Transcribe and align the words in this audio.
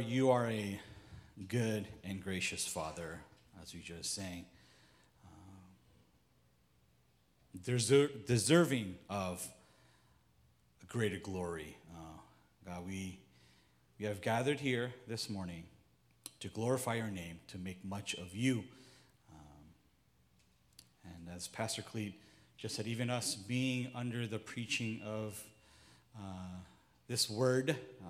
You 0.00 0.30
are 0.30 0.46
a 0.46 0.80
good 1.48 1.86
and 2.04 2.22
gracious 2.22 2.66
Father, 2.66 3.20
as 3.62 3.74
we 3.74 3.80
just 3.80 4.14
sang. 4.14 4.46
deser- 7.66 8.26
deserving 8.26 8.96
of 9.08 9.46
greater 10.88 11.18
glory. 11.18 11.76
Uh, 11.94 12.18
God, 12.66 12.86
we, 12.86 13.18
we 13.98 14.06
have 14.06 14.20
gathered 14.20 14.60
here 14.60 14.92
this 15.08 15.30
morning 15.30 15.64
to 16.40 16.48
glorify 16.48 16.96
your 16.96 17.06
name, 17.10 17.40
to 17.48 17.58
make 17.58 17.84
much 17.84 18.14
of 18.14 18.34
you. 18.34 18.64
Um, 19.32 19.64
and 21.04 21.34
as 21.34 21.48
Pastor 21.48 21.82
Cleet 21.82 22.14
just 22.58 22.74
said, 22.74 22.86
even 22.86 23.10
us 23.10 23.34
being 23.34 23.88
under 23.94 24.26
the 24.26 24.38
preaching 24.38 25.00
of 25.04 25.42
uh, 26.18 26.58
this 27.08 27.30
word, 27.30 27.70
uh, 27.70 28.04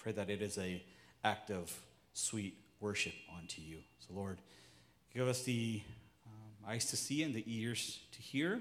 pray 0.00 0.12
that 0.12 0.30
it 0.30 0.40
is 0.40 0.58
a 0.58 0.82
act 1.22 1.50
of 1.50 1.72
sweet 2.14 2.56
worship 2.80 3.12
unto 3.38 3.60
you. 3.60 3.78
So, 3.98 4.14
Lord, 4.14 4.38
give 5.14 5.28
us 5.28 5.42
the 5.42 5.82
um, 6.26 6.70
eyes 6.70 6.86
to 6.86 6.96
see 6.96 7.22
and 7.22 7.34
the 7.34 7.44
ears 7.46 8.00
to 8.12 8.22
hear. 8.22 8.54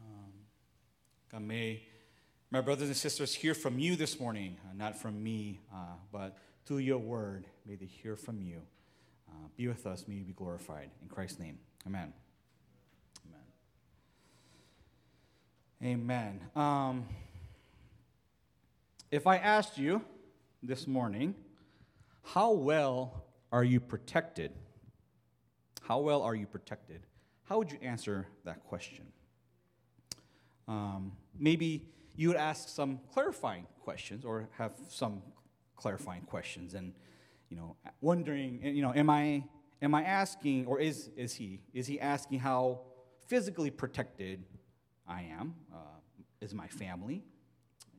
Um, 0.00 0.32
God, 1.30 1.42
may 1.42 1.82
my 2.50 2.60
brothers 2.60 2.88
and 2.88 2.96
sisters 2.96 3.32
hear 3.32 3.54
from 3.54 3.78
you 3.78 3.94
this 3.96 4.18
morning, 4.18 4.56
uh, 4.64 4.74
not 4.76 4.96
from 4.96 5.22
me, 5.22 5.60
uh, 5.72 5.94
but 6.12 6.36
through 6.64 6.78
your 6.78 6.98
word, 6.98 7.46
may 7.64 7.76
they 7.76 7.86
hear 7.86 8.16
from 8.16 8.42
you. 8.42 8.60
Uh, 9.28 9.48
be 9.56 9.68
with 9.68 9.86
us, 9.86 10.06
may 10.08 10.16
you 10.16 10.24
be 10.24 10.32
glorified. 10.32 10.90
In 11.00 11.08
Christ's 11.08 11.38
name, 11.38 11.58
amen. 11.86 12.12
Amen. 15.80 16.00
Amen. 16.00 16.40
Um, 16.56 17.06
if 19.12 19.26
I 19.28 19.36
asked 19.36 19.78
you 19.78 20.02
this 20.66 20.86
morning, 20.86 21.34
how 22.22 22.52
well 22.52 23.24
are 23.52 23.62
you 23.62 23.78
protected? 23.78 24.50
How 25.82 26.00
well 26.00 26.22
are 26.22 26.34
you 26.34 26.46
protected? 26.46 27.06
How 27.44 27.58
would 27.58 27.70
you 27.70 27.78
answer 27.80 28.26
that 28.44 28.64
question? 28.64 29.06
Um, 30.66 31.12
maybe 31.38 31.86
you 32.16 32.28
would 32.28 32.36
ask 32.36 32.68
some 32.68 32.98
clarifying 33.12 33.66
questions 33.80 34.24
or 34.24 34.48
have 34.58 34.72
some 34.88 35.22
clarifying 35.76 36.22
questions 36.22 36.74
and 36.74 36.92
you 37.48 37.56
know 37.56 37.76
wondering 38.00 38.64
you 38.64 38.80
know 38.82 38.92
am 38.94 39.10
i 39.10 39.44
am 39.82 39.94
i 39.94 40.02
asking 40.02 40.66
or 40.66 40.80
is 40.80 41.10
is 41.16 41.34
he 41.34 41.60
is 41.74 41.86
he 41.86 42.00
asking 42.00 42.38
how 42.38 42.80
physically 43.28 43.70
protected 43.70 44.42
i 45.06 45.20
am 45.38 45.54
uh, 45.72 46.00
is 46.40 46.54
my 46.54 46.66
family 46.66 47.22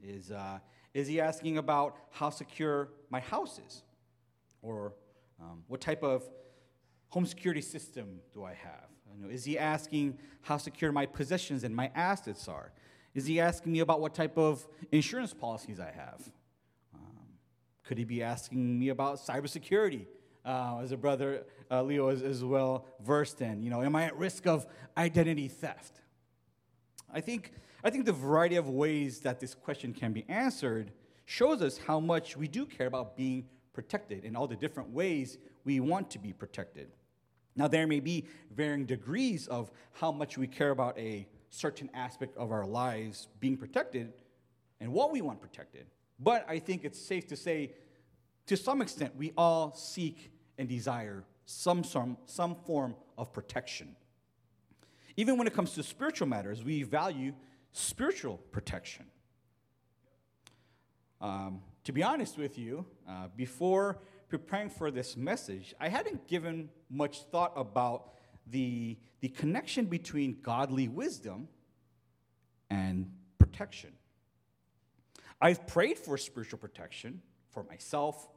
is 0.04 0.32
uh, 0.32 0.60
is 0.94 1.08
he 1.08 1.20
asking 1.22 1.58
about 1.58 1.98
how 2.12 2.30
secure 2.30 2.90
my 3.10 3.20
house 3.20 3.60
is 3.66 3.84
or 4.62 4.94
um, 5.42 5.64
what 5.68 5.82
type 5.82 6.04
of 6.04 6.24
home 7.10 7.26
security 7.26 7.62
system 7.62 8.20
do 8.34 8.44
i 8.44 8.54
have 8.54 8.90
you 9.16 9.26
know, 9.26 9.30
is 9.30 9.46
he 9.46 9.58
asking 9.58 10.18
how 10.42 10.58
secure 10.58 10.92
my 10.92 11.06
possessions 11.06 11.64
and 11.64 11.76
my 11.76 11.92
assets 11.96 12.48
are 12.48 12.72
is 13.18 13.26
he 13.26 13.40
asking 13.40 13.72
me 13.72 13.80
about 13.80 14.00
what 14.00 14.14
type 14.14 14.38
of 14.38 14.68
insurance 14.92 15.34
policies 15.34 15.80
I 15.80 15.92
have? 15.92 16.22
Um, 16.94 17.26
could 17.84 17.98
he 17.98 18.04
be 18.04 18.22
asking 18.22 18.78
me 18.78 18.90
about 18.90 19.18
cybersecurity? 19.18 20.06
Uh, 20.46 20.82
as 20.84 20.92
a 20.92 20.98
brother 20.98 21.44
uh, 21.72 21.82
Leo 21.82 22.10
is, 22.10 22.22
is 22.22 22.44
well 22.44 22.86
versed 23.02 23.42
in, 23.42 23.64
you 23.64 23.72
know, 23.72 23.82
am 23.82 23.96
I 23.96 24.04
at 24.04 24.16
risk 24.16 24.46
of 24.46 24.68
identity 24.96 25.48
theft? 25.48 26.00
I 27.12 27.20
think, 27.20 27.54
I 27.84 27.90
think 27.90 28.06
the 28.06 28.14
variety 28.14 28.56
of 28.56 28.70
ways 28.70 29.20
that 29.22 29.40
this 29.40 29.54
question 29.54 29.94
can 29.94 30.14
be 30.14 30.26
answered 30.28 30.92
shows 31.26 31.62
us 31.62 31.78
how 31.78 32.00
much 32.00 32.36
we 32.36 32.48
do 32.48 32.66
care 32.66 32.88
about 32.88 33.16
being 33.16 33.46
protected 33.74 34.24
in 34.26 34.36
all 34.36 34.48
the 34.48 34.56
different 34.56 34.90
ways 34.90 35.38
we 35.64 35.80
want 35.80 36.10
to 36.12 36.20
be 36.20 36.34
protected. 36.34 36.90
Now, 37.56 37.68
there 37.68 37.88
may 37.88 38.00
be 38.00 38.26
varying 38.56 38.86
degrees 38.86 39.48
of 39.48 39.72
how 39.94 40.12
much 40.12 40.38
we 40.38 40.48
care 40.48 40.72
about 40.72 40.98
a 40.98 41.28
certain 41.50 41.90
aspect 41.94 42.38
of 42.38 42.52
our 42.52 42.66
lives 42.66 43.28
being 43.40 43.58
protected 43.58 44.14
and 44.80 44.94
what 44.94 45.12
we 45.12 45.22
want 45.22 45.42
protected. 45.42 45.88
But 46.20 46.46
I 46.48 46.60
think 46.60 46.84
it's 46.84 47.00
safe 47.00 47.28
to 47.28 47.36
say, 47.36 47.74
to 48.48 48.58
some 48.58 48.82
extent, 48.82 49.16
we 49.16 49.34
all 49.38 49.74
seek 49.74 50.32
and 50.58 50.68
desire 50.68 51.24
some, 51.46 51.84
some, 51.84 52.18
some 52.26 52.56
form 52.66 52.96
of 53.18 53.34
protection. 53.34 53.96
Even 55.16 55.38
when 55.38 55.48
it 55.48 55.54
comes 55.54 55.74
to 55.74 55.84
spiritual 55.84 56.28
matters, 56.28 56.64
we 56.64 56.84
value 56.84 57.34
spiritual 57.78 58.38
protection. 58.52 59.06
Um, 61.22 61.62
to 61.84 61.92
be 61.92 62.04
honest 62.04 62.38
with 62.38 62.58
you, 62.58 62.86
uh, 63.08 63.28
before 63.36 64.00
preparing 64.30 64.70
for 64.70 64.92
this 64.92 65.16
message, 65.16 65.74
I 65.80 65.90
hadn't 65.90 66.28
given 66.28 66.70
much 66.90 67.24
thought 67.32 67.54
about 67.56 68.14
the, 68.48 68.98
the 69.22 69.30
connection 69.30 69.86
between 69.86 70.40
godly 70.42 70.88
wisdom 70.88 71.48
and 72.70 73.12
protection. 73.38 73.92
I've 75.40 75.66
prayed 75.68 75.98
for 75.98 76.18
spiritual 76.18 76.60
protection 76.60 77.22
for 77.52 77.64
myself, 77.64 78.28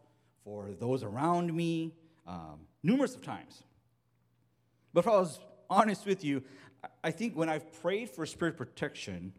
for 0.45 0.71
those 0.79 1.03
around 1.03 1.55
me, 1.55 1.95
um, 2.27 2.61
numerous 2.83 3.15
of 3.15 3.23
times. 3.23 3.63
But 4.93 5.01
if 5.01 5.09
I 5.09 5.13
was 5.13 5.41
honest 5.69 6.05
with 6.05 6.25
you, 6.25 6.43
I 7.03 7.11
think 7.11 7.37
when 7.37 7.49
I've 7.49 7.73
prayed 7.83 8.11
for 8.11 8.25
spiritual 8.27 8.67
protection, 8.67 9.33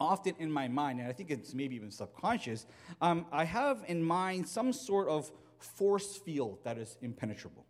often 0.00 0.34
in 0.38 0.50
my 0.50 0.68
mind, 0.68 1.00
and 1.00 1.08
I 1.08 1.12
think 1.12 1.30
it's 1.30 1.54
maybe 1.54 1.76
even 1.76 1.90
subconscious, 1.90 2.66
um, 3.00 3.26
I 3.32 3.44
have 3.44 3.84
in 3.86 4.02
mind 4.02 4.48
some 4.48 4.72
sort 4.72 5.08
of 5.08 5.30
force 5.58 6.16
field 6.16 6.58
that 6.64 6.78
is 6.78 6.96
impenetrable. 7.00 7.64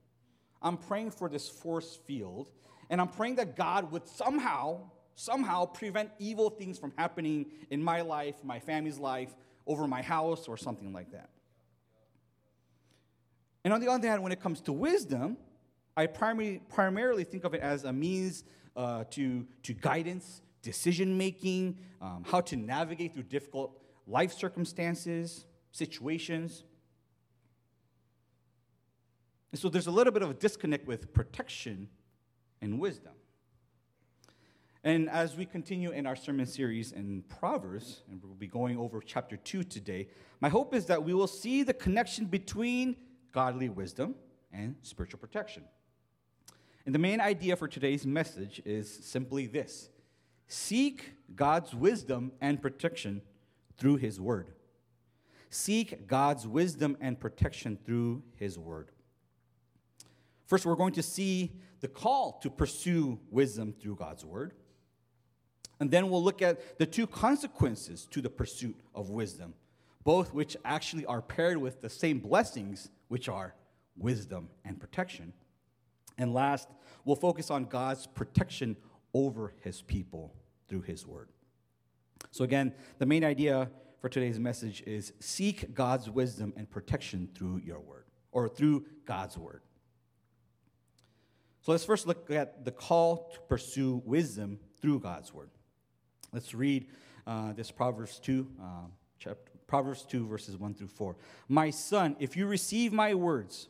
I'm 0.62 0.77
praying 0.77 1.12
for 1.12 1.28
this 1.28 1.49
force 1.49 1.99
field, 2.06 2.50
and 2.91 3.00
I'm 3.00 3.09
praying 3.09 3.37
that 3.37 3.56
God 3.56 3.93
would 3.93 4.09
somehow, 4.09 4.91
somehow 5.15 5.66
prevent 5.66 6.10
evil 6.19 6.50
things 6.50 6.78
from 6.78 6.93
happening 6.97 7.47
in 7.71 7.83
my 7.83 8.00
life, 8.00 8.43
my 8.43 8.59
family's 8.59 8.98
life, 8.98 9.34
over 9.66 9.87
my 9.87 10.03
house, 10.03 10.48
or 10.48 10.56
something 10.56 10.93
like 10.93 11.12
that. 11.12 11.31
And 13.65 13.72
on 13.72 13.81
the 13.81 13.88
other 13.88 14.09
hand, 14.09 14.22
when 14.22 14.33
it 14.33 14.41
comes 14.41 14.60
to 14.62 14.72
wisdom, 14.72 15.37
I 15.96 16.06
primarily, 16.06 16.60
primarily 16.68 17.24
think 17.24 17.44
of 17.44 17.54
it 17.54 17.62
as 17.62 17.84
a 17.84 17.92
means 17.92 18.44
uh, 18.76 19.04
to, 19.10 19.46
to 19.62 19.72
guidance, 19.72 20.42
decision 20.60 21.16
making, 21.16 21.78
um, 22.02 22.24
how 22.26 22.42
to 22.42 22.56
navigate 22.56 23.14
through 23.14 23.22
difficult 23.24 23.80
life 24.06 24.32
circumstances, 24.32 25.46
situations. 25.70 26.64
And 29.52 29.60
so 29.60 29.70
there's 29.70 29.86
a 29.86 29.90
little 29.90 30.12
bit 30.12 30.22
of 30.22 30.30
a 30.30 30.34
disconnect 30.34 30.86
with 30.86 31.14
protection 31.14 31.88
and 32.60 32.78
wisdom. 32.78 33.12
And 34.84 35.08
as 35.10 35.34
we 35.34 35.46
continue 35.46 35.90
in 35.90 36.06
our 36.06 36.14
sermon 36.14 36.46
series 36.46 36.92
in 36.92 37.24
Proverbs, 37.40 38.02
and 38.08 38.22
we'll 38.22 38.34
be 38.34 38.46
going 38.46 38.76
over 38.78 39.00
chapter 39.00 39.36
2 39.36 39.64
today, 39.64 40.08
my 40.40 40.48
hope 40.48 40.74
is 40.74 40.86
that 40.86 41.02
we 41.02 41.14
will 41.14 41.26
see 41.26 41.62
the 41.62 41.74
connection 41.74 42.26
between 42.26 42.96
godly 43.32 43.68
wisdom 43.68 44.14
and 44.52 44.76
spiritual 44.82 45.18
protection. 45.18 45.64
And 46.86 46.94
the 46.94 47.00
main 47.00 47.20
idea 47.20 47.56
for 47.56 47.66
today's 47.66 48.06
message 48.06 48.62
is 48.64 48.91
simply 49.04 49.47
this 49.47 49.91
seek 50.47 51.12
God's 51.34 51.74
wisdom 51.74 52.30
and 52.41 52.62
protection 52.62 53.22
through 53.76 53.97
His 53.97 54.20
Word. 54.20 54.52
Seek 55.50 56.06
God's 56.06 56.47
wisdom 56.47 56.97
and 57.00 57.19
protection 57.19 57.76
through 57.84 58.22
His 58.36 58.56
Word. 58.56 58.91
First, 60.47 60.64
we're 60.64 60.76
going 60.76 60.92
to 60.92 61.02
see 61.02 61.52
the 61.80 61.88
call 61.88 62.38
to 62.42 62.50
pursue 62.50 63.18
wisdom 63.30 63.74
through 63.80 63.97
God's 63.97 64.24
word. 64.24 64.53
And 65.80 65.91
then 65.91 66.08
we'll 66.08 66.22
look 66.22 66.41
at 66.41 66.78
the 66.78 66.86
two 66.86 67.06
consequences 67.06 68.06
to 68.12 68.22
the 68.22 68.30
pursuit 68.30 68.76
of 68.94 69.10
wisdom, 69.10 69.54
both 70.04 70.32
which 70.32 70.56
actually 70.64 71.04
are 71.04 71.20
paired 71.20 71.58
with 71.58 71.82
the 71.82 71.91
same 71.91 72.20
blessings, 72.20 72.88
which 73.09 73.28
are 73.28 73.54
wisdom 73.97 74.48
and 74.65 74.80
protection. 74.80 75.33
And 76.18 76.33
last, 76.33 76.68
we'll 77.04 77.16
focus 77.16 77.51
on 77.51 77.65
God's 77.65 78.07
protection 78.07 78.77
over 79.13 79.54
his 79.60 79.83
people 79.83 80.34
through 80.68 80.83
his 80.83 81.07
word. 81.07 81.28
So, 82.30 82.45
again, 82.45 82.72
the 82.98 83.07
main 83.07 83.24
idea 83.24 83.71
for 84.01 84.09
today's 84.09 84.39
message 84.39 84.83
is 84.86 85.13
seek 85.21 85.74
God's 85.74 86.09
wisdom 86.09 86.53
and 86.57 86.71
protection 86.71 87.28
through 87.34 87.63
your 87.65 87.80
word, 87.80 88.04
or 88.33 88.48
through 88.48 88.84
God's 89.04 89.36
word. 89.39 89.63
So 91.66 91.72
let's 91.72 91.84
first 91.84 92.07
look 92.07 92.30
at 92.30 92.65
the 92.65 92.71
call 92.71 93.28
to 93.34 93.41
pursue 93.48 94.01
wisdom 94.04 94.60
through 94.80 95.01
God's 95.01 95.34
word. 95.34 95.51
Let's 96.33 96.54
read 96.54 96.86
uh, 97.27 97.54
this 97.54 97.72
Proverbs 97.72 98.21
2, 98.21 98.47
uh, 98.62 98.65
chapter, 99.19 99.51
Proverbs 99.66 100.04
2, 100.04 100.28
verses 100.28 100.57
1 100.57 100.74
through 100.74 100.86
4. 100.86 101.16
My 101.48 101.71
son, 101.71 102.15
if 102.21 102.36
you 102.36 102.47
receive 102.47 102.92
my 102.92 103.15
words 103.15 103.66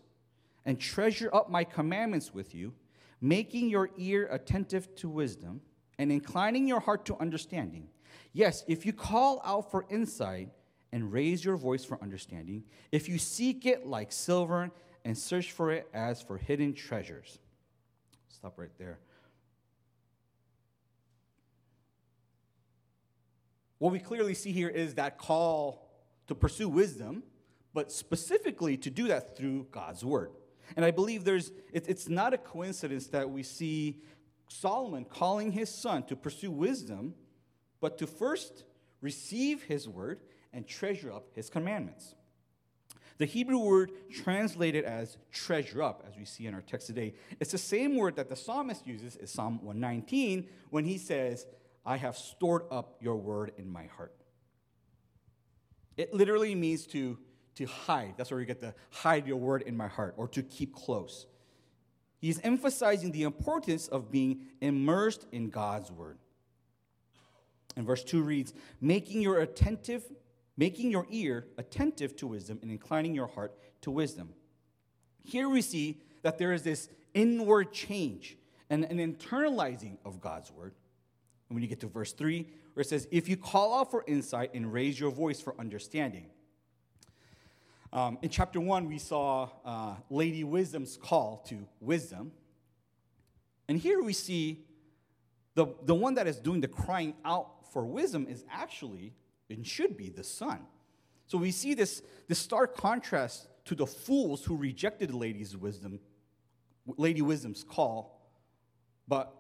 and 0.67 0.79
treasure 0.79 1.31
up 1.33 1.49
my 1.49 1.65
commandments 1.65 2.35
with 2.35 2.55
you, 2.55 2.75
making 3.21 3.71
your 3.71 3.89
ear 3.97 4.29
attentive 4.31 4.95
to 4.97 5.09
wisdom 5.09 5.63
and 5.99 6.13
inclining 6.13 6.69
your 6.69 6.81
heart 6.81 7.07
to 7.07 7.17
understanding, 7.19 7.89
yes, 8.33 8.65
if 8.69 8.85
you 8.85 8.93
call 8.93 9.41
out 9.45 9.71
for 9.71 9.87
insight 9.89 10.51
and 10.93 11.13
raise 11.13 11.45
your 11.45 11.57
voice 11.57 11.85
for 11.85 12.03
understanding, 12.03 12.65
if 12.93 13.09
you 13.09 13.17
seek 13.17 13.65
it 13.65 13.87
like 13.87 14.13
silver 14.13 14.71
and 15.05 15.17
search 15.17 15.53
for 15.53 15.71
it 15.71 15.89
as 15.95 16.21
for 16.21 16.37
hidden 16.37 16.75
treasures. 16.75 17.39
Stop 18.29 18.59
right 18.59 18.77
there. 18.77 18.99
What 23.79 23.93
we 23.93 23.99
clearly 23.99 24.35
see 24.35 24.53
here 24.53 24.69
is 24.69 24.95
that 24.95 25.17
call 25.17 25.89
to 26.27 26.35
pursue 26.35 26.69
wisdom, 26.69 27.23
but 27.73 27.93
specifically 27.93 28.77
to 28.79 28.91
do 28.91 29.09
that 29.09 29.37
through 29.37 29.69
God's 29.71 30.05
word. 30.05 30.31
And 30.75 30.85
I 30.85 30.91
believe 30.91 31.25
there's, 31.25 31.53
it, 31.73 31.85
it's 31.89 32.09
not 32.09 32.35
a 32.35 32.39
coincidence 32.39 33.07
that 33.09 33.31
we 33.31 33.43
see 33.43 34.01
Solomon 34.49 35.05
calling 35.05 35.53
his 35.53 35.73
son 35.73 36.03
to 36.05 36.17
pursue 36.17 36.51
wisdom, 36.51 37.15
but 37.81 37.99
to 37.99 38.07
first 38.07 38.65
receive 39.01 39.63
his 39.63 39.89
word 39.89 40.21
and 40.53 40.67
treasure 40.67 41.13
up 41.13 41.29
his 41.35 41.49
commandments. 41.51 42.15
The 43.19 43.25
Hebrew 43.25 43.59
word 43.59 43.93
translated 44.11 44.85
as 44.85 45.17
treasure 45.33 45.83
up, 45.83 46.05
as 46.07 46.19
we 46.19 46.25
see 46.27 46.47
in 46.47 46.55
our 46.55 46.61
text 46.61 46.87
today, 46.87 47.15
it's 47.41 47.53
the 47.53 47.59
same 47.59 47.97
word 47.97 48.17
that 48.17 48.29
the 48.29 48.37
psalmist 48.37 48.87
uses 48.87 49.17
in 49.17 49.27
Psalm 49.27 49.59
119 49.63 50.49
when 50.71 50.85
he 50.85 50.99
says, 50.99 51.47
I 51.85 51.97
have 51.97 52.17
stored 52.17 52.63
up 52.71 52.97
your 53.01 53.17
word 53.17 53.53
in 53.57 53.71
my 53.71 53.85
heart. 53.85 54.13
It 55.97 56.13
literally 56.13 56.55
means 56.55 56.87
to, 56.89 57.19
to 57.57 57.67
hide. 57.67 58.15
That's 58.17 58.31
where 58.31 58.39
we 58.39 58.47
get 58.47 58.61
the 58.61 58.75
hide 58.91 59.27
your 59.27 59.37
word 59.37 59.63
in 59.63 59.77
my 59.77 59.89
heart, 59.89 60.15
or 60.17 60.29
to 60.29 60.43
keep 60.43 60.75
close. 60.75 61.27
He's 62.19 62.41
emphasizing 62.41 63.13
the 63.13 63.25
importance 63.25 63.89
of 63.89 64.11
being 64.11 64.47
immersed 64.61 65.27
in 65.33 65.51
God's 65.51 65.91
word. 65.91 66.19
And 67.77 67.87
verse 67.87 68.03
2 68.05 68.23
reads, 68.23 68.55
making 68.81 69.21
your 69.21 69.41
attentive, 69.41 70.05
making 70.57 70.91
your 70.91 71.07
ear 71.11 71.47
attentive 71.59 72.17
to 72.17 72.27
wisdom 72.27 72.59
and 72.63 72.71
inclining 72.71 73.15
your 73.15 73.27
heart 73.27 73.55
to 73.83 73.91
wisdom. 73.91 74.31
Here 75.25 75.49
we 75.49 75.61
see 75.61 76.01
that 76.23 76.39
there 76.39 76.53
is 76.53 76.63
this 76.63 76.89
inward 77.13 77.73
change 77.73 78.39
and 78.71 78.85
an 78.85 78.99
internalizing 78.99 79.99
of 80.05 80.21
God's 80.21 80.51
word. 80.51 80.75
And 81.49 81.55
when 81.55 81.63
you 81.63 81.69
get 81.69 81.81
to 81.81 81.87
verse 81.87 82.13
3, 82.13 82.47
where 82.73 82.83
it 82.83 82.89
says, 82.89 83.07
If 83.11 83.29
you 83.29 83.37
call 83.37 83.79
out 83.79 83.91
for 83.91 84.05
insight 84.07 84.55
and 84.55 84.73
raise 84.73 84.99
your 84.99 85.11
voice 85.11 85.41
for 85.41 85.55
understanding. 85.61 86.27
Um, 87.97 88.19
in 88.21 88.29
chapter 88.29 88.61
1, 88.61 88.89
we 88.89 88.99
saw 88.99 89.49
uh, 89.65 89.95
Lady 90.11 90.45
Wisdom's 90.45 90.99
call 90.99 91.43
to 91.49 91.67
wisdom. 91.81 92.31
And 93.69 93.79
here 93.79 94.03
we 94.03 94.13
see 94.13 94.67
the, 95.55 95.69
the 95.83 95.95
one 95.95 96.13
that 96.17 96.27
is 96.27 96.39
doing 96.39 96.61
the 96.61 96.69
crying 96.69 97.15
out 97.25 97.73
for 97.73 97.87
wisdom 97.87 98.27
is 98.29 98.45
actually 98.53 99.15
and 99.49 99.67
should 99.67 99.97
be 99.97 100.11
the 100.11 100.23
son. 100.23 100.59
So 101.27 101.39
we 101.39 101.51
see 101.51 101.73
this, 101.73 102.03
this 102.29 102.39
stark 102.39 102.77
contrast 102.77 103.49
to 103.65 103.75
the 103.75 103.87
fools 103.87 104.45
who 104.45 104.59
rejected 104.59 105.15
Lady's 105.15 105.57
wisdom, 105.57 105.99
Lady 106.99 107.23
Wisdom's 107.23 107.65
call, 107.65 108.21
but 109.09 109.33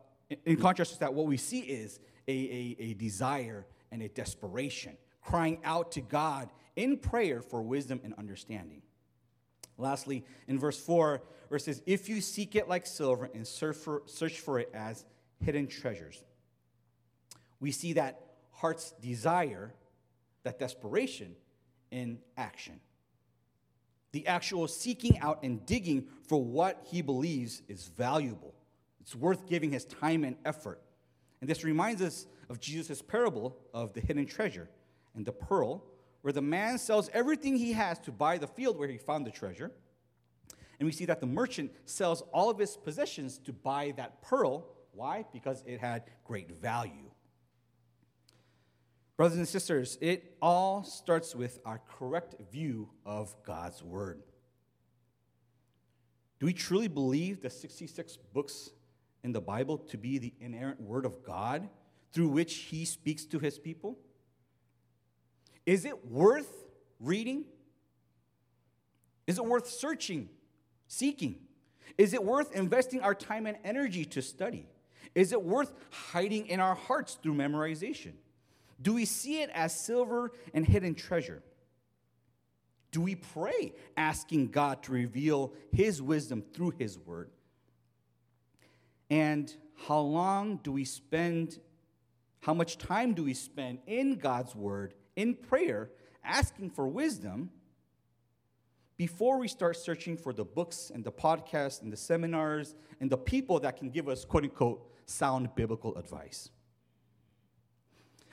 in 0.46 0.56
contrast 0.56 0.94
to 0.94 1.00
that, 1.00 1.12
what 1.12 1.26
we 1.26 1.36
see 1.36 1.60
is 1.60 2.00
a, 2.26 2.32
a, 2.32 2.76
a 2.84 2.94
desire 2.94 3.66
and 3.92 4.00
a 4.00 4.08
desperation, 4.08 4.96
crying 5.20 5.58
out 5.62 5.92
to 5.92 6.00
God 6.00 6.48
in 6.76 6.98
prayer 6.98 7.42
for 7.42 7.62
wisdom 7.62 8.00
and 8.04 8.14
understanding. 8.14 8.82
Lastly, 9.78 10.24
in 10.46 10.58
verse 10.58 10.78
4, 10.78 11.22
where 11.48 11.56
it 11.56 11.62
says, 11.62 11.82
If 11.86 12.08
you 12.08 12.20
seek 12.20 12.54
it 12.54 12.68
like 12.68 12.86
silver 12.86 13.28
and 13.34 13.46
search 13.46 13.76
for, 13.76 14.02
search 14.06 14.40
for 14.40 14.58
it 14.58 14.70
as 14.72 15.04
hidden 15.40 15.66
treasures, 15.66 16.22
we 17.60 17.72
see 17.72 17.94
that 17.94 18.20
heart's 18.52 18.92
desire, 18.92 19.74
that 20.44 20.58
desperation, 20.58 21.34
in 21.90 22.18
action. 22.36 22.80
The 24.12 24.26
actual 24.26 24.66
seeking 24.68 25.18
out 25.18 25.42
and 25.42 25.64
digging 25.66 26.06
for 26.26 26.42
what 26.42 26.86
he 26.90 27.02
believes 27.02 27.62
is 27.68 27.88
valuable 27.88 28.54
it's 29.06 29.14
worth 29.14 29.46
giving 29.46 29.70
his 29.70 29.84
time 29.84 30.24
and 30.24 30.34
effort. 30.44 30.80
And 31.40 31.48
this 31.48 31.62
reminds 31.62 32.02
us 32.02 32.26
of 32.50 32.58
Jesus' 32.58 33.00
parable 33.00 33.56
of 33.72 33.92
the 33.92 34.00
hidden 34.00 34.26
treasure 34.26 34.68
and 35.14 35.24
the 35.24 35.30
pearl, 35.30 35.84
where 36.22 36.32
the 36.32 36.42
man 36.42 36.78
sells 36.78 37.08
everything 37.12 37.56
he 37.56 37.72
has 37.72 37.98
to 38.00 38.12
buy 38.12 38.38
the 38.38 38.46
field 38.46 38.78
where 38.78 38.88
he 38.88 38.98
found 38.98 39.26
the 39.26 39.30
treasure. 39.30 39.70
And 40.78 40.86
we 40.86 40.92
see 40.92 41.06
that 41.06 41.20
the 41.20 41.26
merchant 41.26 41.72
sells 41.84 42.22
all 42.32 42.50
of 42.50 42.58
his 42.58 42.76
possessions 42.76 43.38
to 43.38 43.52
buy 43.52 43.94
that 43.96 44.22
pearl. 44.22 44.66
Why? 44.92 45.24
Because 45.32 45.62
it 45.66 45.80
had 45.80 46.04
great 46.24 46.50
value. 46.50 47.10
Brothers 49.16 49.38
and 49.38 49.48
sisters, 49.48 49.96
it 50.02 50.36
all 50.42 50.84
starts 50.84 51.34
with 51.34 51.58
our 51.64 51.80
correct 51.88 52.34
view 52.50 52.90
of 53.06 53.34
God's 53.44 53.82
Word. 53.82 54.22
Do 56.38 56.44
we 56.44 56.52
truly 56.52 56.88
believe 56.88 57.40
the 57.40 57.48
66 57.48 58.18
books 58.34 58.70
in 59.24 59.32
the 59.32 59.40
Bible 59.40 59.78
to 59.78 59.96
be 59.96 60.18
the 60.18 60.34
inerrant 60.38 60.80
word 60.80 61.06
of 61.06 61.24
God 61.24 61.68
through 62.12 62.28
which 62.28 62.54
he 62.54 62.84
speaks 62.84 63.24
to 63.26 63.38
his 63.38 63.58
people? 63.58 63.98
Is 65.66 65.84
it 65.84 66.06
worth 66.06 66.64
reading? 67.00 67.44
Is 69.26 69.38
it 69.38 69.44
worth 69.44 69.68
searching, 69.68 70.28
seeking? 70.86 71.36
Is 71.98 72.14
it 72.14 72.24
worth 72.24 72.54
investing 72.54 73.00
our 73.00 73.14
time 73.14 73.46
and 73.46 73.58
energy 73.64 74.04
to 74.06 74.22
study? 74.22 74.68
Is 75.14 75.32
it 75.32 75.42
worth 75.42 75.72
hiding 75.90 76.46
in 76.46 76.60
our 76.60 76.74
hearts 76.74 77.18
through 77.20 77.34
memorization? 77.34 78.12
Do 78.80 78.94
we 78.94 79.04
see 79.04 79.42
it 79.42 79.50
as 79.54 79.78
silver 79.78 80.32
and 80.54 80.64
hidden 80.64 80.94
treasure? 80.94 81.42
Do 82.92 83.00
we 83.00 83.14
pray 83.14 83.72
asking 83.96 84.48
God 84.48 84.82
to 84.84 84.92
reveal 84.92 85.52
His 85.72 86.00
wisdom 86.00 86.42
through 86.54 86.74
His 86.78 86.98
word? 86.98 87.30
And 89.10 89.54
how 89.86 90.00
long 90.00 90.60
do 90.62 90.72
we 90.72 90.84
spend, 90.84 91.58
how 92.40 92.54
much 92.54 92.78
time 92.78 93.14
do 93.14 93.24
we 93.24 93.34
spend 93.34 93.78
in 93.86 94.16
God's 94.16 94.54
Word, 94.54 94.94
in 95.16 95.34
prayer, 95.34 95.90
asking 96.22 96.70
for 96.70 96.86
wisdom 96.86 97.50
before 98.96 99.38
we 99.38 99.48
start 99.48 99.76
searching 99.76 100.16
for 100.16 100.32
the 100.32 100.44
books 100.44 100.90
and 100.94 101.04
the 101.04 101.12
podcasts 101.12 101.82
and 101.82 101.92
the 101.92 101.96
seminars 101.96 102.74
and 103.00 103.10
the 103.10 103.18
people 103.18 103.60
that 103.60 103.76
can 103.76 103.90
give 103.90 104.08
us, 104.08 104.24
quote 104.24 104.44
unquote, 104.44 104.90
sound 105.06 105.54
biblical 105.54 105.96
advice? 105.96 106.50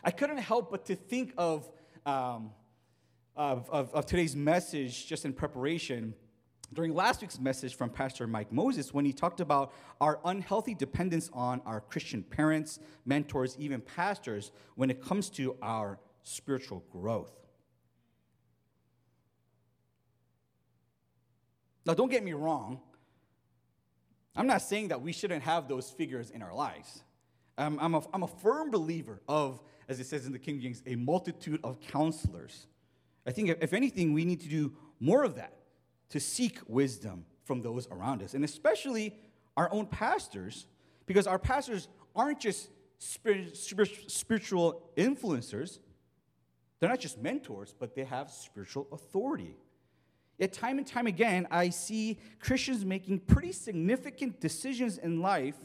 I 0.04 0.12
couldn't 0.12 0.38
help 0.38 0.70
but 0.70 0.86
to 0.86 0.96
think 0.96 1.34
of, 1.38 1.70
um, 2.06 2.52
of, 3.36 3.70
of, 3.70 3.94
of 3.94 4.06
today's 4.06 4.36
message 4.36 5.08
just 5.08 5.26
in 5.26 5.34
preparation 5.34 6.14
during 6.74 6.94
last 6.94 7.22
week's 7.22 7.40
message 7.40 7.76
from 7.76 7.90
Pastor 7.90 8.26
Mike 8.26 8.52
Moses, 8.52 8.94
when 8.94 9.06
he 9.06 9.14
talked 9.14 9.40
about 9.40 9.74
our 10.02 10.20
unhealthy 10.26 10.74
dependence 10.74 11.30
on 11.34 11.62
our 11.66 11.82
Christian 11.82 12.24
parents, 12.24 12.80
mentors, 13.06 13.56
even 13.60 13.80
pastors, 13.80 14.52
when 14.76 14.90
it 14.90 15.02
comes 15.02 15.30
to 15.32 15.56
our 15.62 16.00
spiritual 16.24 16.84
growth. 16.92 17.32
Now, 21.86 21.94
don't 21.94 22.10
get 22.10 22.24
me 22.24 22.34
wrong. 22.34 22.80
I'm 24.36 24.48
not 24.48 24.62
saying 24.62 24.88
that 24.88 25.02
we 25.02 25.12
shouldn't 25.12 25.44
have 25.44 25.68
those 25.68 25.90
figures 25.90 26.32
in 26.32 26.42
our 26.42 26.54
lives. 26.54 27.04
Um, 27.58 27.78
I'm, 27.80 27.94
a, 27.94 28.02
I'm 28.14 28.24
a 28.24 28.28
firm 28.28 28.72
believer 28.72 29.22
of, 29.28 29.62
as 29.88 30.00
it 30.00 30.06
says 30.08 30.26
in 30.26 30.32
the 30.32 30.40
King 30.40 30.60
James, 30.60 30.82
a 30.88 30.96
multitude 30.96 31.60
of 31.64 31.80
counselors. 31.82 32.68
I 33.28 33.32
think, 33.32 33.58
if 33.62 33.74
anything, 33.74 34.14
we 34.14 34.26
need 34.26 34.40
to 34.42 34.50
do 34.50 34.74
more 35.00 35.24
of 35.24 35.36
that 35.36 35.54
to 36.10 36.20
seek 36.20 36.60
wisdom 36.68 37.26
from 37.44 37.62
those 37.62 37.88
around 37.90 38.24
us, 38.24 38.34
and 38.34 38.44
especially 38.44 39.16
our 39.58 39.72
own 39.72 39.86
pastors, 39.86 40.66
because 41.06 41.28
our 41.28 41.38
pastors 41.38 41.90
aren't 42.16 42.40
just 42.40 42.70
spiritual 42.98 44.82
influencers, 44.96 45.80
they're 46.84 46.90
not 46.90 47.00
just 47.00 47.18
mentors, 47.18 47.74
but 47.80 47.96
they 47.96 48.04
have 48.04 48.30
spiritual 48.30 48.90
authority. 48.92 49.56
Yet, 50.38 50.52
time 50.52 50.80
and 50.80 50.86
time 50.86 51.08
again, 51.08 51.48
I 51.50 51.70
see 51.70 52.20
Christians 52.42 52.84
making 52.84 53.20
pretty 53.20 53.54
significant 53.54 54.42
decisions 54.42 54.98
in 54.98 55.22
life 55.22 55.56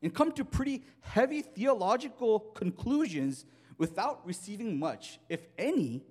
and 0.00 0.14
come 0.14 0.30
to 0.30 0.44
pretty 0.44 0.84
heavy 1.00 1.42
theological 1.42 2.38
conclusions 2.38 3.46
without 3.78 4.24
receiving 4.24 4.78
much, 4.78 5.18
if 5.28 5.40
any, 5.58 6.04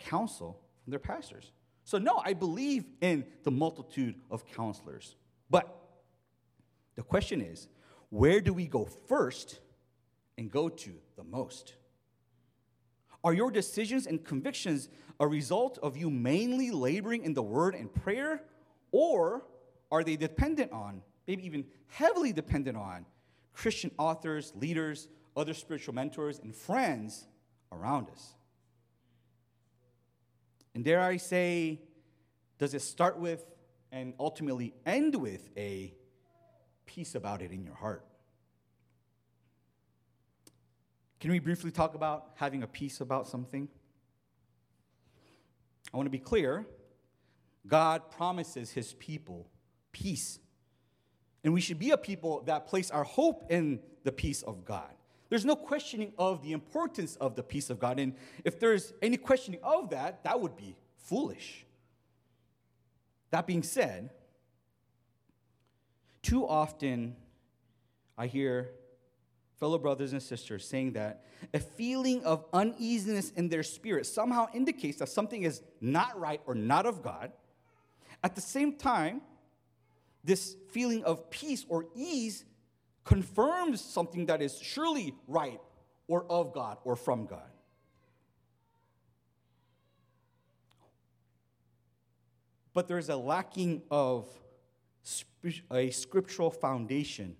counsel 0.00 0.58
from 0.82 0.90
their 0.90 0.98
pastors. 0.98 1.52
So, 1.84 1.98
no, 1.98 2.20
I 2.24 2.32
believe 2.32 2.86
in 3.00 3.24
the 3.44 3.52
multitude 3.52 4.16
of 4.32 4.48
counselors. 4.48 5.14
But 5.48 5.72
the 6.96 7.02
question 7.02 7.40
is 7.40 7.68
where 8.10 8.40
do 8.40 8.52
we 8.52 8.66
go 8.66 8.84
first 9.06 9.60
and 10.36 10.50
go 10.50 10.68
to 10.70 10.90
the 11.16 11.22
most? 11.22 11.74
Are 13.26 13.34
your 13.34 13.50
decisions 13.50 14.06
and 14.06 14.24
convictions 14.24 14.88
a 15.18 15.26
result 15.26 15.80
of 15.82 15.96
you 15.96 16.10
mainly 16.10 16.70
laboring 16.70 17.24
in 17.24 17.34
the 17.34 17.42
word 17.42 17.74
and 17.74 17.92
prayer? 17.92 18.44
Or 18.92 19.44
are 19.90 20.04
they 20.04 20.14
dependent 20.14 20.70
on, 20.70 21.02
maybe 21.26 21.44
even 21.44 21.64
heavily 21.88 22.32
dependent 22.32 22.76
on, 22.76 23.04
Christian 23.52 23.90
authors, 23.98 24.52
leaders, 24.54 25.08
other 25.36 25.54
spiritual 25.54 25.92
mentors, 25.92 26.38
and 26.38 26.54
friends 26.54 27.26
around 27.72 28.10
us? 28.10 28.36
And 30.76 30.84
dare 30.84 31.00
I 31.00 31.16
say, 31.16 31.80
does 32.58 32.74
it 32.74 32.82
start 32.82 33.18
with 33.18 33.44
and 33.90 34.14
ultimately 34.20 34.72
end 34.86 35.16
with 35.16 35.48
a 35.56 35.92
peace 36.84 37.16
about 37.16 37.42
it 37.42 37.50
in 37.50 37.64
your 37.64 37.74
heart? 37.74 38.06
Can 41.20 41.30
we 41.30 41.38
briefly 41.38 41.70
talk 41.70 41.94
about 41.94 42.32
having 42.34 42.62
a 42.62 42.66
peace 42.66 43.00
about 43.00 43.26
something? 43.26 43.68
I 45.92 45.96
want 45.96 46.06
to 46.06 46.10
be 46.10 46.18
clear. 46.18 46.66
God 47.66 48.10
promises 48.10 48.70
his 48.70 48.92
people 48.94 49.48
peace. 49.92 50.38
And 51.42 51.54
we 51.54 51.60
should 51.60 51.78
be 51.78 51.90
a 51.90 51.96
people 51.96 52.42
that 52.42 52.66
place 52.66 52.90
our 52.90 53.04
hope 53.04 53.46
in 53.50 53.80
the 54.04 54.12
peace 54.12 54.42
of 54.42 54.64
God. 54.64 54.92
There's 55.28 55.44
no 55.44 55.56
questioning 55.56 56.12
of 56.18 56.42
the 56.42 56.52
importance 56.52 57.16
of 57.16 57.34
the 57.34 57.42
peace 57.42 57.70
of 57.70 57.78
God. 57.78 57.98
And 57.98 58.14
if 58.44 58.60
there's 58.60 58.92
any 59.02 59.16
questioning 59.16 59.60
of 59.62 59.90
that, 59.90 60.22
that 60.24 60.40
would 60.40 60.56
be 60.56 60.76
foolish. 60.98 61.64
That 63.30 63.46
being 63.46 63.62
said, 63.62 64.10
too 66.22 66.46
often 66.46 67.16
I 68.18 68.26
hear 68.26 68.70
fellow 69.58 69.78
brothers 69.78 70.12
and 70.12 70.22
sisters 70.22 70.66
saying 70.66 70.92
that 70.92 71.24
a 71.54 71.58
feeling 71.58 72.22
of 72.24 72.44
uneasiness 72.52 73.30
in 73.30 73.48
their 73.48 73.62
spirit 73.62 74.06
somehow 74.06 74.46
indicates 74.54 74.98
that 74.98 75.08
something 75.08 75.42
is 75.42 75.62
not 75.80 76.18
right 76.18 76.40
or 76.46 76.54
not 76.54 76.86
of 76.86 77.02
God. 77.02 77.32
At 78.22 78.34
the 78.34 78.40
same 78.40 78.76
time, 78.76 79.22
this 80.24 80.56
feeling 80.70 81.04
of 81.04 81.30
peace 81.30 81.64
or 81.68 81.86
ease 81.94 82.44
confirms 83.04 83.80
something 83.80 84.26
that 84.26 84.42
is 84.42 84.58
surely 84.60 85.14
right 85.28 85.60
or 86.08 86.24
of 86.30 86.52
God 86.52 86.78
or 86.84 86.96
from 86.96 87.26
God. 87.26 87.50
But 92.74 92.88
there's 92.88 93.08
a 93.08 93.16
lacking 93.16 93.82
of 93.90 94.28
a 95.70 95.90
scriptural 95.90 96.50
foundation 96.50 97.36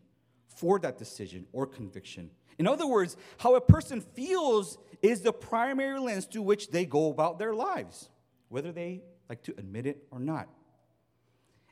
for 0.57 0.79
that 0.81 0.99
decision 0.99 1.47
or 1.53 1.67
conviction. 1.67 2.31
In 2.59 2.67
other 2.67 2.87
words, 2.87 3.17
how 3.39 3.55
a 3.55 3.61
person 3.61 4.01
feels 4.01 4.79
is 5.03 5.21
the 5.21 5.33
primary 5.33 6.01
lens 6.01 6.25
through 6.25 6.43
which 6.43 6.71
they 6.71 6.87
go 6.87 7.11
about 7.11 7.39
their 7.39 7.55
lives, 7.55 8.09
whether 8.49 8.73
they 8.73 9.03
like 9.29 9.43
to 9.43 9.55
admit 9.59 9.87
it 9.87 10.03
or 10.11 10.19
not. 10.19 10.49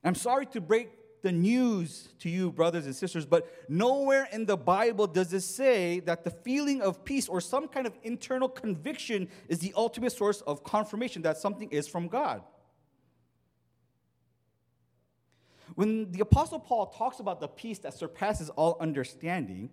I'm 0.05 0.15
sorry 0.15 0.47
to 0.47 0.61
break 0.61 0.91
the 1.23 1.33
news 1.33 2.11
to 2.19 2.29
you, 2.29 2.53
brothers 2.53 2.85
and 2.85 2.95
sisters, 2.95 3.25
but 3.25 3.51
nowhere 3.67 4.29
in 4.31 4.45
the 4.45 4.59
Bible 4.59 5.07
does 5.07 5.33
it 5.33 5.41
say 5.41 6.01
that 6.01 6.23
the 6.23 6.31
feeling 6.31 6.83
of 6.83 7.03
peace 7.03 7.29
or 7.29 7.41
some 7.41 7.67
kind 7.67 7.87
of 7.87 7.99
internal 8.03 8.49
conviction 8.49 9.29
is 9.49 9.61
the 9.61 9.73
ultimate 9.75 10.13
source 10.13 10.43
of 10.43 10.63
confirmation 10.63 11.23
that 11.23 11.39
something 11.39 11.71
is 11.71 11.89
from 11.89 12.09
God. 12.09 12.43
When 15.75 16.13
the 16.13 16.21
Apostle 16.21 16.61
Paul 16.61 16.87
talks 16.87 17.19
about 17.19 17.41
the 17.41 17.49
peace 17.49 17.79
that 17.81 17.95
surpasses 17.95 18.49
all 18.51 18.77
understanding, 18.81 19.71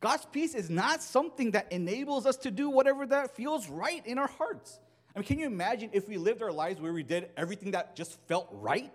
God's 0.00 0.24
peace 0.24 0.54
is 0.54 0.70
not 0.70 1.02
something 1.02 1.50
that 1.50 1.70
enables 1.70 2.24
us 2.24 2.36
to 2.38 2.50
do 2.50 2.70
whatever 2.70 3.04
that 3.06 3.36
feels 3.36 3.68
right 3.68 4.04
in 4.06 4.18
our 4.18 4.28
hearts. 4.28 4.78
I 5.14 5.18
mean, 5.18 5.26
can 5.26 5.38
you 5.38 5.46
imagine 5.46 5.90
if 5.92 6.08
we 6.08 6.16
lived 6.16 6.42
our 6.42 6.52
lives 6.52 6.80
where 6.80 6.92
we 6.92 7.02
did 7.02 7.28
everything 7.36 7.72
that 7.72 7.96
just 7.96 8.18
felt 8.26 8.48
right? 8.50 8.90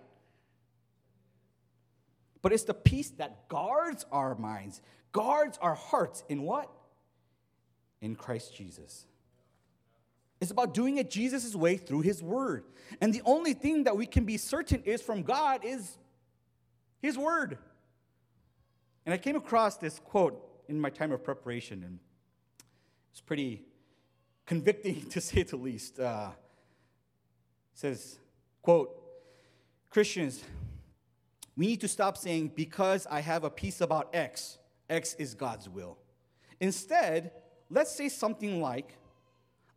But 2.42 2.52
it's 2.52 2.64
the 2.64 2.74
peace 2.74 3.10
that 3.18 3.48
guards 3.48 4.04
our 4.10 4.34
minds, 4.34 4.80
guards 5.12 5.58
our 5.60 5.74
hearts 5.74 6.24
in 6.28 6.42
what? 6.42 6.70
In 8.00 8.16
Christ 8.16 8.56
Jesus. 8.56 9.06
It's 10.40 10.50
about 10.50 10.74
doing 10.74 10.98
it 10.98 11.10
Jesus' 11.10 11.54
way 11.54 11.76
through 11.76 12.00
his 12.00 12.22
word. 12.22 12.64
And 13.00 13.12
the 13.12 13.22
only 13.24 13.54
thing 13.54 13.84
that 13.84 13.96
we 13.96 14.06
can 14.06 14.24
be 14.24 14.36
certain 14.36 14.82
is 14.82 15.00
from 15.00 15.22
God 15.22 15.64
is 15.64 15.96
his 17.00 17.16
word. 17.18 17.58
And 19.04 19.12
I 19.12 19.18
came 19.18 19.36
across 19.36 19.76
this 19.76 19.98
quote 19.98 20.42
in 20.68 20.80
my 20.80 20.90
time 20.90 21.12
of 21.12 21.22
preparation, 21.22 21.82
and 21.84 21.98
it's 23.12 23.20
pretty 23.20 23.64
convicting 24.44 25.06
to 25.10 25.20
say 25.20 25.42
the 25.42 25.56
least. 25.56 25.98
Uh, 26.00 26.30
says, 27.74 28.18
quote, 28.62 28.90
Christians, 29.90 30.42
we 31.56 31.66
need 31.66 31.80
to 31.82 31.88
stop 31.88 32.16
saying, 32.16 32.52
because 32.54 33.06
I 33.10 33.20
have 33.20 33.44
a 33.44 33.50
peace 33.50 33.80
about 33.80 34.14
X, 34.14 34.58
X 34.88 35.14
is 35.14 35.34
God's 35.34 35.68
will. 35.68 35.98
Instead, 36.58 37.32
let's 37.70 37.94
say 37.94 38.08
something 38.08 38.60
like, 38.62 38.96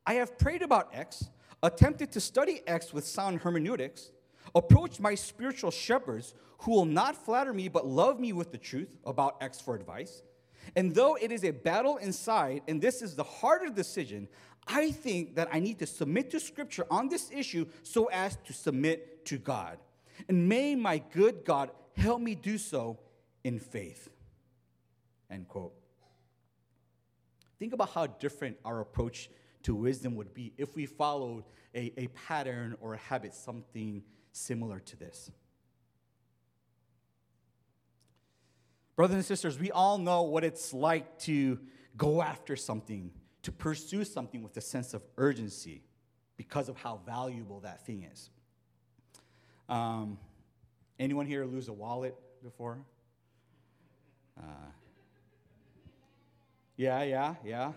I 0.06 0.14
have 0.14 0.38
prayed 0.38 0.62
about 0.62 0.90
X, 0.94 1.30
attempted 1.62 2.12
to 2.14 2.22
study 2.22 2.62
X 2.66 2.94
with 2.94 3.06
sound 3.06 3.42
hermeneutics, 3.42 4.12
approached 4.56 5.00
my 5.00 5.16
spiritual 5.16 5.72
shepherds 5.72 6.34
who 6.60 6.72
will 6.72 6.86
not 6.86 7.16
flatter 7.16 7.54
me 7.54 7.68
but 7.68 7.86
love 7.86 8.20
me 8.20 8.34
with 8.34 8.52
the 8.52 8.58
truth 8.58 8.90
about 9.06 9.38
X 9.42 9.60
for 9.60 9.76
advice. 9.76 10.24
And 10.76 10.94
though 10.94 11.16
it 11.16 11.32
is 11.32 11.44
a 11.44 11.52
battle 11.52 11.98
inside, 11.98 12.62
and 12.68 12.82
this 12.82 13.02
is 13.02 13.16
the 13.16 13.24
harder 13.24 13.70
decision, 13.70 14.28
I 14.68 14.92
think 14.92 15.36
that 15.36 15.50
I 15.52 15.60
need 15.60 15.80
to 15.80 15.88
submit 15.88 16.30
to 16.32 16.40
Scripture 16.40 16.86
on 16.92 17.10
this 17.10 17.32
issue 17.32 17.66
so 17.84 18.06
as 18.06 18.38
to 18.46 18.54
submit 18.54 19.26
to 19.26 19.38
God. 19.38 19.80
And 20.28 20.48
may 20.48 20.76
my 20.76 21.00
good 21.00 21.44
God 21.46 21.72
help 21.96 22.22
me 22.22 22.36
do 22.36 22.58
so 22.58 23.00
in 23.44 23.60
faith. 23.60 24.10
End 25.32 25.48
quote. 25.48 25.74
Think 27.58 27.74
about 27.74 27.90
how 27.90 28.08
different 28.08 28.58
our 28.64 28.80
approach 28.80 29.30
to 29.64 29.76
wisdom 29.76 30.16
would 30.16 30.34
be 30.34 30.54
if 30.58 30.76
we 30.76 30.86
followed 30.86 31.44
a, 31.76 31.92
a 31.98 32.08
pattern 32.08 32.76
or 32.80 32.94
a 32.94 32.98
habit, 32.98 33.34
something 33.34 34.02
similar 34.40 34.80
to 34.80 34.96
this. 34.96 35.32
Brothers 38.96 39.16
and 39.16 39.26
sisters, 39.26 39.60
we 39.60 39.72
all 39.72 39.98
know 39.98 40.24
what 40.24 40.44
it's 40.44 40.74
like 40.74 41.20
to 41.20 41.60
go 41.96 42.22
after 42.22 42.56
something, 42.56 43.12
to 43.44 43.52
pursue 43.52 44.04
something 44.04 44.44
with 44.44 44.58
a 44.58 44.62
sense 44.62 44.94
of 44.94 45.02
urgency 45.18 45.84
because 46.36 46.70
of 46.70 46.78
how 46.78 47.00
valuable 47.06 47.60
that 47.62 47.86
thing 47.86 48.08
is. 48.12 48.30
Um, 49.68 50.18
anyone 50.98 51.26
here 51.26 51.46
lose 51.46 51.68
a 51.68 51.74
wallet 51.74 52.16
before? 52.44 52.80
Uh, 54.38 54.72
yeah, 56.76 57.04
yeah, 57.04 57.36
yeah. 57.46 57.72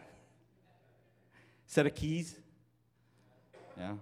Set 1.66 1.86
of 1.86 1.94
keys? 1.94 2.36
Yeah. 3.76 3.94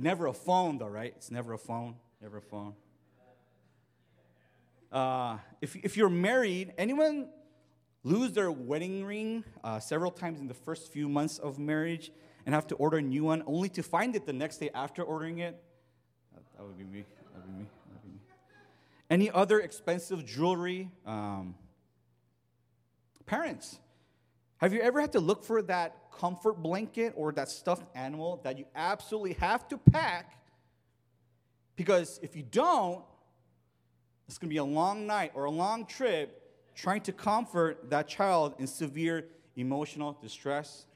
Never 0.00 0.26
a 0.26 0.32
phone, 0.32 0.78
though, 0.78 0.86
right? 0.86 1.12
It's 1.16 1.30
never 1.30 1.52
a 1.52 1.58
phone. 1.58 1.96
Never 2.20 2.38
a 2.38 2.42
phone. 2.42 2.74
Uh, 4.90 5.38
if, 5.60 5.76
if 5.76 5.96
you're 5.96 6.08
married, 6.08 6.72
anyone 6.78 7.28
lose 8.04 8.32
their 8.32 8.50
wedding 8.50 9.04
ring 9.04 9.44
uh, 9.62 9.78
several 9.78 10.10
times 10.10 10.40
in 10.40 10.48
the 10.48 10.54
first 10.54 10.92
few 10.92 11.08
months 11.08 11.38
of 11.38 11.58
marriage 11.58 12.10
and 12.46 12.54
have 12.54 12.66
to 12.68 12.74
order 12.76 12.96
a 12.98 13.02
new 13.02 13.24
one 13.24 13.42
only 13.46 13.68
to 13.68 13.82
find 13.82 14.16
it 14.16 14.24
the 14.24 14.32
next 14.32 14.58
day 14.58 14.70
after 14.74 15.02
ordering 15.02 15.38
it? 15.40 15.62
That, 16.34 16.42
that 16.56 16.66
would 16.66 16.78
be 16.78 16.84
me. 16.84 17.04
That 17.34 17.44
would 17.44 17.46
be 17.46 17.58
me. 17.58 17.66
That 17.88 17.92
would 17.92 18.02
be 18.02 18.08
me. 18.12 18.18
Any 19.10 19.30
other 19.30 19.60
expensive 19.60 20.24
jewelry? 20.24 20.90
Um, 21.04 21.54
parents, 23.26 23.78
have 24.58 24.72
you 24.72 24.80
ever 24.80 25.00
had 25.00 25.12
to 25.12 25.20
look 25.20 25.44
for 25.44 25.60
that 25.62 26.07
comfort 26.18 26.62
blanket 26.62 27.12
or 27.16 27.32
that 27.32 27.48
stuffed 27.48 27.86
animal 27.94 28.40
that 28.44 28.58
you 28.58 28.64
absolutely 28.74 29.34
have 29.34 29.68
to 29.68 29.78
pack? 29.78 30.42
Because 31.76 32.18
if 32.22 32.34
you 32.34 32.42
don't, 32.42 33.04
it's 34.26 34.36
going 34.36 34.48
to 34.48 34.52
be 34.52 34.58
a 34.58 34.64
long 34.64 35.06
night 35.06 35.32
or 35.34 35.44
a 35.44 35.50
long 35.50 35.86
trip 35.86 36.42
trying 36.74 37.00
to 37.02 37.12
comfort 37.12 37.90
that 37.90 38.08
child 38.08 38.54
in 38.58 38.66
severe 38.66 39.26
emotional 39.56 40.18
distress. 40.20 40.86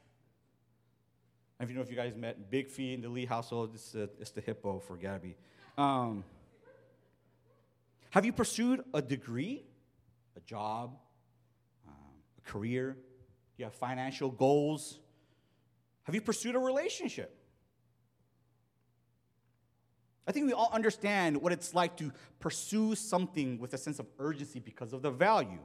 I 1.59 1.65
don't 1.65 1.77
know 1.77 1.81
if 1.81 1.91
you 1.91 1.97
guys 1.97 2.15
met 2.17 2.51
Big 2.51 2.69
Fee 2.69 2.95
in 2.95 3.01
the 3.01 3.09
Lee 3.09 3.25
household. 3.25 3.71
It's, 3.75 3.95
a, 3.95 4.09
it's 4.21 4.33
the 4.33 4.41
hippo 4.41 4.81
for 4.81 4.97
Gabby. 4.97 5.37
Um, 5.79 6.25
have 8.11 8.27
you 8.27 8.33
pursued 8.33 8.83
a 8.93 9.01
degree, 9.01 9.65
a 10.37 10.41
job, 10.41 10.97
um, 11.87 11.95
a 12.39 12.51
career? 12.51 12.93
Do 12.93 13.63
You 13.63 13.65
have 13.67 13.75
financial 13.75 14.31
goals? 14.31 14.99
Have 16.05 16.15
you 16.15 16.21
pursued 16.21 16.55
a 16.55 16.59
relationship? 16.59 17.39
I 20.27 20.33
think 20.33 20.47
we 20.47 20.53
all 20.53 20.71
understand 20.73 21.37
what 21.37 21.53
it's 21.53 21.75
like 21.75 21.97
to 21.97 22.13
pursue 22.39 22.95
something 22.95 23.59
with 23.59 23.75
a 23.75 23.79
sense 23.79 23.99
of 23.99 24.07
urgency 24.19 24.61
because 24.61 24.93
of 24.93 25.03
the 25.03 25.11
value. 25.11 25.59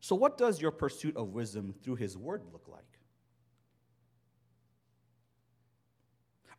So, 0.00 0.14
what 0.16 0.38
does 0.38 0.60
your 0.60 0.70
pursuit 0.70 1.16
of 1.16 1.28
wisdom 1.28 1.74
through 1.82 1.96
His 1.96 2.16
Word 2.16 2.42
look 2.52 2.66
like? 2.68 2.84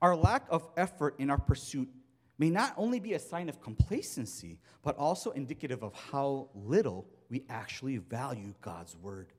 Our 0.01 0.15
lack 0.15 0.45
of 0.49 0.67
effort 0.77 1.15
in 1.19 1.29
our 1.29 1.37
pursuit 1.37 1.89
may 2.37 2.49
not 2.49 2.73
only 2.75 2.99
be 2.99 3.13
a 3.13 3.19
sign 3.19 3.49
of 3.49 3.61
complacency, 3.61 4.59
but 4.83 4.97
also 4.97 5.31
indicative 5.31 5.83
of 5.83 5.93
how 5.93 6.49
little 6.55 7.07
we 7.29 7.43
actually 7.49 7.97
value 7.97 8.53
God's 8.61 8.95
Word. 8.95 9.31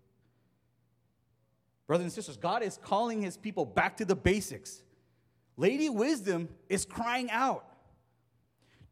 Brothers 1.86 2.04
and 2.04 2.12
sisters, 2.12 2.36
God 2.36 2.62
is 2.62 2.78
calling 2.82 3.22
his 3.22 3.36
people 3.36 3.64
back 3.64 3.96
to 3.98 4.04
the 4.04 4.14
basics. 4.14 4.82
Lady 5.56 5.88
Wisdom 5.88 6.48
is 6.68 6.84
crying 6.84 7.30
out 7.30 7.64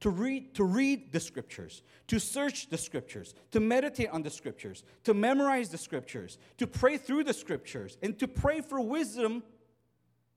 to 0.01 0.11
read, 0.11 0.55
to 0.55 0.65
read 0.65 1.13
the 1.13 1.21
scriptures, 1.21 1.83
to 2.09 2.19
search 2.19 2.69
the 2.69 2.79
scriptures, 2.79 3.35
to 3.51 3.61
meditate 3.61 4.09
on 4.11 4.23
the 4.23 4.31
scriptures, 4.31 4.83
to 5.05 5.15
memorize 5.15 5.69
the 5.69 5.79
scriptures, 5.79 6.39
to 6.57 6.67
pray 6.67 6.97
through 6.97 7.25
the 7.25 7.35
scriptures, 7.35 7.99
and 8.03 8.19
to 8.19 8.27
pray 8.27 8.61
for 8.61 8.81
wisdom 8.81 9.43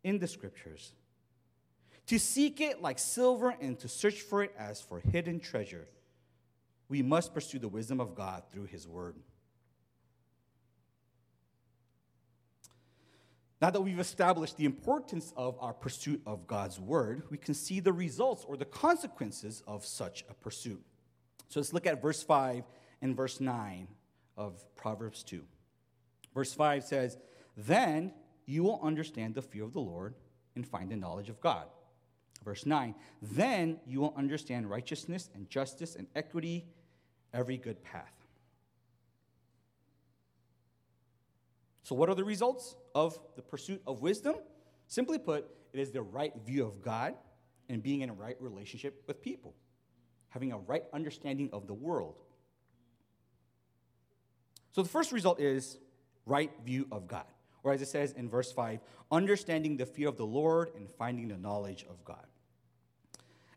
in 0.03 0.19
the 0.19 0.27
scriptures. 0.27 0.93
To 2.07 2.19
seek 2.19 2.59
it 2.59 2.81
like 2.81 2.99
silver 2.99 3.55
and 3.61 3.79
to 3.79 3.87
search 3.87 4.21
for 4.21 4.43
it 4.43 4.53
as 4.57 4.81
for 4.81 4.99
hidden 4.99 5.39
treasure. 5.39 5.87
We 6.89 7.01
must 7.01 7.33
pursue 7.33 7.59
the 7.59 7.69
wisdom 7.69 8.01
of 8.01 8.13
God 8.13 8.43
through 8.51 8.65
his 8.65 8.87
word. 8.87 9.15
Now 13.63 13.69
that 13.69 13.79
we've 13.79 13.97
established 13.97 14.57
the 14.57 14.65
importance 14.65 15.31
of 15.37 15.57
our 15.61 15.71
pursuit 15.71 16.21
of 16.25 16.47
God's 16.47 16.81
word, 16.81 17.23
we 17.29 17.37
can 17.37 17.53
see 17.53 17.79
the 17.79 17.93
results 17.93 18.43
or 18.45 18.57
the 18.57 18.65
consequences 18.65 19.63
of 19.65 19.85
such 19.85 20.25
a 20.29 20.33
pursuit. 20.33 20.83
So 21.47 21.61
let's 21.61 21.71
look 21.71 21.87
at 21.87 22.01
verse 22.01 22.21
5 22.21 22.65
and 23.01 23.15
verse 23.15 23.39
9 23.39 23.87
of 24.35 24.61
Proverbs 24.75 25.23
2. 25.23 25.45
Verse 26.33 26.53
5 26.53 26.83
says, 26.83 27.17
Then 27.55 28.11
you 28.45 28.63
will 28.63 28.81
understand 28.83 29.33
the 29.33 29.41
fear 29.41 29.63
of 29.63 29.71
the 29.71 29.79
Lord 29.79 30.15
and 30.57 30.67
find 30.67 30.91
the 30.91 30.97
knowledge 30.97 31.29
of 31.29 31.39
God. 31.39 31.67
Verse 32.43 32.65
9, 32.65 32.93
then 33.21 33.79
you 33.87 34.01
will 34.01 34.13
understand 34.17 34.69
righteousness 34.69 35.29
and 35.33 35.49
justice 35.49 35.95
and 35.95 36.07
equity, 36.17 36.65
every 37.33 37.55
good 37.55 37.81
path. 37.81 38.22
So, 41.83 41.95
what 41.95 42.09
are 42.09 42.15
the 42.15 42.23
results 42.23 42.75
of 42.95 43.19
the 43.35 43.41
pursuit 43.41 43.81
of 43.85 44.01
wisdom? 44.01 44.35
Simply 44.87 45.19
put, 45.19 45.45
it 45.73 45.79
is 45.79 45.91
the 45.91 46.01
right 46.01 46.33
view 46.45 46.65
of 46.65 46.81
God 46.81 47.13
and 47.69 47.83
being 47.83 48.01
in 48.01 48.09
a 48.09 48.13
right 48.13 48.37
relationship 48.39 49.03
with 49.05 49.21
people, 49.21 49.53
having 50.29 50.53
a 50.53 50.57
right 50.57 50.83
understanding 50.93 51.49
of 51.51 51.67
the 51.67 51.73
world. 51.73 52.15
So, 54.71 54.81
the 54.81 54.89
first 54.89 55.11
result 55.11 55.41
is 55.41 55.77
right 56.25 56.51
view 56.65 56.87
of 56.89 57.05
God, 57.05 57.25
or 57.63 57.73
as 57.73 57.81
it 57.81 57.89
says 57.89 58.13
in 58.13 58.29
verse 58.29 58.51
5, 58.53 58.79
understanding 59.11 59.75
the 59.75 59.85
fear 59.85 60.07
of 60.07 60.15
the 60.15 60.25
Lord 60.25 60.71
and 60.77 60.89
finding 60.89 61.27
the 61.27 61.37
knowledge 61.37 61.85
of 61.89 62.03
God. 62.05 62.25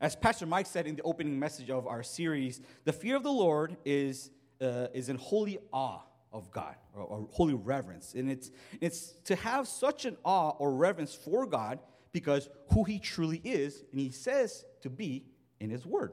As 0.00 0.16
Pastor 0.16 0.47
Mike 0.47 0.66
said 0.66 0.87
in 0.87 0.97
the 0.97 1.02
opening 1.02 1.38
message 1.38 1.71
of 1.71 1.87
our 1.87 2.02
series, 2.02 2.61
the 2.85 2.92
fear 2.92 3.16
of 3.16 3.23
the 3.23 3.30
Lord 3.30 3.76
is, 3.85 4.30
uh, 4.61 4.88
is 4.92 5.09
in 5.09 5.16
holy 5.16 5.59
awe 5.73 6.02
of 6.37 6.50
God 6.50 6.75
or, 6.95 7.02
or 7.02 7.28
holy 7.33 7.55
reverence. 7.55 8.14
And 8.14 8.31
it's, 8.31 8.50
it's 8.81 9.12
to 9.25 9.37
have 9.37 9.66
such 9.66 10.05
an 10.05 10.16
awe 10.25 10.50
or 10.50 10.73
reverence 10.73 11.14
for 11.14 11.47
God 11.47 11.78
because 12.12 12.49
who 12.73 12.85
He 12.85 12.99
truly 12.99 13.40
is 13.43 13.83
and 13.90 14.00
He 14.00 14.11
says 14.11 14.64
to 14.83 14.90
be 14.90 15.25
in 15.59 15.71
His 15.71 15.87
Word. 15.87 16.12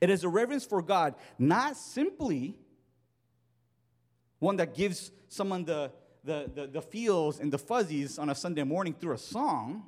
It 0.00 0.10
is 0.10 0.24
a 0.24 0.28
reverence 0.28 0.64
for 0.64 0.82
God, 0.82 1.14
not 1.38 1.76
simply 1.76 2.56
one 4.40 4.56
that 4.56 4.74
gives 4.74 5.12
someone 5.28 5.64
the, 5.64 5.92
the, 6.24 6.50
the, 6.52 6.66
the 6.66 6.82
feels 6.82 7.38
and 7.38 7.52
the 7.52 7.58
fuzzies 7.58 8.18
on 8.18 8.28
a 8.28 8.34
Sunday 8.34 8.64
morning 8.64 8.94
through 8.98 9.14
a 9.14 9.18
song. 9.18 9.84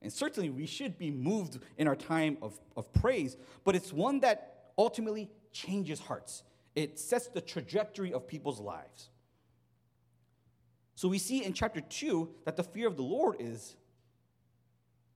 And 0.00 0.12
certainly 0.12 0.50
we 0.50 0.66
should 0.66 0.98
be 0.98 1.10
moved 1.10 1.58
in 1.76 1.86
our 1.86 1.96
time 1.96 2.38
of, 2.40 2.58
of 2.76 2.92
praise, 2.92 3.36
but 3.64 3.76
it's 3.76 3.92
one 3.92 4.20
that 4.20 4.70
ultimately 4.78 5.30
changes 5.52 6.00
hearts 6.00 6.42
it 6.76 6.98
sets 6.98 7.26
the 7.26 7.40
trajectory 7.40 8.12
of 8.12 8.28
people's 8.28 8.60
lives. 8.60 9.08
So 10.94 11.08
we 11.08 11.18
see 11.18 11.42
in 11.42 11.52
chapter 11.54 11.80
2 11.80 12.28
that 12.44 12.56
the 12.56 12.62
fear 12.62 12.86
of 12.86 12.96
the 12.96 13.02
Lord 13.02 13.36
is 13.40 13.76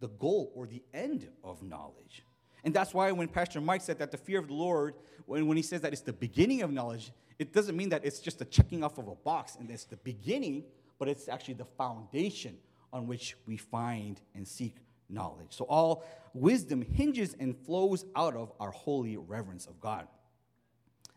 the 0.01 0.09
goal 0.09 0.51
or 0.55 0.67
the 0.67 0.83
end 0.93 1.29
of 1.45 1.63
knowledge. 1.63 2.25
And 2.65 2.75
that's 2.75 2.93
why 2.93 3.13
when 3.13 3.29
Pastor 3.29 3.61
Mike 3.61 3.83
said 3.83 3.99
that 3.99 4.11
the 4.11 4.17
fear 4.17 4.39
of 4.39 4.49
the 4.49 4.55
Lord, 4.55 4.95
when, 5.27 5.47
when 5.47 5.57
he 5.57 5.63
says 5.63 5.83
that 5.83 5.93
it's 5.93 6.03
the 6.03 6.13
beginning 6.13 6.63
of 6.63 6.73
knowledge, 6.73 7.13
it 7.39 7.53
doesn't 7.53 7.77
mean 7.77 7.91
that 7.91 8.05
it's 8.05 8.21
just 8.21 8.41
a 8.41 8.45
checking 8.45 8.83
off 8.83 8.99
of 8.99 9.09
a 9.09 9.15
box 9.15 9.57
and 9.59 9.71
it's 9.71 9.85
the 9.85 9.97
beginning, 9.97 10.65
but 10.99 11.09
it's 11.09 11.29
actually 11.29 11.55
the 11.55 11.65
foundation 11.65 12.57
on 12.93 13.07
which 13.07 13.37
we 13.47 13.57
find 13.57 14.21
and 14.35 14.47
seek 14.47 14.77
knowledge. 15.09 15.49
So 15.51 15.65
all 15.65 16.05
wisdom 16.35 16.83
hinges 16.83 17.35
and 17.39 17.57
flows 17.57 18.05
out 18.15 18.35
of 18.35 18.53
our 18.61 18.71
holy 18.71 19.17
reverence 19.17 19.67
of 19.67 19.81
God. 19.81 20.07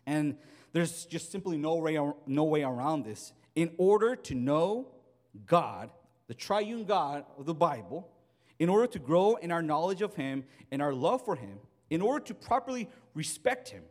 And 0.06 0.38
there's 0.72 1.06
just 1.06 1.32
simply 1.32 1.58
no 1.58 1.76
way, 1.76 2.00
no 2.26 2.44
way 2.44 2.64
around 2.64 3.06
this. 3.06 3.34
In 3.56 3.72
order 3.78 4.16
to 4.16 4.36
know 4.36 4.88
God, 5.46 5.92
the 6.28 6.34
triune 6.34 6.86
God 6.86 7.26
of 7.38 7.46
the 7.46 7.54
Bible, 7.54 8.10
in 8.60 8.70
order 8.70 8.88
to 8.88 9.00
grow 9.00 9.36
in 9.36 9.52
our 9.52 9.62
knowledge 9.62 10.02
of 10.02 10.16
Him 10.16 10.46
and 10.72 10.82
our 10.82 10.94
love 10.94 11.24
for 11.24 11.36
Him, 11.36 11.60
in 11.90 12.02
order 12.02 12.24
to 12.26 12.34
properly 12.34 12.90
respect 13.14 13.70
Him, 13.70 13.84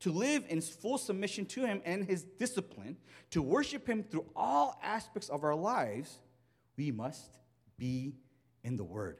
to 0.00 0.10
live 0.10 0.44
in 0.48 0.60
full 0.60 0.98
submission 0.98 1.46
to 1.46 1.64
Him 1.64 1.80
and 1.84 2.04
His 2.04 2.24
discipline, 2.24 2.96
to 3.30 3.42
worship 3.42 3.88
Him 3.88 4.02
through 4.02 4.26
all 4.34 4.78
aspects 4.82 5.28
of 5.28 5.44
our 5.44 5.54
lives, 5.54 6.18
we 6.76 6.90
must 6.90 7.38
be 7.78 8.14
in 8.64 8.76
the 8.76 8.84
Word. 8.84 9.18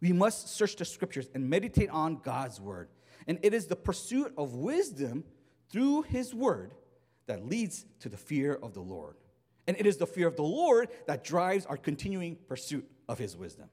We 0.00 0.12
must 0.12 0.48
search 0.48 0.76
the 0.76 0.84
Scriptures 0.84 1.28
and 1.34 1.48
meditate 1.48 1.90
on 1.90 2.16
God's 2.16 2.60
Word. 2.60 2.88
And 3.26 3.38
it 3.42 3.54
is 3.54 3.66
the 3.66 3.76
pursuit 3.76 4.32
of 4.36 4.54
wisdom 4.54 5.24
through 5.74 6.02
his 6.02 6.32
word 6.32 6.70
that 7.26 7.48
leads 7.48 7.84
to 7.98 8.08
the 8.08 8.16
fear 8.16 8.56
of 8.62 8.74
the 8.74 8.80
Lord. 8.80 9.16
And 9.66 9.76
it 9.76 9.86
is 9.86 9.96
the 9.96 10.06
fear 10.06 10.28
of 10.28 10.36
the 10.36 10.44
Lord 10.44 10.88
that 11.08 11.24
drives 11.24 11.66
our 11.66 11.76
continuing 11.76 12.36
pursuit 12.46 12.88
of 13.08 13.18
his 13.18 13.36
wisdom. 13.36 13.68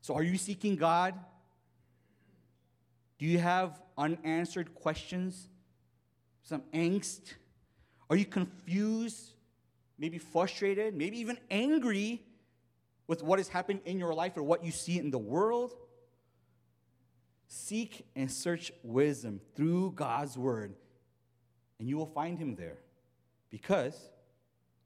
So, 0.00 0.14
are 0.14 0.22
you 0.22 0.38
seeking 0.38 0.76
God? 0.76 1.14
Do 3.18 3.26
you 3.26 3.38
have 3.38 3.82
unanswered 3.98 4.74
questions? 4.74 5.50
Some 6.42 6.62
angst? 6.72 7.34
Are 8.08 8.16
you 8.16 8.24
confused? 8.24 9.34
Maybe 9.98 10.16
frustrated? 10.16 10.94
Maybe 10.94 11.20
even 11.20 11.36
angry 11.50 12.22
with 13.08 13.22
what 13.22 13.38
has 13.38 13.48
happened 13.48 13.80
in 13.84 13.98
your 13.98 14.14
life 14.14 14.38
or 14.38 14.42
what 14.42 14.64
you 14.64 14.70
see 14.70 14.98
in 14.98 15.10
the 15.10 15.18
world? 15.18 15.74
Seek 17.54 18.04
and 18.16 18.28
search 18.28 18.72
wisdom 18.82 19.40
through 19.54 19.92
God's 19.92 20.36
word, 20.36 20.74
and 21.78 21.88
you 21.88 21.96
will 21.96 22.04
find 22.04 22.36
him 22.36 22.56
there 22.56 22.78
because 23.48 24.10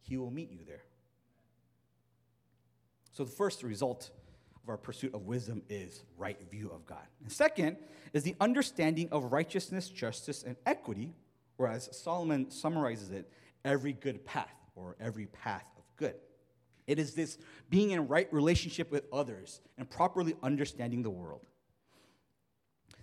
he 0.02 0.18
will 0.18 0.30
meet 0.30 0.50
you 0.50 0.58
there. 0.66 0.82
So, 3.12 3.24
the 3.24 3.30
first 3.30 3.62
result 3.62 4.10
of 4.62 4.68
our 4.68 4.76
pursuit 4.76 5.14
of 5.14 5.24
wisdom 5.24 5.62
is 5.70 6.02
right 6.18 6.38
view 6.50 6.70
of 6.70 6.84
God. 6.84 7.06
And 7.22 7.32
second 7.32 7.78
is 8.12 8.22
the 8.22 8.36
understanding 8.38 9.08
of 9.12 9.32
righteousness, 9.32 9.88
justice, 9.88 10.42
and 10.42 10.54
equity, 10.66 11.14
or 11.56 11.68
as 11.68 11.88
Solomon 11.96 12.50
summarizes 12.50 13.10
it, 13.12 13.32
every 13.64 13.94
good 13.94 14.26
path 14.26 14.54
or 14.76 14.94
every 15.00 15.26
path 15.26 15.64
of 15.78 15.84
good. 15.96 16.16
It 16.86 16.98
is 16.98 17.14
this 17.14 17.38
being 17.70 17.92
in 17.92 18.08
right 18.08 18.30
relationship 18.30 18.90
with 18.90 19.04
others 19.10 19.62
and 19.78 19.88
properly 19.88 20.36
understanding 20.42 21.00
the 21.00 21.10
world. 21.10 21.46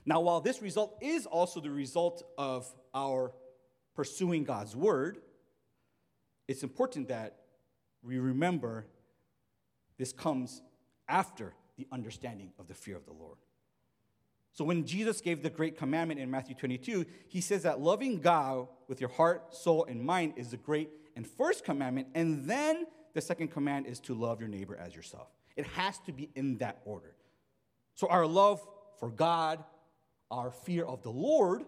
Now, 0.05 0.21
while 0.21 0.41
this 0.41 0.61
result 0.61 0.97
is 1.01 1.25
also 1.25 1.59
the 1.59 1.71
result 1.71 2.23
of 2.37 2.67
our 2.93 3.33
pursuing 3.95 4.43
God's 4.43 4.75
word, 4.75 5.17
it's 6.47 6.63
important 6.63 7.07
that 7.07 7.37
we 8.03 8.19
remember 8.19 8.85
this 9.97 10.11
comes 10.11 10.61
after 11.07 11.53
the 11.77 11.87
understanding 11.91 12.51
of 12.59 12.67
the 12.67 12.73
fear 12.73 12.95
of 12.95 13.05
the 13.05 13.13
Lord. 13.13 13.37
So, 14.53 14.63
when 14.63 14.85
Jesus 14.85 15.19
gave 15.19 15.41
the 15.41 15.49
great 15.49 15.77
commandment 15.77 16.19
in 16.19 16.31
Matthew 16.31 16.55
22, 16.55 17.05
he 17.27 17.41
says 17.41 17.63
that 17.63 17.81
loving 17.81 18.21
God 18.21 18.67
with 18.87 19.01
your 19.01 19.09
heart, 19.09 19.53
soul, 19.53 19.85
and 19.85 20.01
mind 20.01 20.33
is 20.37 20.51
the 20.51 20.57
great 20.57 20.89
and 21.15 21.27
first 21.27 21.65
commandment, 21.65 22.07
and 22.13 22.45
then 22.45 22.85
the 23.13 23.21
second 23.21 23.49
command 23.49 23.85
is 23.85 23.99
to 24.01 24.13
love 24.13 24.39
your 24.39 24.49
neighbor 24.49 24.77
as 24.77 24.95
yourself. 24.95 25.27
It 25.57 25.65
has 25.67 25.97
to 26.05 26.13
be 26.13 26.29
in 26.35 26.57
that 26.59 26.81
order. 26.85 27.15
So, 27.95 28.07
our 28.07 28.25
love 28.25 28.65
for 28.99 29.09
God, 29.09 29.63
our 30.31 30.51
fear 30.51 30.85
of 30.85 31.01
the 31.03 31.11
Lord 31.11 31.63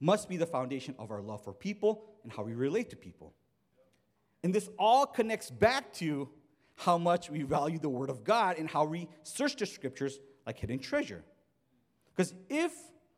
must 0.00 0.28
be 0.28 0.36
the 0.36 0.46
foundation 0.46 0.94
of 0.98 1.10
our 1.10 1.22
love 1.22 1.42
for 1.42 1.52
people 1.52 2.04
and 2.22 2.32
how 2.32 2.42
we 2.42 2.54
relate 2.54 2.90
to 2.90 2.96
people. 2.96 3.34
And 4.42 4.54
this 4.54 4.68
all 4.78 5.06
connects 5.06 5.50
back 5.50 5.92
to 5.94 6.28
how 6.76 6.98
much 6.98 7.30
we 7.30 7.42
value 7.42 7.78
the 7.78 7.88
Word 7.88 8.10
of 8.10 8.22
God 8.22 8.58
and 8.58 8.68
how 8.68 8.84
we 8.84 9.08
search 9.22 9.56
the 9.56 9.66
Scriptures 9.66 10.20
like 10.46 10.58
hidden 10.58 10.78
treasure. 10.78 11.24
Because 12.14 12.34
if 12.48 12.72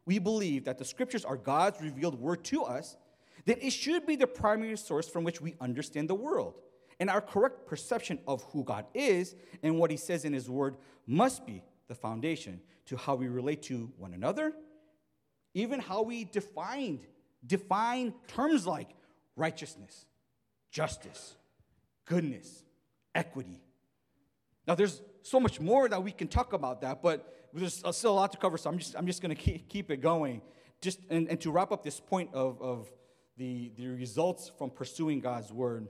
we 0.07 0.19
believe 0.19 0.65
that 0.65 0.79
the 0.79 0.85
Scriptures 0.85 1.25
are 1.25 1.37
God's 1.37 1.81
revealed 1.83 2.19
Word 2.19 2.45
to 2.45 2.63
us, 2.63 2.97
then 3.45 3.59
it 3.61 3.71
should 3.71 4.07
be 4.07 4.17
the 4.17 4.27
primary 4.27 4.77
source 4.77 5.09
from 5.09 5.25
which 5.25 5.41
we 5.41 5.57
understand 5.61 6.09
the 6.09 6.15
world. 6.15 6.55
And 7.01 7.11
our 7.11 7.21
correct 7.21 7.67
perception 7.67 8.19
of 8.27 8.43
who 8.53 8.65
God 8.65 8.87
is 8.95 9.35
and 9.63 9.79
what 9.79 9.91
He 9.91 9.97
says 9.97 10.25
in 10.25 10.33
His 10.33 10.49
Word 10.49 10.77
must 11.07 11.45
be 11.47 11.63
the 11.89 11.95
foundation 11.95 12.61
to 12.87 12.97
how 12.97 13.17
we 13.17 13.29
relate 13.29 13.63
to 13.63 13.91
one 13.97 14.15
another 14.15 14.53
even 15.59 15.81
how 15.81 16.03
we 16.03 16.25
defined 16.25 17.07
define 17.47 18.15
terms 18.27 18.67
like 18.67 18.89
righteousness, 19.37 20.07
justice, 20.71 21.37
goodness, 22.05 22.65
equity. 23.15 23.61
Now, 24.67 24.75
there's 24.75 25.01
so 25.23 25.41
much 25.41 25.61
more 25.61 25.89
that 25.89 26.03
we 26.03 26.11
can 26.11 26.29
talk 26.29 26.53
about 26.53 26.81
that, 26.83 27.03
but 27.03 27.49
there's 27.55 27.83
still 27.93 28.13
a 28.13 28.15
lot 28.15 28.33
to 28.33 28.39
cover, 28.39 28.59
so 28.59 28.71
I'm 28.71 28.79
just, 28.79 28.97
I'm 28.97 29.07
just 29.07 29.23
to 29.23 29.35
keep, 29.35 29.69
keep 29.69 29.91
it 29.91 29.99
going. 29.99 30.43
Just, 30.81 31.01
and, 31.11 31.29
and 31.29 31.41
to 31.41 31.51
wrap 31.51 31.73
up 31.73 31.83
this 31.83 32.01
point 32.01 32.31
of, 32.35 32.61
of 32.61 32.91
the, 33.37 33.73
the 33.77 33.89
results 33.89 34.51
from 34.59 34.71
pursuing 34.71 35.21
God's 35.21 35.53
word, 35.53 35.89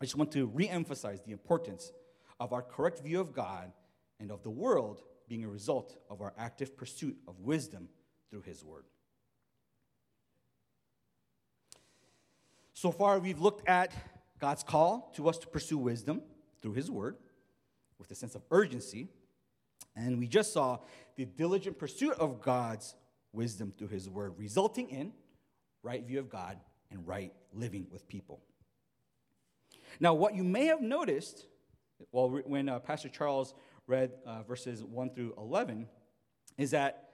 I 0.00 0.04
just 0.04 0.16
want 0.16 0.30
to 0.32 0.46
re-emphasize 0.46 1.22
the 1.22 1.32
importance 1.32 1.90
of 2.38 2.52
our 2.52 2.62
correct 2.62 3.00
view 3.00 3.20
of 3.20 3.32
God 3.32 3.72
and 4.20 4.30
of 4.30 4.42
the 4.42 4.50
world 4.50 5.02
being 5.28 5.44
a 5.44 5.48
result 5.48 5.96
of 6.08 6.20
our 6.20 6.32
active 6.38 6.76
pursuit 6.76 7.16
of 7.26 7.40
wisdom 7.40 7.88
through 8.30 8.42
His 8.42 8.64
Word. 8.64 8.84
So 12.74 12.90
far, 12.90 13.18
we've 13.18 13.40
looked 13.40 13.68
at 13.68 13.92
God's 14.38 14.62
call 14.62 15.12
to 15.16 15.28
us 15.28 15.38
to 15.38 15.46
pursue 15.46 15.78
wisdom 15.78 16.22
through 16.60 16.74
His 16.74 16.90
Word 16.90 17.16
with 17.98 18.10
a 18.10 18.14
sense 18.14 18.34
of 18.34 18.42
urgency. 18.50 19.08
And 19.94 20.18
we 20.18 20.26
just 20.26 20.52
saw 20.52 20.80
the 21.16 21.24
diligent 21.24 21.78
pursuit 21.78 22.12
of 22.18 22.42
God's 22.42 22.94
wisdom 23.32 23.72
through 23.76 23.88
His 23.88 24.08
Word, 24.08 24.34
resulting 24.36 24.90
in 24.90 25.12
right 25.82 26.04
view 26.04 26.18
of 26.18 26.28
God 26.28 26.58
and 26.90 27.06
right 27.06 27.32
living 27.52 27.86
with 27.90 28.06
people. 28.08 28.40
Now, 30.00 30.14
what 30.14 30.34
you 30.34 30.44
may 30.44 30.66
have 30.66 30.82
noticed, 30.82 31.46
well, 32.12 32.28
when 32.44 32.68
uh, 32.68 32.80
Pastor 32.80 33.08
Charles 33.08 33.54
read 33.86 34.12
uh, 34.26 34.42
verses 34.42 34.84
1 34.84 35.10
through 35.14 35.34
11, 35.38 35.86
is 36.58 36.72
that 36.72 37.05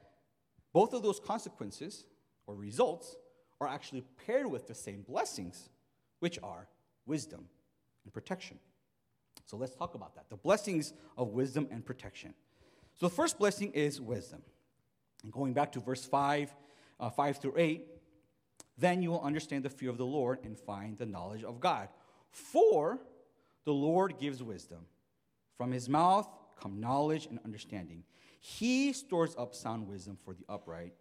both 0.72 0.92
of 0.92 1.02
those 1.02 1.20
consequences 1.20 2.04
or 2.46 2.54
results 2.54 3.16
are 3.60 3.68
actually 3.68 4.02
paired 4.26 4.46
with 4.46 4.66
the 4.66 4.74
same 4.74 5.02
blessings, 5.02 5.68
which 6.20 6.38
are 6.42 6.68
wisdom 7.06 7.46
and 8.04 8.12
protection. 8.12 8.58
So 9.46 9.56
let's 9.56 9.74
talk 9.74 9.94
about 9.94 10.14
that 10.14 10.30
the 10.30 10.36
blessings 10.36 10.92
of 11.16 11.28
wisdom 11.28 11.68
and 11.70 11.84
protection. 11.84 12.34
So 12.98 13.08
the 13.08 13.14
first 13.14 13.38
blessing 13.38 13.72
is 13.72 14.00
wisdom. 14.00 14.42
And 15.22 15.32
going 15.32 15.52
back 15.52 15.72
to 15.72 15.80
verse 15.80 16.04
5, 16.04 16.54
uh, 17.00 17.10
5 17.10 17.36
through 17.38 17.54
8, 17.56 17.86
then 18.78 19.02
you 19.02 19.10
will 19.10 19.20
understand 19.20 19.64
the 19.64 19.70
fear 19.70 19.90
of 19.90 19.98
the 19.98 20.06
Lord 20.06 20.38
and 20.44 20.58
find 20.58 20.98
the 20.98 21.06
knowledge 21.06 21.44
of 21.44 21.60
God. 21.60 21.88
For 22.30 22.98
the 23.64 23.72
Lord 23.72 24.18
gives 24.18 24.42
wisdom. 24.42 24.86
From 25.56 25.70
his 25.70 25.88
mouth 25.88 26.28
come 26.60 26.80
knowledge 26.80 27.26
and 27.26 27.38
understanding. 27.44 28.04
He 28.44 28.92
stores 28.92 29.36
up 29.38 29.54
sound 29.54 29.86
wisdom 29.86 30.18
for 30.24 30.34
the 30.34 30.44
upright. 30.48 30.94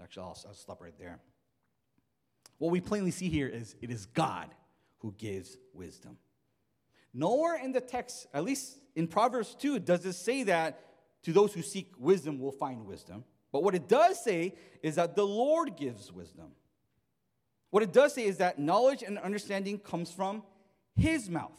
Actually, 0.00 0.24
I'll, 0.24 0.38
I'll 0.46 0.54
stop 0.54 0.82
right 0.82 0.92
there. 0.98 1.18
What 2.58 2.70
we 2.70 2.82
plainly 2.82 3.10
see 3.10 3.30
here 3.30 3.48
is 3.48 3.74
it 3.80 3.90
is 3.90 4.04
God 4.04 4.50
who 4.98 5.14
gives 5.16 5.56
wisdom. 5.72 6.18
Nowhere 7.14 7.56
in 7.56 7.72
the 7.72 7.80
text, 7.80 8.26
at 8.34 8.44
least 8.44 8.78
in 8.94 9.06
Proverbs 9.06 9.56
2, 9.58 9.78
does 9.78 10.04
it 10.04 10.12
say 10.12 10.42
that 10.42 10.78
to 11.22 11.32
those 11.32 11.54
who 11.54 11.62
seek 11.62 11.90
wisdom 11.98 12.38
will 12.38 12.52
find 12.52 12.84
wisdom. 12.84 13.24
But 13.50 13.62
what 13.62 13.74
it 13.74 13.88
does 13.88 14.22
say 14.22 14.54
is 14.82 14.96
that 14.96 15.16
the 15.16 15.26
Lord 15.26 15.76
gives 15.76 16.12
wisdom. 16.12 16.48
What 17.70 17.82
it 17.82 17.94
does 17.94 18.12
say 18.12 18.24
is 18.24 18.36
that 18.38 18.58
knowledge 18.58 19.02
and 19.02 19.18
understanding 19.18 19.78
comes 19.78 20.12
from 20.12 20.42
his 20.94 21.30
mouth. 21.30 21.58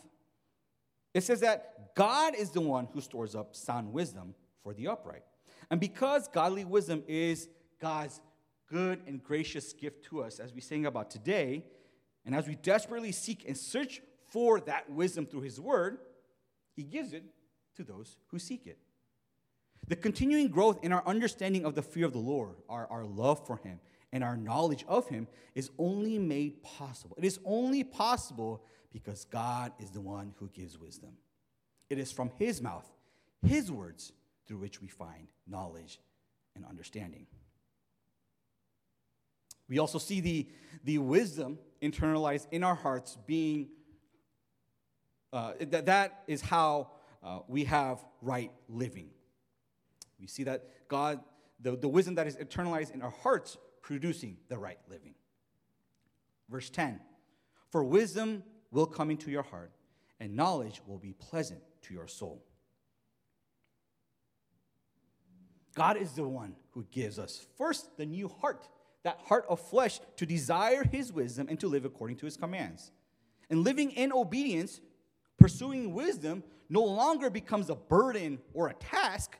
It 1.16 1.24
says 1.24 1.40
that 1.40 1.96
God 1.96 2.36
is 2.36 2.52
the 2.52 2.62
one 2.62 2.88
who 2.94 3.02
stores 3.02 3.34
up 3.34 3.56
sound 3.56 3.92
wisdom 3.92 4.36
for 4.65 4.73
the 4.73 4.88
upright. 4.88 5.21
And 5.69 5.80
because 5.80 6.28
godly 6.28 6.65
wisdom 6.65 7.04
is 7.08 7.47
God's 7.80 8.19
good 8.67 8.99
and 9.06 9.23
gracious 9.23 9.73
gift 9.73 10.06
to 10.06 10.23
us, 10.23 10.39
as 10.39 10.51
we 10.54 10.60
sing 10.60 10.88
about 10.88 11.12
today, 11.12 11.63
and 12.25 12.34
as 12.36 12.47
we 12.47 12.56
desperately 12.56 13.12
seek 13.12 13.47
and 13.47 13.56
search 13.56 14.01
for 14.28 14.60
that 14.62 14.89
wisdom 14.89 15.28
through 15.28 15.41
His 15.41 15.60
Word, 15.60 15.99
He 16.75 16.82
gives 16.82 17.13
it 17.13 17.23
to 17.75 17.84
those 17.84 18.17
who 18.32 18.39
seek 18.39 18.65
it. 18.65 18.80
The 19.88 19.95
continuing 19.95 20.47
growth 20.47 20.80
in 20.84 20.91
our 20.91 21.06
understanding 21.06 21.63
of 21.63 21.75
the 21.75 21.84
fear 21.84 22.08
of 22.08 22.13
the 22.13 22.17
Lord, 22.17 22.56
our, 22.67 22.88
our 22.88 23.06
love 23.06 23.45
for 23.45 23.58
Him, 23.58 23.80
and 24.12 24.23
our 24.23 24.36
knowledge 24.36 24.84
of 24.88 25.08
Him 25.10 25.28
is 25.54 25.69
only 25.78 26.17
made 26.17 26.63
possible. 26.63 27.15
It 27.19 27.25
is 27.25 27.39
only 27.45 27.84
possible 27.84 28.63
because 28.91 29.25
God 29.25 29.73
is 29.78 29.91
the 29.91 30.01
one 30.01 30.34
who 30.39 30.49
gives 30.49 30.80
wisdom. 30.80 31.12
It 31.88 31.99
is 31.99 32.12
from 32.12 32.32
His 32.39 32.63
mouth, 32.63 32.91
His 33.45 33.71
words, 33.71 34.12
through 34.45 34.58
which 34.58 34.81
we 34.81 34.88
find 34.88 35.27
knowledge 35.47 35.99
and 36.55 36.65
understanding. 36.65 37.27
We 39.67 39.79
also 39.79 39.97
see 39.97 40.21
the, 40.21 40.47
the 40.84 40.99
wisdom 40.99 41.58
internalized 41.81 42.47
in 42.51 42.63
our 42.63 42.75
hearts 42.75 43.17
being, 43.25 43.69
uh, 45.34 45.53
that, 45.60 45.88
that 45.88 46.23
is 46.27 46.41
how 46.41 46.91
uh, 47.23 47.39
we 47.47 47.63
have 47.65 48.03
right 48.21 48.51
living. 48.69 49.10
We 50.19 50.27
see 50.27 50.43
that 50.43 50.88
God, 50.88 51.19
the, 51.60 51.75
the 51.75 51.88
wisdom 51.88 52.15
that 52.15 52.27
is 52.27 52.36
internalized 52.36 52.93
in 52.93 53.01
our 53.01 53.10
hearts, 53.10 53.58
producing 53.81 54.38
the 54.49 54.58
right 54.58 54.79
living. 54.89 55.15
Verse 56.49 56.69
10 56.69 56.99
For 57.71 57.84
wisdom 57.84 58.43
will 58.71 58.86
come 58.86 59.10
into 59.10 59.31
your 59.31 59.43
heart, 59.43 59.71
and 60.19 60.36
knowledge 60.36 60.81
will 60.86 60.99
be 60.99 61.13
pleasant 61.13 61.62
to 61.84 61.93
your 61.93 62.08
soul. 62.08 62.43
God 65.76 65.98
is 65.98 66.14
the 66.14 66.24
one 66.24 66.56
who 66.72 66.86
gives 66.90 67.20
us 67.20 67.46
first 67.58 67.98
the 67.98 68.06
new 68.06 68.28
heart, 68.28 68.68
that 69.04 69.20
heart 69.26 69.46
of 69.48 69.60
flesh, 69.60 70.00
to 70.16 70.26
desire 70.26 70.84
his 70.84 71.14
wisdom 71.14 71.48
and 71.50 71.60
to 71.60 71.68
live 71.68 71.86
according 71.86 72.18
to 72.18 72.26
his 72.26 72.38
commands. 72.38 72.92
And 73.50 73.64
living 73.64 73.92
in 73.92 74.12
obedience, 74.12 74.82
pursuing 75.38 75.94
wisdom, 75.94 76.44
no 76.70 76.84
longer 76.84 77.30
becomes 77.30 77.70
a 77.70 77.76
burden 77.76 78.40
or 78.54 78.70
a 78.70 78.74
task, 78.74 79.38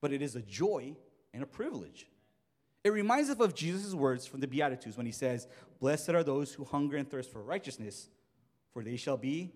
but 0.00 0.12
it 0.12 0.22
is 0.22 0.36
a 0.36 0.42
joy 0.42 0.94
and 1.34 1.42
a 1.42 1.46
privilege. 1.46 2.06
It 2.84 2.90
reminds 2.90 3.30
us 3.30 3.40
of 3.40 3.54
Jesus' 3.54 3.94
words 3.94 4.26
from 4.26 4.40
the 4.40 4.46
Beatitudes 4.46 4.96
when 4.96 5.06
he 5.06 5.12
says, 5.12 5.48
Blessed 5.80 6.10
are 6.10 6.22
those 6.22 6.52
who 6.52 6.64
hunger 6.64 6.96
and 6.96 7.10
thirst 7.10 7.32
for 7.32 7.42
righteousness, 7.42 8.08
for 8.72 8.82
they 8.82 8.96
shall 8.96 9.16
be 9.16 9.52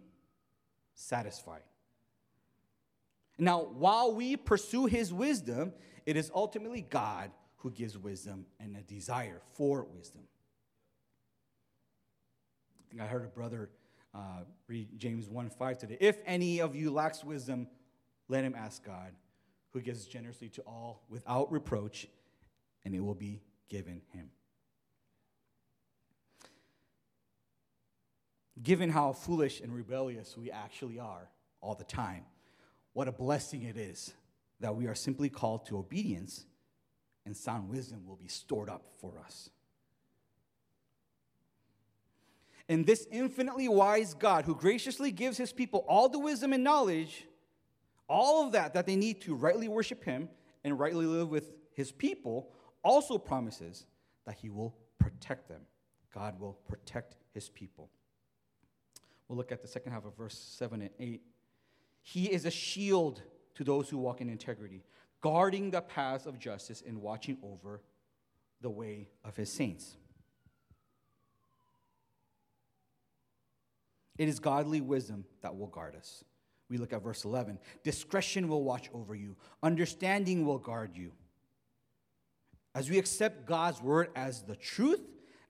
satisfied. 0.94 1.62
Now, 3.38 3.62
while 3.64 4.14
we 4.14 4.36
pursue 4.36 4.86
his 4.86 5.12
wisdom, 5.12 5.72
it 6.06 6.16
is 6.16 6.30
ultimately 6.34 6.82
God 6.82 7.30
who 7.56 7.70
gives 7.70 7.98
wisdom 7.98 8.46
and 8.58 8.76
a 8.76 8.82
desire 8.82 9.40
for 9.54 9.84
wisdom. 9.84 10.22
I 12.80 12.90
think 12.90 13.02
I 13.02 13.06
heard 13.06 13.24
a 13.24 13.28
brother 13.28 13.68
uh, 14.14 14.44
read 14.68 14.88
James 14.96 15.28
1 15.28 15.50
5 15.50 15.78
today. 15.78 15.98
If 16.00 16.18
any 16.24 16.60
of 16.60 16.74
you 16.74 16.90
lacks 16.90 17.22
wisdom, 17.22 17.68
let 18.28 18.44
him 18.44 18.54
ask 18.56 18.84
God, 18.84 19.12
who 19.72 19.80
gives 19.80 20.06
generously 20.06 20.48
to 20.50 20.62
all 20.62 21.02
without 21.10 21.52
reproach, 21.52 22.06
and 22.84 22.94
it 22.94 23.00
will 23.00 23.14
be 23.14 23.42
given 23.68 24.00
him. 24.12 24.30
given 28.62 28.90
how 28.90 29.12
foolish 29.12 29.60
and 29.60 29.74
rebellious 29.74 30.36
we 30.36 30.50
actually 30.50 30.98
are 30.98 31.28
all 31.60 31.74
the 31.74 31.84
time, 31.84 32.24
what 32.92 33.08
a 33.08 33.12
blessing 33.12 33.62
it 33.62 33.76
is 33.76 34.14
that 34.60 34.74
we 34.74 34.86
are 34.86 34.94
simply 34.94 35.28
called 35.28 35.66
to 35.66 35.78
obedience 35.78 36.46
and 37.24 37.36
sound 37.36 37.68
wisdom 37.68 38.06
will 38.06 38.16
be 38.16 38.28
stored 38.28 38.70
up 38.70 38.86
for 39.00 39.18
us. 39.18 39.50
And 42.68 42.84
this 42.84 43.06
infinitely 43.10 43.68
wise 43.68 44.14
God 44.14 44.44
who 44.44 44.54
graciously 44.54 45.12
gives 45.12 45.36
his 45.36 45.52
people 45.52 45.84
all 45.88 46.08
the 46.08 46.18
wisdom 46.18 46.52
and 46.52 46.64
knowledge, 46.64 47.26
all 48.08 48.44
of 48.44 48.52
that 48.52 48.74
that 48.74 48.86
they 48.86 48.96
need 48.96 49.20
to 49.22 49.34
rightly 49.34 49.68
worship 49.68 50.02
him 50.04 50.28
and 50.64 50.78
rightly 50.78 51.06
live 51.06 51.30
with 51.30 51.52
his 51.74 51.92
people, 51.92 52.50
also 52.82 53.18
promises 53.18 53.86
that 54.24 54.36
he 54.36 54.48
will 54.48 54.74
protect 54.98 55.48
them. 55.48 55.60
God 56.12 56.40
will 56.40 56.54
protect 56.68 57.16
his 57.34 57.48
people. 57.50 57.90
We'll 59.28 59.36
look 59.36 59.52
at 59.52 59.62
the 59.62 59.68
second 59.68 59.92
half 59.92 60.04
of 60.04 60.16
verse 60.16 60.38
7 60.38 60.80
and 60.80 60.90
8. 60.98 61.20
He 62.02 62.32
is 62.32 62.46
a 62.46 62.50
shield 62.50 63.22
to 63.56 63.64
those 63.64 63.88
who 63.88 63.98
walk 63.98 64.20
in 64.20 64.30
integrity, 64.30 64.84
guarding 65.20 65.70
the 65.70 65.80
paths 65.80 66.26
of 66.26 66.38
justice 66.38 66.82
and 66.86 67.02
watching 67.02 67.38
over 67.42 67.82
the 68.60 68.70
way 68.70 69.08
of 69.24 69.36
his 69.36 69.52
saints. 69.52 69.96
It 74.18 74.28
is 74.28 74.38
godly 74.38 74.80
wisdom 74.80 75.24
that 75.42 75.56
will 75.56 75.66
guard 75.66 75.94
us. 75.94 76.24
We 76.68 76.78
look 76.78 76.92
at 76.92 77.02
verse 77.02 77.24
11. 77.24 77.58
Discretion 77.84 78.48
will 78.48 78.64
watch 78.64 78.88
over 78.92 79.14
you, 79.14 79.36
understanding 79.62 80.46
will 80.46 80.58
guard 80.58 80.92
you. 80.94 81.12
As 82.74 82.90
we 82.90 82.98
accept 82.98 83.46
God's 83.46 83.80
word 83.80 84.08
as 84.14 84.42
the 84.42 84.56
truth, 84.56 85.00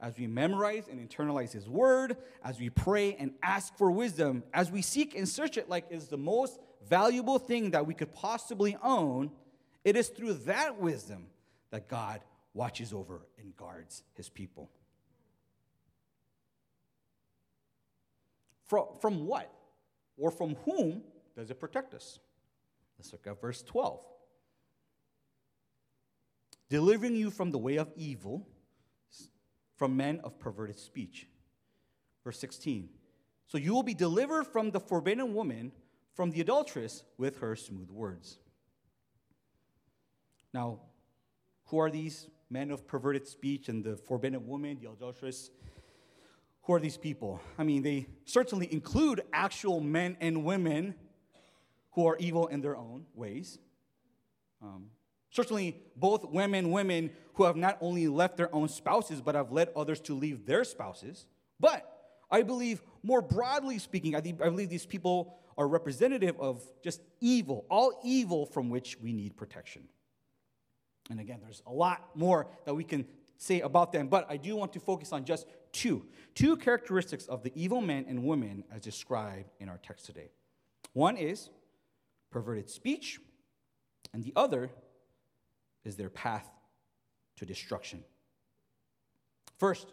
as 0.00 0.18
we 0.18 0.26
memorize 0.26 0.88
and 0.88 1.00
internalize 1.00 1.52
His 1.52 1.68
Word, 1.68 2.18
as 2.44 2.58
we 2.60 2.68
pray 2.68 3.14
and 3.14 3.32
ask 3.42 3.76
for 3.78 3.90
wisdom, 3.90 4.42
as 4.52 4.70
we 4.70 4.82
seek 4.82 5.16
and 5.16 5.28
search 5.28 5.56
it 5.56 5.68
like 5.68 5.86
is 5.90 6.08
the 6.08 6.18
most 6.18 6.60
valuable 6.88 7.38
thing 7.38 7.70
that 7.70 7.86
we 7.86 7.94
could 7.94 8.12
possibly 8.12 8.76
own, 8.82 9.30
it 9.84 9.96
is 9.96 10.08
through 10.08 10.34
that 10.44 10.80
wisdom 10.80 11.26
that 11.70 11.88
God 11.88 12.20
watches 12.54 12.92
over 12.92 13.26
and 13.38 13.56
guards 13.56 14.02
His 14.14 14.28
people. 14.28 14.70
From, 18.66 18.86
from 19.00 19.26
what? 19.26 19.52
or 20.16 20.30
from 20.30 20.56
whom 20.64 21.02
does 21.36 21.50
it 21.50 21.60
protect 21.60 21.94
us? 21.94 22.18
Let's 22.98 23.12
look 23.12 23.26
at 23.26 23.40
verse 23.40 23.62
12. 23.62 24.00
Delivering 26.68 27.14
you 27.14 27.30
from 27.30 27.50
the 27.50 27.58
way 27.58 27.76
of 27.76 27.92
evil, 27.96 28.46
from 29.76 29.96
men 29.96 30.20
of 30.24 30.38
perverted 30.38 30.78
speech. 30.78 31.26
Verse 32.24 32.38
16. 32.38 32.88
So 33.46 33.58
you 33.58 33.74
will 33.74 33.82
be 33.82 33.94
delivered 33.94 34.44
from 34.44 34.70
the 34.70 34.80
forbidden 34.80 35.34
woman, 35.34 35.70
from 36.16 36.30
the 36.30 36.40
adulteress 36.40 37.04
with 37.18 37.38
her 37.40 37.54
smooth 37.54 37.90
words. 37.90 38.38
Now, 40.54 40.80
who 41.66 41.78
are 41.78 41.90
these 41.90 42.26
men 42.48 42.70
of 42.70 42.86
perverted 42.86 43.28
speech 43.28 43.68
and 43.68 43.84
the 43.84 43.96
forbidden 43.96 44.46
woman, 44.46 44.78
the 44.80 44.90
adulteress? 44.90 45.50
Who 46.62 46.72
are 46.72 46.80
these 46.80 46.96
people? 46.96 47.40
I 47.58 47.64
mean, 47.64 47.82
they 47.82 48.06
certainly 48.24 48.72
include 48.72 49.20
actual 49.32 49.80
men 49.80 50.16
and 50.20 50.42
women 50.44 50.94
who 51.92 52.06
are 52.06 52.16
evil 52.18 52.46
in 52.46 52.62
their 52.62 52.76
own 52.76 53.04
ways. 53.14 53.58
Um, 54.62 54.86
certainly, 55.30 55.82
both 55.96 56.24
women, 56.24 56.70
women 56.70 57.10
who 57.34 57.44
have 57.44 57.56
not 57.56 57.76
only 57.82 58.08
left 58.08 58.38
their 58.38 58.52
own 58.54 58.68
spouses, 58.68 59.20
but 59.20 59.34
have 59.34 59.52
led 59.52 59.68
others 59.76 60.00
to 60.00 60.14
leave 60.14 60.46
their 60.46 60.64
spouses. 60.64 61.26
But 61.60 61.84
I 62.30 62.40
believe, 62.42 62.82
more 63.02 63.20
broadly 63.20 63.78
speaking, 63.78 64.16
I, 64.16 64.18
I 64.18 64.48
believe 64.48 64.70
these 64.70 64.86
people 64.86 65.38
are 65.58 65.66
representative 65.66 66.38
of 66.38 66.62
just 66.82 67.00
evil, 67.20 67.64
all 67.70 68.00
evil 68.04 68.46
from 68.46 68.68
which 68.68 68.98
we 69.00 69.12
need 69.12 69.36
protection. 69.36 69.82
And 71.10 71.20
again, 71.20 71.40
there's 71.42 71.62
a 71.66 71.72
lot 71.72 72.10
more 72.14 72.48
that 72.64 72.74
we 72.74 72.84
can 72.84 73.06
say 73.38 73.60
about 73.60 73.92
them, 73.92 74.08
but 74.08 74.26
I 74.28 74.36
do 74.36 74.56
want 74.56 74.72
to 74.74 74.80
focus 74.80 75.12
on 75.12 75.24
just 75.24 75.46
two. 75.72 76.06
Two 76.34 76.56
characteristics 76.56 77.26
of 77.26 77.42
the 77.42 77.52
evil 77.54 77.80
men 77.80 78.06
and 78.08 78.24
women 78.24 78.64
as 78.74 78.80
described 78.82 79.50
in 79.60 79.68
our 79.68 79.78
text 79.78 80.06
today. 80.06 80.30
One 80.92 81.16
is 81.16 81.50
perverted 82.30 82.68
speech, 82.68 83.20
and 84.12 84.24
the 84.24 84.32
other 84.36 84.70
is 85.84 85.96
their 85.96 86.10
path 86.10 86.48
to 87.36 87.46
destruction. 87.46 88.02
First, 89.58 89.92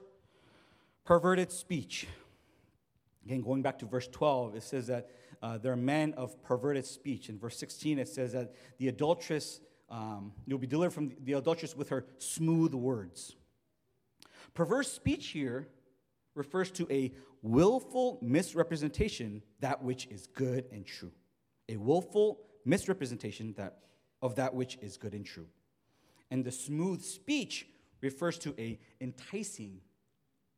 perverted 1.05 1.51
speech. 1.51 2.07
Again, 3.25 3.41
going 3.41 3.61
back 3.61 3.79
to 3.79 3.85
verse 3.85 4.07
12, 4.07 4.55
it 4.55 4.63
says 4.63 4.87
that 4.87 5.09
uh, 5.43 5.59
they're 5.59 5.75
men 5.75 6.13
of 6.13 6.41
perverted 6.41 6.85
speech. 6.85 7.29
In 7.29 7.37
verse 7.37 7.57
16, 7.57 7.99
it 7.99 8.07
says 8.07 8.31
that 8.31 8.55
the 8.79 8.87
adulteress, 8.87 9.59
um, 9.89 10.31
you'll 10.47 10.57
be 10.57 10.65
delivered 10.65 10.93
from 10.93 11.11
the 11.23 11.33
adulteress 11.33 11.75
with 11.75 11.89
her 11.89 12.05
smooth 12.17 12.73
words. 12.73 13.35
Perverse 14.55 14.91
speech 14.91 15.27
here 15.27 15.67
refers 16.33 16.71
to 16.71 16.87
a 16.89 17.11
willful 17.41 18.17
misrepresentation 18.21 19.43
that 19.59 19.83
which 19.83 20.07
is 20.07 20.25
good 20.27 20.65
and 20.71 20.85
true 20.85 21.11
a 21.69 21.77
willful 21.77 22.39
misrepresentation 22.65 23.53
that, 23.57 23.79
of 24.21 24.35
that 24.35 24.53
which 24.53 24.77
is 24.81 24.97
good 24.97 25.13
and 25.13 25.25
true. 25.25 25.47
And 26.31 26.43
the 26.43 26.51
smooth 26.51 27.01
speech 27.01 27.67
refers 28.01 28.37
to 28.39 28.53
a 28.57 28.79
enticing 28.99 29.79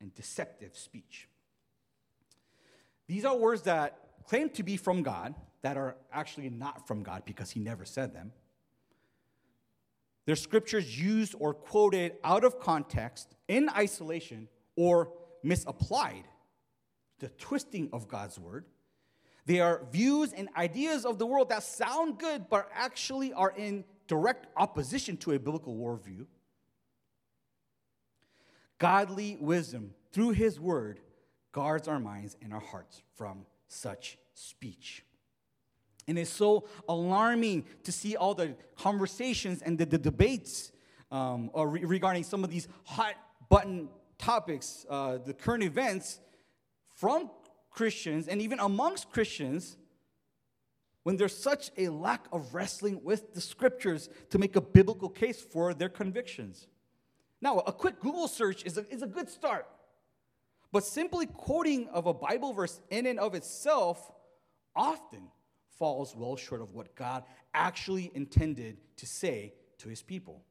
and 0.01 0.13
deceptive 0.13 0.75
speech. 0.75 1.27
These 3.07 3.25
are 3.25 3.35
words 3.35 3.63
that 3.63 4.04
claim 4.27 4.49
to 4.51 4.63
be 4.63 4.77
from 4.77 5.03
God 5.03 5.35
that 5.61 5.77
are 5.77 5.95
actually 6.11 6.49
not 6.49 6.87
from 6.87 7.03
God 7.03 7.23
because 7.25 7.51
he 7.51 7.59
never 7.59 7.85
said 7.85 8.13
them. 8.13 8.31
They're 10.25 10.35
scriptures 10.35 10.99
used 10.99 11.35
or 11.37 11.53
quoted 11.53 12.13
out 12.23 12.43
of 12.43 12.59
context, 12.59 13.35
in 13.47 13.69
isolation, 13.69 14.47
or 14.75 15.11
misapplied. 15.43 16.25
The 17.19 17.29
twisting 17.29 17.89
of 17.93 18.07
God's 18.07 18.39
word 18.39 18.65
they 19.45 19.59
are 19.59 19.83
views 19.91 20.33
and 20.33 20.49
ideas 20.57 21.05
of 21.05 21.19
the 21.19 21.25
world 21.25 21.49
that 21.49 21.63
sound 21.63 22.17
good, 22.17 22.49
but 22.49 22.69
actually 22.73 23.31
are 23.33 23.53
in 23.55 23.85
direct 24.07 24.47
opposition 24.57 25.17
to 25.17 25.33
a 25.33 25.39
biblical 25.39 25.75
worldview. 25.75 26.25
Godly 28.79 29.37
wisdom, 29.39 29.93
through 30.11 30.31
His 30.31 30.59
word, 30.59 30.99
guards 31.51 31.87
our 31.87 31.99
minds 31.99 32.35
and 32.41 32.53
our 32.53 32.59
hearts 32.59 33.03
from 33.15 33.45
such 33.67 34.17
speech. 34.33 35.03
And 36.07 36.19
it's 36.19 36.29
so 36.29 36.67
alarming 36.87 37.65
to 37.83 37.91
see 37.91 38.15
all 38.15 38.35
the 38.35 38.55
conversations 38.75 39.61
and 39.61 39.77
the, 39.77 39.85
the 39.85 39.97
debates 39.97 40.71
um, 41.11 41.49
re- 41.55 41.83
regarding 41.83 42.23
some 42.23 42.43
of 42.43 42.49
these 42.49 42.67
hot 42.83 43.15
button 43.49 43.89
topics, 44.17 44.85
uh, 44.89 45.17
the 45.17 45.33
current 45.33 45.63
events, 45.63 46.19
from 46.95 47.29
Christians 47.69 48.27
and 48.27 48.41
even 48.41 48.59
amongst 48.59 49.11
Christians 49.11 49.77
when 51.03 51.17
there's 51.17 51.37
such 51.37 51.71
a 51.77 51.89
lack 51.89 52.25
of 52.31 52.55
wrestling 52.55 53.03
with 53.03 53.33
the 53.35 53.41
scriptures 53.41 54.09
to 54.31 54.39
make 54.39 54.55
a 54.55 54.61
biblical 54.61 55.09
case 55.09 55.39
for 55.39 55.73
their 55.73 55.89
convictions. 55.89 56.67
Now, 57.41 57.59
a 57.59 57.71
quick 57.71 57.99
Google 57.99 58.27
search 58.27 58.65
is 58.65 58.77
a, 58.77 58.89
is 58.91 59.03
a 59.03 59.07
good 59.07 59.29
start, 59.29 59.67
but 60.75 60.83
simply 60.83 61.25
quoting 61.25 61.87
of 61.87 62.05
a 62.05 62.13
Bible 62.13 62.51
verse 62.51 62.81
in 62.89 63.05
and 63.05 63.17
of 63.17 63.33
itself 63.33 64.11
often 64.75 65.21
falls 65.79 66.13
well 66.13 66.35
short 66.35 66.59
of 66.59 66.73
what 66.73 66.93
God 66.95 67.23
actually 67.53 68.11
intended 68.13 68.75
to 68.97 69.05
say 69.05 69.53
to 69.77 69.87
his 69.87 70.01
people. 70.01 70.43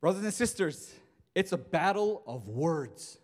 Brothers 0.00 0.22
and 0.22 0.32
sisters, 0.32 0.94
it's 1.34 1.50
a 1.50 1.58
battle 1.58 2.22
of 2.28 2.46
words. 2.46 3.18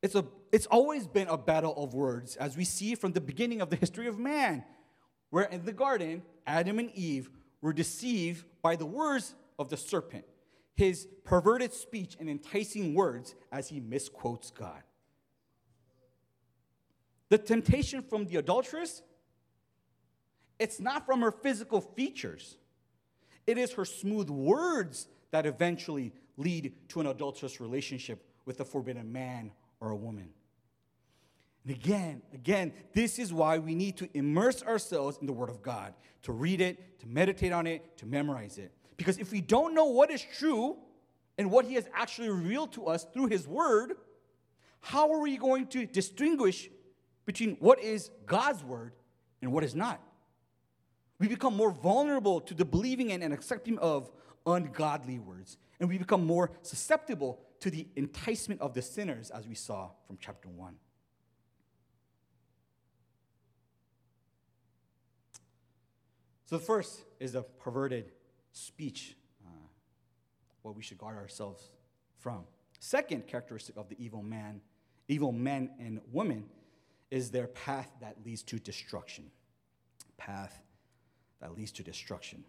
It's, 0.00 0.14
a, 0.14 0.24
it's 0.50 0.64
always 0.64 1.06
been 1.06 1.28
a 1.28 1.36
battle 1.36 1.74
of 1.76 1.92
words, 1.92 2.36
as 2.36 2.56
we 2.56 2.64
see 2.64 2.94
from 2.94 3.12
the 3.12 3.20
beginning 3.20 3.60
of 3.60 3.68
the 3.68 3.76
history 3.76 4.06
of 4.06 4.18
man, 4.18 4.64
where 5.28 5.44
in 5.44 5.66
the 5.66 5.74
garden, 5.74 6.22
Adam 6.46 6.78
and 6.78 6.90
Eve 6.92 7.28
were 7.60 7.74
deceived 7.74 8.46
by 8.62 8.74
the 8.74 8.86
words 8.86 9.34
of 9.58 9.68
the 9.68 9.76
serpent, 9.76 10.24
his 10.78 11.08
perverted 11.24 11.72
speech 11.72 12.16
and 12.20 12.30
enticing 12.30 12.94
words 12.94 13.34
as 13.50 13.68
he 13.68 13.80
misquotes 13.80 14.52
God. 14.52 14.80
The 17.30 17.38
temptation 17.38 18.00
from 18.00 18.26
the 18.26 18.36
adulteress, 18.36 19.02
it's 20.60 20.78
not 20.78 21.04
from 21.04 21.20
her 21.20 21.32
physical 21.32 21.80
features, 21.80 22.58
it 23.44 23.58
is 23.58 23.72
her 23.72 23.84
smooth 23.84 24.30
words 24.30 25.08
that 25.32 25.46
eventually 25.46 26.12
lead 26.36 26.72
to 26.90 27.00
an 27.00 27.08
adulterous 27.08 27.60
relationship 27.60 28.24
with 28.44 28.60
a 28.60 28.64
forbidden 28.64 29.10
man 29.12 29.50
or 29.80 29.90
a 29.90 29.96
woman. 29.96 30.28
And 31.66 31.74
again, 31.74 32.22
again, 32.32 32.72
this 32.94 33.18
is 33.18 33.32
why 33.32 33.58
we 33.58 33.74
need 33.74 33.96
to 33.96 34.08
immerse 34.14 34.62
ourselves 34.62 35.18
in 35.20 35.26
the 35.26 35.32
Word 35.32 35.50
of 35.50 35.60
God, 35.60 35.94
to 36.22 36.30
read 36.30 36.60
it, 36.60 37.00
to 37.00 37.08
meditate 37.08 37.50
on 37.50 37.66
it, 37.66 37.96
to 37.98 38.06
memorize 38.06 38.58
it. 38.58 38.70
Because 38.98 39.16
if 39.16 39.32
we 39.32 39.40
don't 39.40 39.74
know 39.74 39.86
what 39.86 40.10
is 40.10 40.22
true 40.38 40.76
and 41.38 41.50
what 41.50 41.64
He 41.64 41.74
has 41.74 41.88
actually 41.94 42.28
revealed 42.28 42.72
to 42.72 42.86
us 42.86 43.06
through 43.14 43.28
His 43.28 43.48
Word, 43.48 43.92
how 44.80 45.10
are 45.12 45.20
we 45.20 45.38
going 45.38 45.68
to 45.68 45.86
distinguish 45.86 46.68
between 47.24 47.56
what 47.60 47.80
is 47.80 48.10
God's 48.26 48.62
Word 48.62 48.92
and 49.40 49.52
what 49.52 49.64
is 49.64 49.74
not? 49.74 50.02
We 51.18 51.28
become 51.28 51.56
more 51.56 51.70
vulnerable 51.70 52.40
to 52.42 52.54
the 52.54 52.64
believing 52.64 53.10
in 53.10 53.22
and 53.22 53.32
accepting 53.32 53.78
of 53.78 54.10
ungodly 54.44 55.18
words, 55.18 55.58
and 55.78 55.88
we 55.88 55.96
become 55.96 56.26
more 56.26 56.50
susceptible 56.62 57.40
to 57.60 57.70
the 57.70 57.86
enticement 57.96 58.60
of 58.60 58.74
the 58.74 58.82
sinners, 58.82 59.30
as 59.30 59.46
we 59.46 59.54
saw 59.54 59.90
from 60.06 60.18
chapter 60.20 60.48
1. 60.48 60.74
So, 66.46 66.56
the 66.56 66.64
first 66.64 67.04
is 67.20 67.32
the 67.32 67.42
perverted 67.42 68.12
speech, 68.52 69.16
uh, 69.46 69.50
what 70.62 70.76
we 70.76 70.82
should 70.82 70.98
guard 70.98 71.16
ourselves 71.16 71.70
from. 72.18 72.44
Second 72.80 73.26
characteristic 73.26 73.76
of 73.76 73.88
the 73.88 73.96
evil 73.98 74.22
man, 74.22 74.60
evil 75.08 75.32
men 75.32 75.70
and 75.80 76.00
women, 76.12 76.44
is 77.10 77.30
their 77.30 77.46
path 77.46 77.90
that 78.00 78.16
leads 78.24 78.42
to 78.44 78.58
destruction. 78.58 79.30
Path 80.16 80.62
that 81.40 81.56
leads 81.56 81.72
to 81.72 81.82
destruction. 81.82 82.44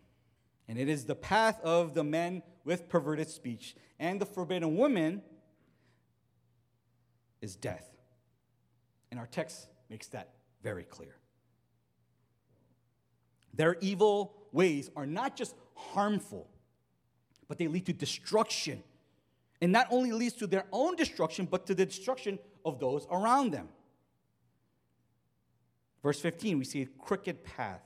And 0.67 0.77
it 0.77 0.89
is 0.89 1.05
the 1.05 1.15
path 1.15 1.59
of 1.61 1.93
the 1.93 2.03
men 2.03 2.43
with 2.63 2.89
perverted 2.89 3.29
speech 3.29 3.75
and 3.99 4.21
the 4.21 4.25
forbidden 4.25 4.77
woman 4.77 5.21
is 7.41 7.55
death. 7.55 7.89
And 9.11 9.19
our 9.19 9.27
text 9.27 9.67
makes 9.89 10.07
that 10.09 10.29
very 10.61 10.83
clear. 10.83 11.15
Their 13.53 13.77
evil 13.81 14.35
ways 14.51 14.89
are 14.95 15.05
not 15.05 15.35
just 15.35 15.55
harmful, 15.93 16.47
but 17.47 17.57
they 17.57 17.67
lead 17.67 17.85
to 17.87 17.93
destruction. 17.93 18.83
And 19.61 19.71
not 19.71 19.87
only 19.89 20.11
leads 20.11 20.35
to 20.35 20.47
their 20.47 20.65
own 20.71 20.95
destruction, 20.95 21.47
but 21.49 21.65
to 21.67 21.75
the 21.75 21.85
destruction 21.85 22.39
of 22.63 22.79
those 22.79 23.05
around 23.11 23.51
them. 23.51 23.69
Verse 26.01 26.21
15, 26.21 26.59
we 26.59 26.65
see 26.65 26.81
a 26.83 26.85
crooked 26.85 27.43
path 27.43 27.81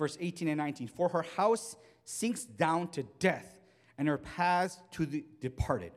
verse 0.00 0.16
18 0.18 0.48
and 0.48 0.56
19. 0.56 0.88
For 0.88 1.10
her 1.10 1.22
house 1.22 1.76
sinks 2.04 2.44
down 2.44 2.88
to 2.88 3.04
death, 3.20 3.60
and 3.98 4.08
her 4.08 4.16
paths 4.16 4.78
to 4.92 5.04
the 5.04 5.24
departed. 5.42 5.92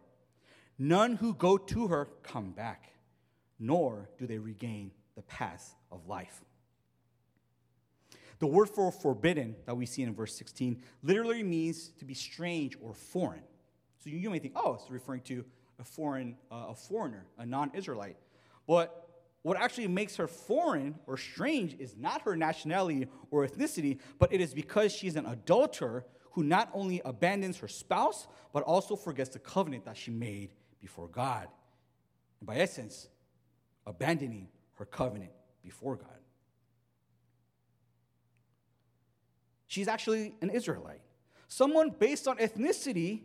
None 0.77 1.15
who 1.15 1.33
go 1.33 1.57
to 1.57 1.87
her 1.87 2.09
come 2.21 2.51
back. 2.51 2.89
nor 3.59 4.09
do 4.17 4.27
they 4.27 4.39
regain 4.39 4.91
the 5.15 5.21
path 5.21 5.75
of 5.89 6.05
life. 6.05 6.43
The 8.43 8.47
word 8.47 8.69
for 8.69 8.91
forbidden 8.91 9.55
that 9.65 9.77
we 9.77 9.85
see 9.85 10.03
in 10.03 10.13
verse 10.13 10.35
16 10.35 10.83
literally 11.01 11.43
means 11.43 11.91
to 11.97 12.03
be 12.03 12.13
strange 12.13 12.75
or 12.81 12.93
foreign. 12.93 13.43
So 13.99 14.09
you 14.09 14.29
may 14.29 14.39
think, 14.39 14.55
oh, 14.57 14.73
it's 14.73 14.91
referring 14.91 15.21
to 15.21 15.45
a 15.79 15.85
foreign, 15.85 16.35
uh, 16.51 16.65
a 16.67 16.75
foreigner, 16.75 17.25
a 17.37 17.45
non-Israelite. 17.45 18.17
But 18.67 19.07
what 19.43 19.55
actually 19.55 19.87
makes 19.87 20.17
her 20.17 20.27
foreign 20.27 20.95
or 21.07 21.15
strange 21.15 21.77
is 21.79 21.95
not 21.95 22.23
her 22.23 22.35
nationality 22.35 23.07
or 23.31 23.47
ethnicity, 23.47 23.99
but 24.19 24.33
it 24.33 24.41
is 24.41 24.53
because 24.53 24.91
she's 24.91 25.15
an 25.15 25.25
adulterer 25.25 26.05
who 26.31 26.43
not 26.43 26.69
only 26.73 27.01
abandons 27.05 27.59
her 27.59 27.69
spouse, 27.69 28.27
but 28.51 28.61
also 28.63 28.97
forgets 28.97 29.29
the 29.29 29.39
covenant 29.39 29.85
that 29.85 29.95
she 29.95 30.11
made 30.11 30.49
before 30.81 31.07
God. 31.07 31.47
And 32.41 32.47
by 32.47 32.57
essence, 32.57 33.07
abandoning 33.87 34.49
her 34.79 34.85
covenant 34.85 35.31
before 35.63 35.95
God. 35.95 36.22
She's 39.73 39.87
actually 39.87 40.35
an 40.39 40.51
Israelite. 40.51 41.01
Someone 41.47 41.89
based 41.89 42.27
on 42.27 42.37
ethnicity 42.37 43.21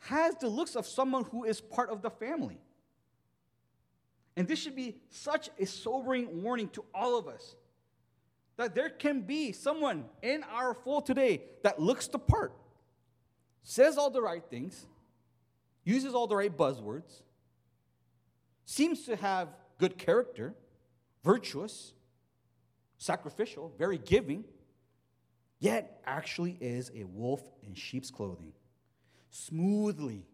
has 0.00 0.34
the 0.40 0.48
looks 0.48 0.74
of 0.74 0.84
someone 0.84 1.22
who 1.30 1.44
is 1.44 1.60
part 1.60 1.90
of 1.90 2.02
the 2.02 2.10
family. 2.10 2.58
And 4.36 4.48
this 4.48 4.58
should 4.58 4.74
be 4.74 4.96
such 5.10 5.48
a 5.60 5.66
sobering 5.66 6.42
warning 6.42 6.70
to 6.70 6.84
all 6.92 7.16
of 7.16 7.28
us 7.28 7.54
that 8.56 8.74
there 8.74 8.90
can 8.90 9.20
be 9.20 9.52
someone 9.52 10.06
in 10.22 10.42
our 10.50 10.74
fold 10.74 11.06
today 11.06 11.42
that 11.62 11.80
looks 11.80 12.08
the 12.08 12.18
part, 12.18 12.52
says 13.62 13.96
all 13.96 14.10
the 14.10 14.20
right 14.20 14.42
things, 14.50 14.86
uses 15.84 16.14
all 16.14 16.26
the 16.26 16.34
right 16.34 16.58
buzzwords, 16.58 17.22
seems 18.64 19.04
to 19.04 19.14
have 19.14 19.50
good 19.78 19.96
character, 19.96 20.52
virtuous, 21.22 21.92
sacrificial, 22.98 23.72
very 23.78 23.98
giving, 23.98 24.42
yet 25.60 26.00
actually 26.04 26.56
is 26.60 26.90
a 26.94 27.04
wolf 27.04 27.42
in 27.62 27.74
sheep's 27.74 28.10
clothing, 28.10 28.52
smoothly 29.30 30.26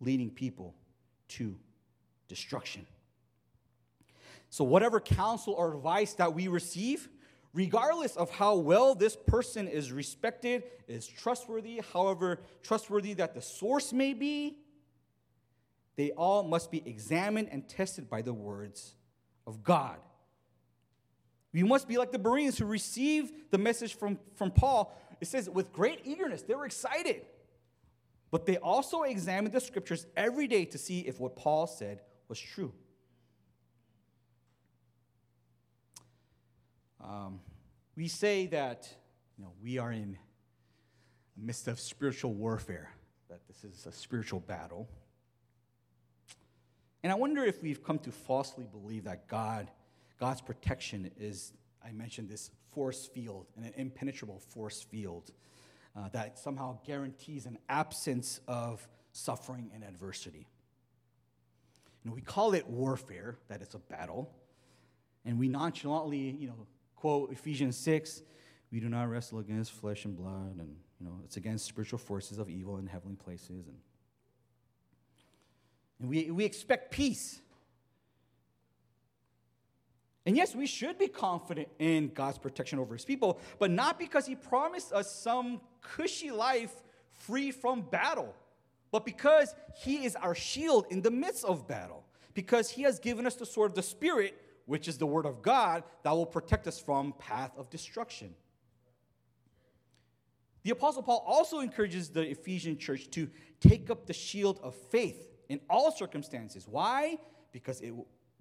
leading 0.00 0.30
people 0.30 0.74
to 1.28 1.56
destruction. 2.28 2.86
So, 4.50 4.64
whatever 4.64 5.00
counsel 5.00 5.54
or 5.54 5.74
advice 5.74 6.14
that 6.14 6.34
we 6.34 6.48
receive, 6.48 7.08
regardless 7.52 8.16
of 8.16 8.30
how 8.30 8.56
well 8.56 8.94
this 8.94 9.16
person 9.16 9.66
is 9.68 9.92
respected, 9.92 10.64
is 10.86 11.06
trustworthy, 11.06 11.82
however 11.92 12.40
trustworthy 12.62 13.14
that 13.14 13.34
the 13.34 13.42
source 13.42 13.92
may 13.92 14.14
be, 14.14 14.58
they 15.96 16.12
all 16.12 16.44
must 16.44 16.70
be 16.70 16.82
examined 16.86 17.48
and 17.50 17.68
tested 17.68 18.08
by 18.08 18.22
the 18.22 18.32
words 18.32 18.94
of 19.46 19.64
God. 19.64 19.96
We 21.62 21.68
must 21.68 21.88
be 21.88 21.98
like 21.98 22.12
the 22.12 22.20
Bereans 22.20 22.56
who 22.56 22.66
received 22.66 23.34
the 23.50 23.58
message 23.58 23.96
from, 23.96 24.20
from 24.36 24.52
Paul. 24.52 24.96
It 25.20 25.26
says, 25.26 25.50
with 25.50 25.72
great 25.72 26.02
eagerness, 26.04 26.42
they 26.42 26.54
were 26.54 26.66
excited. 26.66 27.22
But 28.30 28.46
they 28.46 28.58
also 28.58 29.02
examined 29.02 29.52
the 29.52 29.60
scriptures 29.60 30.06
every 30.16 30.46
day 30.46 30.66
to 30.66 30.78
see 30.78 31.00
if 31.00 31.18
what 31.18 31.34
Paul 31.34 31.66
said 31.66 32.02
was 32.28 32.38
true. 32.38 32.72
Um, 37.02 37.40
we 37.96 38.06
say 38.06 38.46
that 38.46 38.88
you 39.36 39.44
know, 39.44 39.52
we 39.60 39.78
are 39.78 39.90
in 39.90 40.16
the 41.36 41.42
midst 41.42 41.66
of 41.66 41.80
spiritual 41.80 42.34
warfare, 42.34 42.92
that 43.28 43.40
this 43.48 43.64
is 43.64 43.84
a 43.86 43.92
spiritual 43.92 44.38
battle. 44.38 44.88
And 47.02 47.10
I 47.10 47.16
wonder 47.16 47.44
if 47.44 47.62
we've 47.62 47.82
come 47.82 47.98
to 48.00 48.12
falsely 48.12 48.64
believe 48.64 49.04
that 49.04 49.26
God, 49.26 49.68
God's 50.18 50.40
protection 50.40 51.10
is, 51.18 51.52
I 51.84 51.92
mentioned 51.92 52.28
this 52.28 52.50
force 52.72 53.06
field, 53.06 53.46
an 53.56 53.72
impenetrable 53.76 54.38
force 54.38 54.82
field 54.82 55.32
uh, 55.96 56.08
that 56.10 56.38
somehow 56.38 56.78
guarantees 56.84 57.46
an 57.46 57.58
absence 57.68 58.40
of 58.46 58.86
suffering 59.12 59.70
and 59.74 59.82
adversity. 59.84 60.46
You 62.04 62.10
know, 62.10 62.14
we 62.14 62.20
call 62.20 62.54
it 62.54 62.68
warfare, 62.68 63.38
that 63.48 63.62
it's 63.62 63.74
a 63.74 63.78
battle, 63.78 64.30
and 65.24 65.38
we 65.38 65.48
nonchalantly, 65.48 66.36
you 66.38 66.48
know, 66.48 66.66
quote 66.96 67.32
Ephesians 67.32 67.76
6, 67.76 68.22
we 68.70 68.80
do 68.80 68.88
not 68.88 69.08
wrestle 69.08 69.38
against 69.38 69.72
flesh 69.72 70.04
and 70.04 70.16
blood, 70.16 70.56
and 70.58 70.76
you 71.00 71.06
know, 71.06 71.20
it's 71.24 71.36
against 71.36 71.64
spiritual 71.64 71.98
forces 71.98 72.38
of 72.38 72.50
evil 72.50 72.76
in 72.78 72.86
heavenly 72.86 73.16
places, 73.16 73.66
and 73.66 73.78
and 76.00 76.08
we, 76.08 76.30
we 76.30 76.44
expect 76.44 76.90
peace. 76.90 77.40
And 80.28 80.36
yes, 80.36 80.54
we 80.54 80.66
should 80.66 80.98
be 80.98 81.08
confident 81.08 81.68
in 81.78 82.08
God's 82.08 82.36
protection 82.36 82.78
over 82.78 82.94
his 82.94 83.02
people, 83.02 83.40
but 83.58 83.70
not 83.70 83.98
because 83.98 84.26
he 84.26 84.34
promised 84.34 84.92
us 84.92 85.10
some 85.10 85.58
cushy 85.80 86.30
life 86.30 86.82
free 87.12 87.50
from 87.50 87.80
battle, 87.80 88.34
but 88.90 89.06
because 89.06 89.54
he 89.74 90.04
is 90.04 90.16
our 90.16 90.34
shield 90.34 90.84
in 90.90 91.00
the 91.00 91.10
midst 91.10 91.46
of 91.46 91.66
battle, 91.66 92.04
because 92.34 92.68
he 92.68 92.82
has 92.82 92.98
given 92.98 93.26
us 93.26 93.36
the 93.36 93.46
sword 93.46 93.70
of 93.70 93.74
the 93.74 93.82
Spirit, 93.82 94.38
which 94.66 94.86
is 94.86 94.98
the 94.98 95.06
word 95.06 95.24
of 95.24 95.40
God, 95.40 95.82
that 96.02 96.10
will 96.10 96.26
protect 96.26 96.66
us 96.66 96.78
from 96.78 97.14
path 97.18 97.52
of 97.56 97.70
destruction. 97.70 98.34
The 100.62 100.72
Apostle 100.72 101.04
Paul 101.04 101.24
also 101.26 101.60
encourages 101.60 102.10
the 102.10 102.28
Ephesian 102.28 102.76
church 102.76 103.08
to 103.12 103.30
take 103.60 103.88
up 103.88 104.04
the 104.04 104.12
shield 104.12 104.60
of 104.62 104.74
faith 104.74 105.26
in 105.48 105.58
all 105.70 105.90
circumstances. 105.90 106.68
Why? 106.68 107.16
Because 107.50 107.80
it 107.80 107.94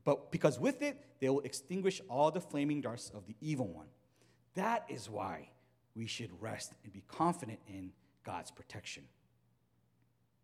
but 0.07 0.31
because 0.31 0.57
with 0.57 0.81
it 0.81 1.03
they 1.19 1.27
will 1.27 1.41
extinguish 1.41 1.99
all 2.09 2.31
the 2.31 2.39
flaming 2.39 2.79
darts 2.79 3.11
of 3.13 3.27
the 3.27 3.35
evil 3.41 3.67
one. 3.67 3.87
That 4.55 4.85
is 4.87 5.09
why 5.09 5.49
we 5.97 6.07
should 6.07 6.29
rest 6.39 6.71
and 6.85 6.93
be 6.93 7.03
confident 7.09 7.59
in 7.67 7.91
God's 8.23 8.49
protection. 8.49 9.03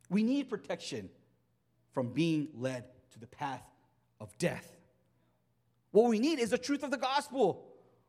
We 0.10 0.22
need 0.22 0.50
protection 0.50 1.10
from 1.94 2.10
being 2.10 2.50
led 2.54 2.84
to 3.12 3.20
the 3.22 3.28
path 3.28 3.64
of 4.20 4.38
death. 4.38 4.70
What 5.92 6.10
we 6.10 6.20
need 6.20 6.40
is 6.40 6.50
the 6.50 6.58
truth 6.58 6.84
of 6.84 6.92
the 6.92 6.98
gospel. 6.98 7.64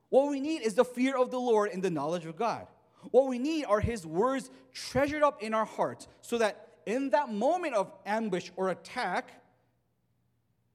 What 0.08 0.28
we 0.30 0.40
need 0.40 0.62
is 0.62 0.74
the 0.74 0.84
fear 0.84 1.16
of 1.16 1.30
the 1.30 1.38
Lord 1.38 1.70
and 1.70 1.84
the 1.84 1.90
knowledge 1.90 2.26
of 2.26 2.34
God. 2.34 2.66
What 3.12 3.28
we 3.28 3.38
need 3.38 3.66
are 3.66 3.78
His 3.78 4.04
words 4.04 4.50
treasured 4.72 5.22
up 5.22 5.40
in 5.40 5.54
our 5.54 5.66
hearts 5.66 6.08
so 6.20 6.36
that 6.38 6.78
in 6.84 7.10
that 7.10 7.32
moment 7.32 7.76
of 7.76 7.92
ambush 8.04 8.50
or 8.56 8.70
attack, 8.70 9.30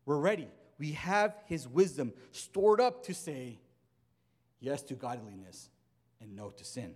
we're 0.05 0.19
ready. 0.19 0.47
We 0.79 0.93
have 0.93 1.35
his 1.45 1.67
wisdom 1.67 2.13
stored 2.31 2.81
up 2.81 3.03
to 3.03 3.13
say 3.13 3.59
yes 4.59 4.81
to 4.83 4.95
godliness 4.95 5.69
and 6.21 6.35
no 6.35 6.49
to 6.49 6.65
sin. 6.65 6.95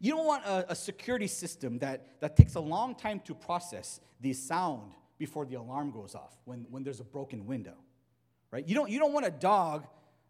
You 0.00 0.12
don't 0.12 0.26
want 0.26 0.44
a, 0.44 0.72
a, 0.72 0.74
security 0.74 1.26
system 1.26 1.78
that, 1.78 2.20
that 2.20 2.36
takes 2.36 2.56
a 2.56 2.60
long 2.60 2.94
time 2.94 3.20
to 3.20 3.34
process 3.34 4.00
the 4.20 4.32
sound 4.32 4.92
before 5.18 5.46
the 5.46 5.54
alarm 5.54 5.90
goes 5.92 6.14
off 6.14 6.36
when, 6.44 6.66
when 6.70 6.82
there's 6.82 7.00
a 7.00 7.04
broken 7.04 7.46
window, 7.46 7.74
right? 8.50 8.66
You 8.66 8.74
don't, 8.74 8.90
you 8.90 8.98
don't 8.98 9.12
want 9.12 9.26
a 9.26 9.30
dog 9.30 9.86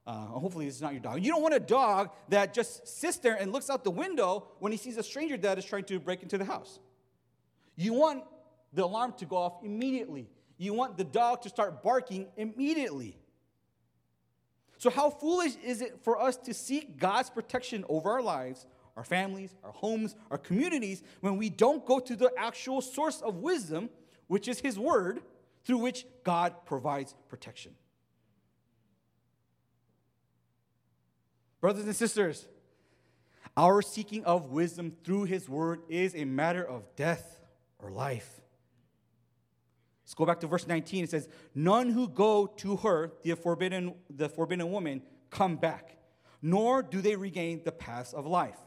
uh, 0.06 0.26
hopefully, 0.26 0.66
this 0.66 0.74
is 0.74 0.82
not 0.82 0.92
your 0.92 1.00
dog. 1.00 1.24
You 1.24 1.32
don't 1.32 1.40
want 1.40 1.54
a 1.54 1.60
dog 1.60 2.10
that 2.28 2.52
just 2.52 2.86
sits 2.86 3.16
there 3.18 3.34
and 3.34 3.52
looks 3.52 3.70
out 3.70 3.84
the 3.84 3.90
window 3.90 4.48
when 4.58 4.70
he 4.70 4.76
sees 4.76 4.98
a 4.98 5.02
stranger 5.02 5.36
that 5.38 5.56
is 5.56 5.64
trying 5.64 5.84
to 5.84 5.98
break 5.98 6.22
into 6.22 6.36
the 6.36 6.44
house. 6.44 6.78
You 7.76 7.94
want 7.94 8.24
the 8.72 8.84
alarm 8.84 9.14
to 9.18 9.24
go 9.24 9.36
off 9.36 9.64
immediately. 9.64 10.28
You 10.56 10.74
want 10.74 10.96
the 10.96 11.04
dog 11.04 11.42
to 11.42 11.48
start 11.48 11.82
barking 11.82 12.28
immediately. 12.36 13.16
So, 14.78 14.90
how 14.90 15.10
foolish 15.10 15.56
is 15.64 15.80
it 15.80 16.00
for 16.02 16.20
us 16.20 16.36
to 16.38 16.54
seek 16.54 16.98
God's 16.98 17.30
protection 17.30 17.84
over 17.88 18.10
our 18.10 18.22
lives, 18.22 18.66
our 18.96 19.04
families, 19.04 19.54
our 19.64 19.72
homes, 19.72 20.14
our 20.30 20.38
communities, 20.38 21.02
when 21.20 21.36
we 21.36 21.48
don't 21.48 21.84
go 21.86 21.98
to 22.00 22.16
the 22.16 22.30
actual 22.36 22.80
source 22.80 23.20
of 23.20 23.36
wisdom, 23.36 23.88
which 24.26 24.48
is 24.48 24.60
His 24.60 24.78
Word, 24.78 25.20
through 25.64 25.78
which 25.78 26.06
God 26.22 26.54
provides 26.66 27.14
protection? 27.28 27.74
Brothers 31.60 31.86
and 31.86 31.96
sisters, 31.96 32.46
our 33.56 33.80
seeking 33.82 34.24
of 34.24 34.50
wisdom 34.50 34.92
through 35.04 35.24
his 35.24 35.48
word 35.48 35.80
is 35.88 36.14
a 36.14 36.24
matter 36.24 36.62
of 36.62 36.82
death 36.96 37.40
or 37.78 37.90
life. 37.90 38.42
Let's 40.04 40.14
go 40.14 40.26
back 40.26 40.40
to 40.40 40.46
verse 40.46 40.66
19. 40.66 41.04
It 41.04 41.10
says, 41.10 41.28
None 41.54 41.90
who 41.90 42.08
go 42.08 42.46
to 42.58 42.76
her, 42.76 43.12
the 43.22 43.34
forbidden, 43.34 43.94
the 44.10 44.28
forbidden 44.28 44.70
woman, 44.70 45.02
come 45.30 45.56
back, 45.56 45.96
nor 46.42 46.82
do 46.82 47.00
they 47.00 47.16
regain 47.16 47.62
the 47.64 47.72
paths 47.72 48.12
of 48.12 48.26
life. 48.26 48.58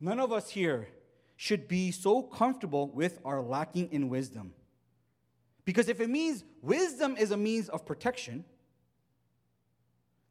None 0.00 0.20
of 0.20 0.32
us 0.32 0.50
here 0.50 0.88
should 1.36 1.68
be 1.68 1.90
so 1.90 2.22
comfortable 2.22 2.88
with 2.88 3.18
our 3.24 3.40
lacking 3.40 3.90
in 3.92 4.08
wisdom. 4.08 4.52
Because 5.64 5.88
if 5.88 6.00
it 6.00 6.10
means 6.10 6.44
wisdom 6.62 7.16
is 7.16 7.30
a 7.30 7.36
means 7.36 7.68
of 7.68 7.86
protection, 7.86 8.44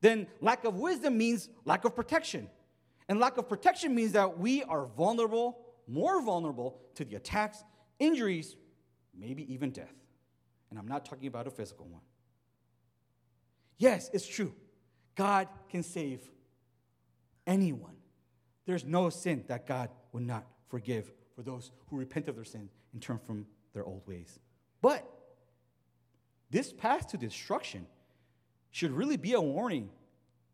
then 0.01 0.27
lack 0.41 0.65
of 0.65 0.75
wisdom 0.75 1.17
means 1.17 1.49
lack 1.63 1.85
of 1.85 1.95
protection. 1.95 2.49
And 3.07 3.19
lack 3.19 3.37
of 3.37 3.47
protection 3.47 3.93
means 3.93 4.13
that 4.13 4.39
we 4.39 4.63
are 4.63 4.85
vulnerable, 4.85 5.64
more 5.87 6.21
vulnerable 6.21 6.79
to 6.95 7.05
the 7.05 7.15
attacks, 7.15 7.63
injuries, 7.99 8.55
maybe 9.17 9.51
even 9.53 9.71
death. 9.71 9.93
And 10.69 10.79
I'm 10.79 10.87
not 10.87 11.05
talking 11.05 11.27
about 11.27 11.47
a 11.47 11.51
physical 11.51 11.85
one. 11.85 12.01
Yes, 13.77 14.09
it's 14.13 14.27
true. 14.27 14.53
God 15.15 15.47
can 15.69 15.83
save 15.83 16.21
anyone. 17.47 17.95
There's 18.65 18.83
no 18.83 19.09
sin 19.09 19.43
that 19.47 19.67
God 19.67 19.89
would 20.11 20.23
not 20.23 20.45
forgive 20.69 21.11
for 21.35 21.43
those 21.43 21.71
who 21.87 21.97
repent 21.97 22.27
of 22.27 22.35
their 22.35 22.45
sins 22.45 22.71
and 22.93 23.01
turn 23.01 23.19
from 23.19 23.45
their 23.73 23.85
old 23.85 24.07
ways. 24.07 24.39
But 24.81 25.05
this 26.49 26.71
path 26.73 27.07
to 27.09 27.17
destruction 27.17 27.85
should 28.71 28.91
really 28.91 29.17
be 29.17 29.33
a 29.33 29.41
warning 29.41 29.89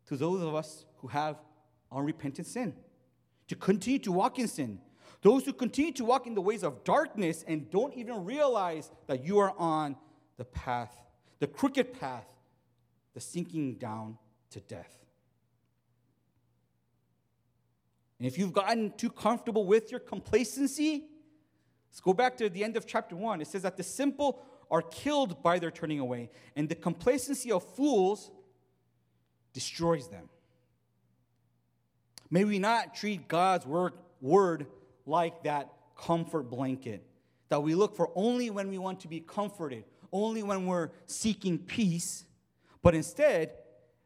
to 0.06 0.16
those 0.16 0.42
of 0.42 0.54
us 0.54 0.84
who 0.98 1.08
have 1.08 1.36
unrepentant 1.90 2.46
sin, 2.46 2.74
to 3.48 3.56
continue 3.56 3.98
to 4.00 4.12
walk 4.12 4.38
in 4.38 4.48
sin. 4.48 4.78
Those 5.22 5.44
who 5.44 5.52
continue 5.52 5.92
to 5.92 6.04
walk 6.04 6.26
in 6.26 6.34
the 6.34 6.40
ways 6.40 6.64
of 6.64 6.82
darkness 6.84 7.44
and 7.46 7.70
don't 7.70 7.94
even 7.94 8.24
realize 8.24 8.90
that 9.06 9.24
you 9.24 9.38
are 9.38 9.54
on 9.56 9.96
the 10.36 10.44
path, 10.44 10.92
the 11.38 11.46
crooked 11.46 11.98
path, 11.98 12.26
the 13.14 13.20
sinking 13.20 13.76
down 13.76 14.18
to 14.50 14.60
death. 14.60 14.98
And 18.18 18.26
if 18.26 18.36
you've 18.36 18.52
gotten 18.52 18.92
too 18.96 19.10
comfortable 19.10 19.64
with 19.64 19.90
your 19.90 20.00
complacency, 20.00 21.04
let's 21.88 22.00
go 22.00 22.12
back 22.12 22.36
to 22.38 22.48
the 22.48 22.64
end 22.64 22.76
of 22.76 22.86
chapter 22.86 23.14
1. 23.14 23.40
It 23.40 23.46
says 23.46 23.62
that 23.62 23.76
the 23.76 23.82
simple 23.82 24.42
are 24.70 24.82
killed 24.82 25.42
by 25.42 25.58
their 25.58 25.70
turning 25.70 26.00
away, 26.00 26.30
and 26.56 26.68
the 26.68 26.74
complacency 26.74 27.52
of 27.52 27.62
fools 27.74 28.30
destroys 29.52 30.08
them. 30.08 30.28
May 32.30 32.44
we 32.44 32.58
not 32.58 32.94
treat 32.94 33.28
God's 33.28 33.66
word, 33.66 33.92
word 34.20 34.66
like 35.06 35.44
that 35.44 35.70
comfort 35.96 36.50
blanket 36.50 37.06
that 37.48 37.62
we 37.62 37.74
look 37.74 37.96
for 37.96 38.10
only 38.14 38.50
when 38.50 38.68
we 38.68 38.78
want 38.78 39.00
to 39.00 39.08
be 39.08 39.20
comforted, 39.20 39.84
only 40.10 40.42
when 40.42 40.66
we're 40.66 40.90
seeking 41.06 41.58
peace, 41.58 42.24
but 42.82 42.94
instead, 42.94 43.52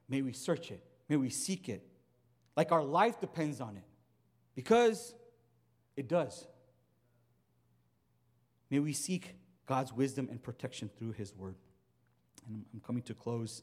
may 0.09 0.23
we 0.23 0.33
search 0.33 0.71
it, 0.71 0.83
may 1.09 1.17
we 1.17 1.31
seek 1.31 1.69
it, 1.69 1.87
like 2.57 2.73
our 2.73 2.83
life 2.83 3.21
depends 3.21 3.61
on 3.61 3.77
it, 3.77 3.85
because 4.55 5.15
it 5.97 6.09
does. 6.09 6.47
May 8.71 8.81
we 8.81 8.93
seek 8.93 9.37
God's 9.67 9.93
wisdom 9.93 10.29
and 10.31 10.43
protection 10.43 10.91
through 10.99 11.13
His 11.13 11.35
word. 11.35 11.55
And 12.49 12.65
I'm 12.73 12.81
coming 12.81 13.03
to 13.03 13.15
close. 13.15 13.63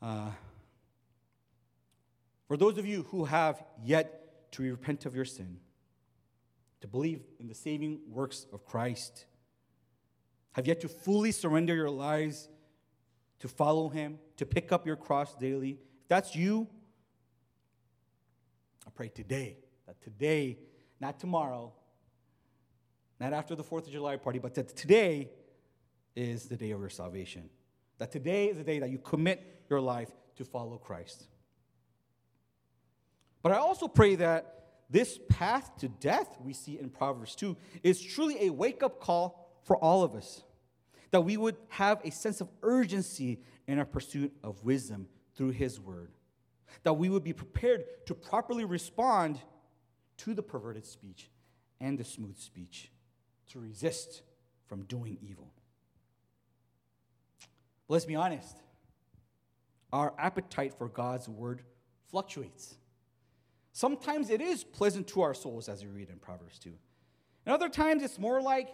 Uh, 0.00 0.30
for 2.46 2.56
those 2.56 2.78
of 2.78 2.86
you 2.86 3.04
who 3.10 3.24
have 3.24 3.62
yet 3.84 4.50
to 4.52 4.62
repent 4.62 5.06
of 5.06 5.14
your 5.14 5.24
sin, 5.24 5.58
to 6.82 6.88
believe 6.88 7.22
in 7.40 7.48
the 7.48 7.54
saving 7.54 8.00
works 8.08 8.46
of 8.52 8.66
Christ, 8.66 9.24
have 10.52 10.66
yet 10.66 10.80
to 10.82 10.88
fully 10.88 11.32
surrender 11.32 11.74
your 11.74 11.90
lives 11.90 12.48
to 13.38 13.48
follow 13.48 13.88
Him, 13.88 14.18
to 14.36 14.46
pick 14.46 14.70
up 14.70 14.86
your 14.86 14.96
cross 14.96 15.34
daily, 15.34 15.70
if 15.70 16.08
that's 16.08 16.36
you, 16.36 16.68
I 18.86 18.90
pray 18.90 19.08
today 19.08 19.56
that 19.86 20.00
today, 20.00 20.58
not 21.00 21.18
tomorrow, 21.18 21.72
not 23.18 23.32
after 23.32 23.54
the 23.54 23.64
4th 23.64 23.86
of 23.86 23.92
July 23.92 24.16
party, 24.16 24.38
but 24.38 24.54
that 24.54 24.76
today 24.76 25.30
is 26.14 26.44
the 26.44 26.56
day 26.56 26.70
of 26.72 26.80
your 26.80 26.90
salvation. 26.90 27.48
That 27.98 28.12
today 28.12 28.46
is 28.46 28.56
the 28.58 28.64
day 28.64 28.78
that 28.78 28.90
you 28.90 28.98
commit 28.98 29.64
your 29.70 29.80
life 29.80 30.10
to 30.36 30.44
follow 30.44 30.78
Christ. 30.78 31.26
But 33.42 33.52
I 33.52 33.56
also 33.56 33.88
pray 33.88 34.16
that 34.16 34.61
this 34.92 35.18
path 35.28 35.76
to 35.78 35.88
death 35.88 36.36
we 36.44 36.52
see 36.52 36.78
in 36.78 36.90
Proverbs 36.90 37.34
2 37.34 37.56
is 37.82 38.00
truly 38.00 38.46
a 38.46 38.50
wake 38.50 38.82
up 38.82 39.00
call 39.00 39.50
for 39.64 39.76
all 39.78 40.04
of 40.04 40.14
us. 40.14 40.42
That 41.10 41.22
we 41.22 41.36
would 41.36 41.56
have 41.70 42.00
a 42.04 42.10
sense 42.10 42.40
of 42.40 42.48
urgency 42.62 43.40
in 43.66 43.78
our 43.78 43.84
pursuit 43.86 44.32
of 44.44 44.62
wisdom 44.62 45.08
through 45.34 45.50
His 45.50 45.80
Word. 45.80 46.12
That 46.82 46.94
we 46.94 47.08
would 47.08 47.24
be 47.24 47.32
prepared 47.32 47.84
to 48.06 48.14
properly 48.14 48.64
respond 48.64 49.40
to 50.18 50.34
the 50.34 50.42
perverted 50.42 50.84
speech 50.84 51.30
and 51.80 51.98
the 51.98 52.04
smooth 52.04 52.38
speech, 52.38 52.90
to 53.50 53.58
resist 53.58 54.22
from 54.66 54.84
doing 54.84 55.18
evil. 55.22 55.52
But 57.88 57.94
let's 57.94 58.04
be 58.04 58.14
honest 58.14 58.56
our 59.92 60.14
appetite 60.18 60.74
for 60.78 60.88
God's 60.88 61.28
Word 61.28 61.62
fluctuates. 62.10 62.76
Sometimes 63.72 64.28
it 64.30 64.40
is 64.40 64.64
pleasant 64.64 65.08
to 65.08 65.22
our 65.22 65.34
souls, 65.34 65.68
as 65.68 65.82
we 65.82 65.90
read 65.90 66.10
in 66.10 66.18
Proverbs 66.18 66.58
2. 66.58 66.72
And 67.46 67.54
other 67.54 67.68
times 67.68 68.02
it's 68.02 68.18
more 68.18 68.40
like 68.40 68.68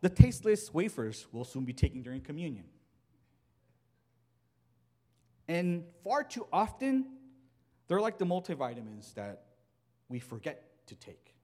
the 0.00 0.08
tasteless 0.08 0.74
wafers 0.74 1.26
we'll 1.32 1.44
soon 1.44 1.64
be 1.64 1.72
taking 1.72 2.02
during 2.02 2.20
communion. 2.20 2.64
And 5.48 5.84
far 6.02 6.24
too 6.24 6.46
often, 6.52 7.06
they're 7.86 8.00
like 8.00 8.18
the 8.18 8.26
multivitamins 8.26 9.14
that 9.14 9.44
we 10.08 10.18
forget 10.18 10.86
to 10.88 10.96
take. 10.96 11.34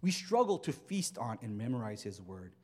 We 0.00 0.10
struggle 0.10 0.58
to 0.60 0.72
feast 0.72 1.18
on 1.18 1.38
and 1.42 1.56
memorize 1.56 2.02
His 2.02 2.20
Word. 2.20 2.54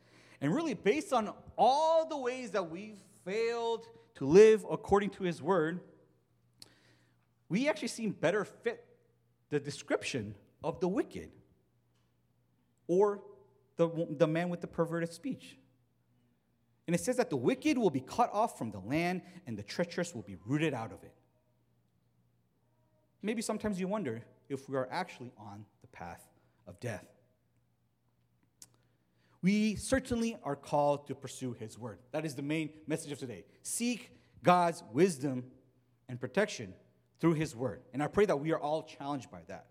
And 0.40 0.54
really, 0.54 0.74
based 0.74 1.12
on 1.12 1.32
all 1.56 2.06
the 2.06 2.16
ways 2.16 2.52
that 2.52 2.70
we've 2.70 2.98
failed 3.24 3.86
to 4.16 4.26
live 4.26 4.64
according 4.70 5.10
to 5.10 5.24
His 5.24 5.42
Word, 5.42 5.80
we 7.52 7.68
actually 7.68 7.88
seem 7.88 8.12
better 8.12 8.46
fit 8.46 8.82
the 9.50 9.60
description 9.60 10.34
of 10.64 10.80
the 10.80 10.88
wicked 10.88 11.30
or 12.86 13.20
the, 13.76 14.06
the 14.16 14.26
man 14.26 14.48
with 14.48 14.62
the 14.62 14.66
perverted 14.66 15.12
speech. 15.12 15.58
And 16.86 16.96
it 16.96 17.00
says 17.00 17.18
that 17.18 17.28
the 17.28 17.36
wicked 17.36 17.76
will 17.76 17.90
be 17.90 18.00
cut 18.00 18.30
off 18.32 18.56
from 18.56 18.70
the 18.70 18.78
land 18.78 19.20
and 19.46 19.54
the 19.54 19.62
treacherous 19.62 20.14
will 20.14 20.22
be 20.22 20.38
rooted 20.46 20.72
out 20.72 20.92
of 20.92 21.02
it. 21.02 21.12
Maybe 23.20 23.42
sometimes 23.42 23.78
you 23.78 23.86
wonder 23.86 24.22
if 24.48 24.70
we 24.70 24.76
are 24.78 24.88
actually 24.90 25.30
on 25.36 25.66
the 25.82 25.88
path 25.88 26.26
of 26.66 26.80
death. 26.80 27.04
We 29.42 29.76
certainly 29.76 30.38
are 30.42 30.56
called 30.56 31.06
to 31.08 31.14
pursue 31.14 31.52
His 31.52 31.78
word. 31.78 31.98
That 32.12 32.24
is 32.24 32.34
the 32.34 32.40
main 32.40 32.70
message 32.86 33.12
of 33.12 33.18
today. 33.18 33.44
Seek 33.60 34.10
God's 34.42 34.82
wisdom 34.90 35.44
and 36.08 36.18
protection 36.18 36.72
through 37.22 37.34
His 37.34 37.54
Word. 37.54 37.82
And 37.92 38.02
I 38.02 38.08
pray 38.08 38.26
that 38.26 38.40
we 38.40 38.50
are 38.50 38.58
all 38.58 38.82
challenged 38.82 39.30
by 39.30 39.42
that. 39.46 39.66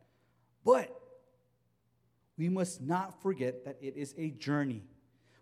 But 0.63 0.97
we 2.37 2.47
must 2.47 2.81
not 2.81 3.21
forget 3.21 3.65
that 3.65 3.75
it 3.81 3.97
is 3.97 4.15
a 4.17 4.29
journey. 4.29 4.83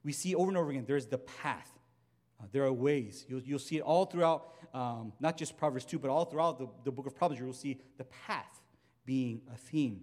We 0.03 0.11
see 0.11 0.33
over 0.33 0.47
and 0.47 0.57
over 0.57 0.71
again 0.71 0.85
there's 0.87 1.05
the 1.05 1.19
path, 1.19 1.71
uh, 2.41 2.47
there 2.51 2.63
are 2.63 2.73
ways. 2.73 3.25
You'll, 3.29 3.41
you'll 3.41 3.59
see 3.59 3.77
it 3.77 3.81
all 3.81 4.05
throughout, 4.05 4.55
um, 4.73 5.13
not 5.19 5.37
just 5.37 5.55
Proverbs 5.55 5.85
2, 5.85 5.99
but 5.99 6.09
all 6.09 6.25
throughout 6.25 6.57
the, 6.57 6.67
the 6.83 6.91
book 6.91 7.05
of 7.05 7.15
Proverbs, 7.15 7.39
you'll 7.39 7.53
see 7.53 7.79
the 7.99 8.05
path 8.05 8.59
being 9.05 9.41
a 9.53 9.55
theme. 9.55 10.01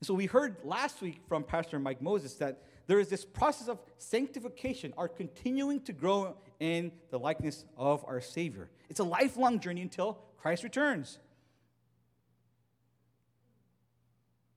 And 0.00 0.06
so 0.06 0.14
we 0.14 0.26
heard 0.26 0.56
last 0.64 1.00
week 1.00 1.20
from 1.28 1.44
Pastor 1.44 1.78
Mike 1.78 2.02
Moses 2.02 2.34
that 2.34 2.64
there 2.88 2.98
is 2.98 3.08
this 3.08 3.24
process 3.24 3.68
of 3.68 3.78
sanctification, 3.98 4.92
our 4.98 5.06
continuing 5.06 5.80
to 5.82 5.92
grow 5.92 6.36
in 6.60 6.92
the 7.10 7.18
likeness 7.18 7.64
of 7.76 8.04
our 8.06 8.20
Savior. 8.20 8.70
It's 8.88 9.00
a 9.00 9.04
lifelong 9.04 9.60
journey 9.60 9.82
until 9.82 10.18
Christ 10.38 10.62
returns. 10.62 11.18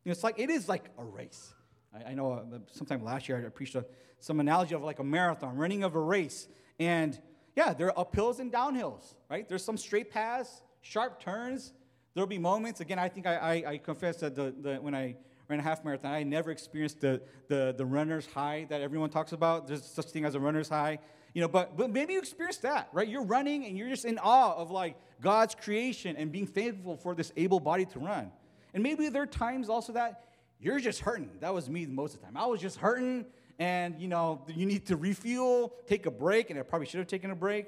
You 0.04 0.10
know, 0.10 0.12
it's 0.14 0.24
like 0.24 0.39
it 0.39 0.49
is 0.49 0.68
like 0.68 0.86
a 0.97 1.04
race. 1.04 1.54
I, 1.93 2.12
I 2.12 2.14
know 2.14 2.34
uh, 2.34 2.60
sometime 2.72 3.04
last 3.04 3.30
year 3.30 3.43
I 3.45 3.49
preached 3.49 3.76
a, 3.76 3.86
some 4.20 4.39
analogy 4.39 4.74
of 4.74 4.82
like 4.82 4.99
a 4.99 5.04
marathon, 5.04 5.56
running 5.56 5.84
of 5.84 5.95
a 5.95 5.99
race, 5.99 6.47
and 6.80 7.20
yeah, 7.56 7.74
there 7.74 7.95
are 7.95 8.06
uphills 8.06 8.39
and 8.39 8.52
downhills, 8.52 9.16
right? 9.30 9.47
There's 9.47 9.64
some 9.64 9.78
straight 9.78 10.10
paths, 10.10 10.62
sharp 10.82 11.20
turns. 11.20 11.74
There'll 12.14 12.28
be 12.28 12.39
moments. 12.39 12.80
Again, 12.80 12.99
I 12.99 13.10
think 13.10 13.28
I, 13.28 13.36
I, 13.36 13.72
I 13.72 13.78
confess 13.78 14.18
that 14.18 14.36
the, 14.36 14.54
the, 14.60 14.76
when 14.76 14.95
I 14.95 15.16
ran 15.47 15.60
a 15.60 15.64
half 15.64 15.84
marathon, 15.84 16.12
I 16.12 16.24
never 16.24 16.52
experienced 16.52 17.02
the, 17.02 17.22
the, 17.47 17.74
the 17.78 17.86
runner's 17.86 18.26
high 18.26 18.66
that 18.70 18.82
everyone 18.82 19.10
talks 19.10 19.34
about. 19.34 19.68
There's 19.68 19.86
such 19.86 20.08
thing 20.08 20.26
as 20.26 20.36
a 20.36 20.39
runner's 20.39 20.70
high. 20.70 20.99
You 21.34 21.41
know, 21.41 21.47
but, 21.47 21.77
but 21.77 21.91
maybe 21.91 22.13
you 22.13 22.19
experienced 22.19 22.63
that, 22.63 22.89
right? 22.91 23.07
You're 23.07 23.23
running 23.23 23.65
and 23.65 23.77
you're 23.77 23.89
just 23.89 24.05
in 24.05 24.19
awe 24.19 24.53
of 24.55 24.69
like 24.69 24.95
God's 25.21 25.55
creation 25.55 26.15
and 26.17 26.32
being 26.32 26.47
thankful 26.47 26.97
for 26.97 27.15
this 27.15 27.32
able 27.38 27.59
body 27.59 27.86
to 27.86 27.99
run. 27.99 28.32
And 28.73 28.84
maybe 28.84 29.07
there 29.09 29.23
are 29.23 29.27
times 29.27 29.69
also 29.69 29.93
that 29.93 30.25
you're 30.59 30.79
just 30.79 30.99
hurting. 30.99 31.32
That 31.39 31.53
was 31.53 31.69
me 31.69 31.86
most 31.86 32.15
of 32.15 32.19
the 32.19 32.25
time. 32.25 32.38
I 32.38 32.45
was 32.45 32.59
just 32.59 32.77
hurting 32.77 33.25
and, 33.59 33.99
you 33.99 34.07
know, 34.07 34.41
you 34.47 34.65
need 34.65 34.88
to 34.88 34.97
refuel, 34.97 35.73
take 35.88 36.05
a 36.05 36.11
break, 36.11 36.49
and 36.49 36.59
I 36.59 36.63
probably 36.63 36.88
should 36.88 36.97
have 36.97 37.07
taken 37.07 37.32
a 37.32 37.36
break. 37.36 37.67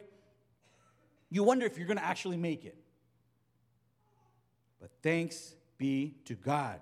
You 1.30 1.44
wonder 1.44 1.66
if 1.66 1.78
you're 1.78 1.88
going 1.88 1.98
to 1.98 2.06
actually 2.06 2.38
make 2.38 2.66
it. 2.66 2.76
But 4.82 4.92
thanks 5.02 5.56
be 5.78 6.16
to 6.26 6.34
God 6.34 6.80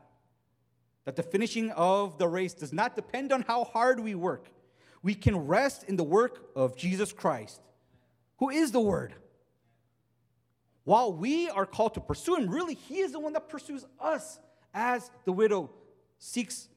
that 1.06 1.16
the 1.16 1.24
finishing 1.24 1.72
of 1.72 2.18
the 2.18 2.28
race 2.28 2.54
does 2.54 2.72
not 2.74 2.96
depend 2.96 3.32
on 3.32 3.42
how 3.42 3.66
hard 3.66 4.00
we 4.00 4.16
work 4.16 4.48
we 5.04 5.16
can 5.16 5.36
rest 5.36 5.84
in 5.84 5.96
the 5.96 6.04
work 6.04 6.52
of 6.56 6.76
Jesus 6.76 7.12
Christ, 7.12 7.62
who 8.38 8.50
is 8.50 8.72
the 8.72 8.80
Word. 8.80 9.14
While 10.84 11.14
we 11.14 11.50
are 11.50 11.66
called 11.66 11.94
to 11.96 12.02
pursue 12.02 12.36
Him, 12.36 12.50
really, 12.50 12.74
He 12.76 13.00
is 13.00 13.12
the 13.12 13.20
one 13.20 13.34
that 13.34 13.50
pursues 13.50 13.86
us 14.00 14.40
as 14.74 15.10
the 15.26 15.32
widow 15.32 15.70
seeks 16.18 16.68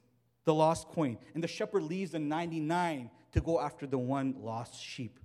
the 0.44 0.54
lost 0.54 0.88
coin, 0.88 1.18
and 1.34 1.42
the 1.42 1.48
shepherd 1.48 1.82
leaves 1.82 2.12
the 2.12 2.18
99 2.18 3.10
to 3.32 3.40
go 3.40 3.60
after 3.60 3.86
the 3.86 3.98
one 3.98 4.34
lost 4.38 4.80
sheep. 4.80 5.18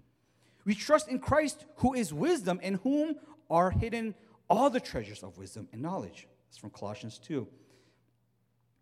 We 0.66 0.76
trust 0.76 1.08
in 1.10 1.20
Christ, 1.20 1.66
who 1.78 1.94
is 1.94 2.14
wisdom, 2.14 2.60
in 2.62 2.76
whom 2.76 3.16
are 3.50 3.72
hidden 3.72 4.16
all 4.50 4.70
the 4.70 4.80
treasures 4.80 5.24
of 5.24 5.38
wisdom 5.38 5.68
and 5.72 5.82
knowledge. 5.82 6.28
That's 6.48 6.58
from 6.58 6.72
Colossians 6.72 7.20
2. 7.20 7.48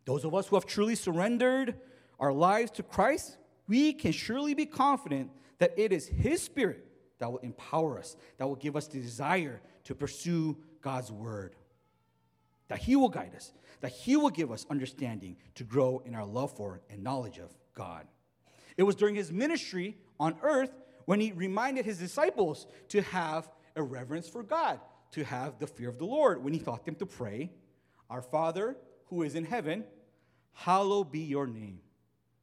Those 0.06 0.24
of 0.24 0.34
us 0.34 0.48
who 0.48 0.56
have 0.56 0.66
truly 0.66 0.96
surrendered 0.96 1.76
our 2.20 2.32
lives 2.32 2.72
to 2.72 2.84
Christ, 2.84 3.38
we 3.68 3.94
can 3.94 4.12
surely 4.12 4.54
be 4.54 4.66
confident 4.66 5.32
that 5.60 5.74
it 5.78 5.92
is 5.92 6.08
His 6.08 6.42
Spirit 6.42 6.86
that 7.20 7.32
will 7.32 7.40
empower 7.40 7.98
us, 7.98 8.16
that 8.38 8.48
will 8.48 8.56
give 8.56 8.76
us 8.76 8.88
the 8.88 9.00
desire 9.00 9.62
to 9.86 9.96
pursue 9.96 10.58
God's 10.82 11.12
Word, 11.12 11.56
that 12.68 12.80
He 12.80 12.96
will 12.96 13.10
guide 13.10 13.34
us, 13.36 13.52
that 13.82 13.92
He 13.92 14.16
will 14.16 14.30
give 14.30 14.52
us 14.52 14.66
understanding 14.70 15.38
to 15.56 15.64
grow 15.64 16.02
in 16.06 16.16
our 16.16 16.26
love 16.26 16.56
for 16.56 16.82
and 16.90 17.04
knowledge 17.04 17.40
of 17.40 17.54
God. 17.74 18.06
It 18.78 18.84
was 18.84 18.96
during 18.96 19.16
His 19.16 19.32
ministry 19.32 19.98
on 20.20 20.36
earth 20.42 20.72
when 21.06 21.20
He 21.20 21.32
reminded 21.32 21.86
His 21.86 21.98
disciples 21.98 22.68
to 22.90 23.02
have 23.02 23.50
a 23.76 23.84
reverence 23.84 24.28
for 24.28 24.44
God, 24.44 24.80
to 25.12 25.24
have 25.24 25.60
the 25.60 25.68
fear 25.68 25.90
of 25.90 25.98
the 25.98 26.06
Lord, 26.06 26.44
when 26.44 26.54
He 26.54 26.60
taught 26.60 26.86
them 26.86 26.96
to 26.96 27.06
pray, 27.06 27.52
Our 28.10 28.22
Father 28.22 28.78
who 29.08 29.24
is 29.24 29.36
in 29.36 29.46
heaven, 29.46 29.86
hallowed 30.54 31.12
be 31.12 31.20
your 31.20 31.48
name. 31.48 31.80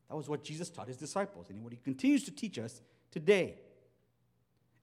That 0.08 0.16
was 0.16 0.28
what 0.28 0.44
Jesus 0.44 0.70
taught 0.70 0.88
his 0.88 0.96
disciples, 0.96 1.50
and 1.50 1.62
what 1.62 1.72
he 1.72 1.78
continues 1.78 2.24
to 2.24 2.30
teach 2.30 2.58
us 2.58 2.82
today. 3.10 3.56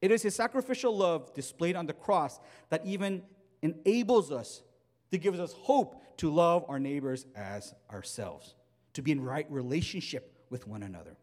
It 0.02 0.12
is 0.12 0.24
his 0.24 0.36
sacrificial 0.36 0.96
love 0.96 1.34
displayed 1.34 1.76
on 1.76 1.86
the 1.86 1.94
cross 1.94 2.40
that 2.70 2.86
even 2.86 3.22
enables 3.62 4.32
us 4.32 4.64
to 5.12 5.18
give 5.18 5.40
us 5.40 5.54
hope 5.54 6.02
to 6.18 6.32
love 6.32 6.66
our 6.68 6.80
neighbors 6.80 7.26
as 7.36 7.74
ourselves, 7.92 8.56
to 8.94 9.02
be 9.02 9.12
in 9.12 9.22
right 9.22 9.46
relationship 9.50 10.34
with 10.50 10.68
one 10.68 10.84
another. 10.84 11.18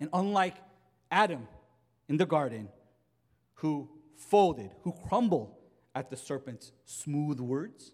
And 0.00 0.10
unlike 0.12 0.56
Adam 1.10 1.48
in 2.08 2.16
the 2.16 2.26
garden, 2.26 2.68
who 3.54 3.88
folded, 4.16 4.70
who 4.82 4.92
crumbled 5.08 5.54
at 5.94 6.10
the 6.10 6.16
serpent's 6.16 6.72
smooth 6.84 7.40
words, 7.40 7.92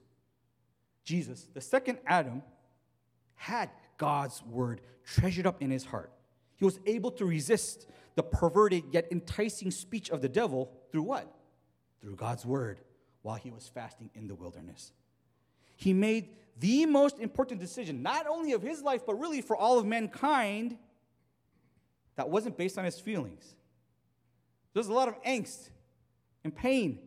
Jesus, 1.04 1.46
the 1.54 1.60
second 1.60 1.98
Adam, 2.06 2.42
had 3.34 3.70
God's 4.00 4.42
word 4.44 4.80
treasured 5.04 5.46
up 5.46 5.60
in 5.60 5.70
his 5.70 5.84
heart. 5.84 6.10
He 6.56 6.64
was 6.64 6.80
able 6.86 7.10
to 7.12 7.26
resist 7.26 7.86
the 8.14 8.22
perverted 8.22 8.84
yet 8.92 9.06
enticing 9.10 9.70
speech 9.70 10.08
of 10.08 10.22
the 10.22 10.28
devil 10.28 10.72
through 10.90 11.02
what? 11.02 11.30
Through 12.00 12.16
God's 12.16 12.46
word 12.46 12.80
while 13.20 13.34
he 13.34 13.50
was 13.50 13.68
fasting 13.68 14.08
in 14.14 14.26
the 14.26 14.34
wilderness. 14.34 14.92
He 15.76 15.92
made 15.92 16.30
the 16.58 16.86
most 16.86 17.18
important 17.18 17.60
decision, 17.60 18.02
not 18.02 18.26
only 18.26 18.52
of 18.52 18.62
his 18.62 18.82
life, 18.82 19.02
but 19.04 19.20
really 19.20 19.42
for 19.42 19.54
all 19.54 19.78
of 19.78 19.84
mankind, 19.84 20.78
that 22.16 22.30
wasn't 22.30 22.56
based 22.56 22.78
on 22.78 22.86
his 22.86 22.98
feelings. 22.98 23.54
There's 24.72 24.88
a 24.88 24.94
lot 24.94 25.08
of 25.08 25.22
angst 25.24 25.68
and 26.42 26.56
pain. 26.56 27.00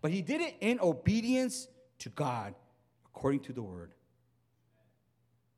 But 0.00 0.12
he 0.12 0.22
did 0.22 0.40
it 0.40 0.54
in 0.60 0.78
obedience 0.80 1.66
to 1.98 2.08
God, 2.10 2.54
according 3.04 3.40
to 3.40 3.52
the 3.52 3.62
word. 3.62 3.94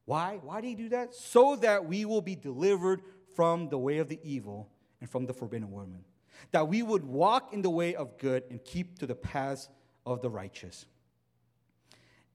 Why? 0.04 0.38
Why 0.42 0.60
did 0.60 0.68
he 0.68 0.74
do 0.74 0.88
that? 0.90 1.14
So 1.14 1.56
that 1.56 1.86
we 1.86 2.04
will 2.04 2.20
be 2.20 2.36
delivered 2.36 3.02
from 3.34 3.68
the 3.68 3.78
way 3.78 3.98
of 3.98 4.08
the 4.08 4.20
evil 4.22 4.68
and 5.00 5.10
from 5.10 5.26
the 5.26 5.32
forbidden 5.32 5.70
woman. 5.70 6.04
That 6.50 6.68
we 6.68 6.82
would 6.82 7.04
walk 7.04 7.52
in 7.52 7.62
the 7.62 7.70
way 7.70 7.94
of 7.94 8.18
good 8.18 8.44
and 8.50 8.62
keep 8.64 8.98
to 8.98 9.06
the 9.06 9.14
paths 9.14 9.68
of 10.04 10.20
the 10.20 10.30
righteous. 10.30 10.86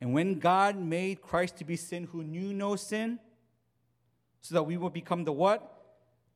And 0.02 0.14
when 0.14 0.40
God 0.40 0.78
made 0.78 1.22
Christ 1.22 1.58
to 1.58 1.66
be 1.66 1.76
sin 1.76 2.06
who 2.06 2.24
knew 2.24 2.54
no 2.54 2.76
sin, 2.76 3.20
so 4.42 4.56
that 4.56 4.64
we 4.64 4.78
would 4.78 4.94
become 4.94 5.26
the 5.26 5.34
what? 5.34 5.76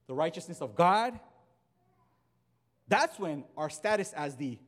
The 0.07 0.13
righteousness 0.13 0.61
of 0.61 0.75
God. 0.75 1.19
That's 2.87 3.17
when 3.17 3.45
our 3.57 3.69
status 3.69 4.11
as 4.13 4.35
the 4.35 4.59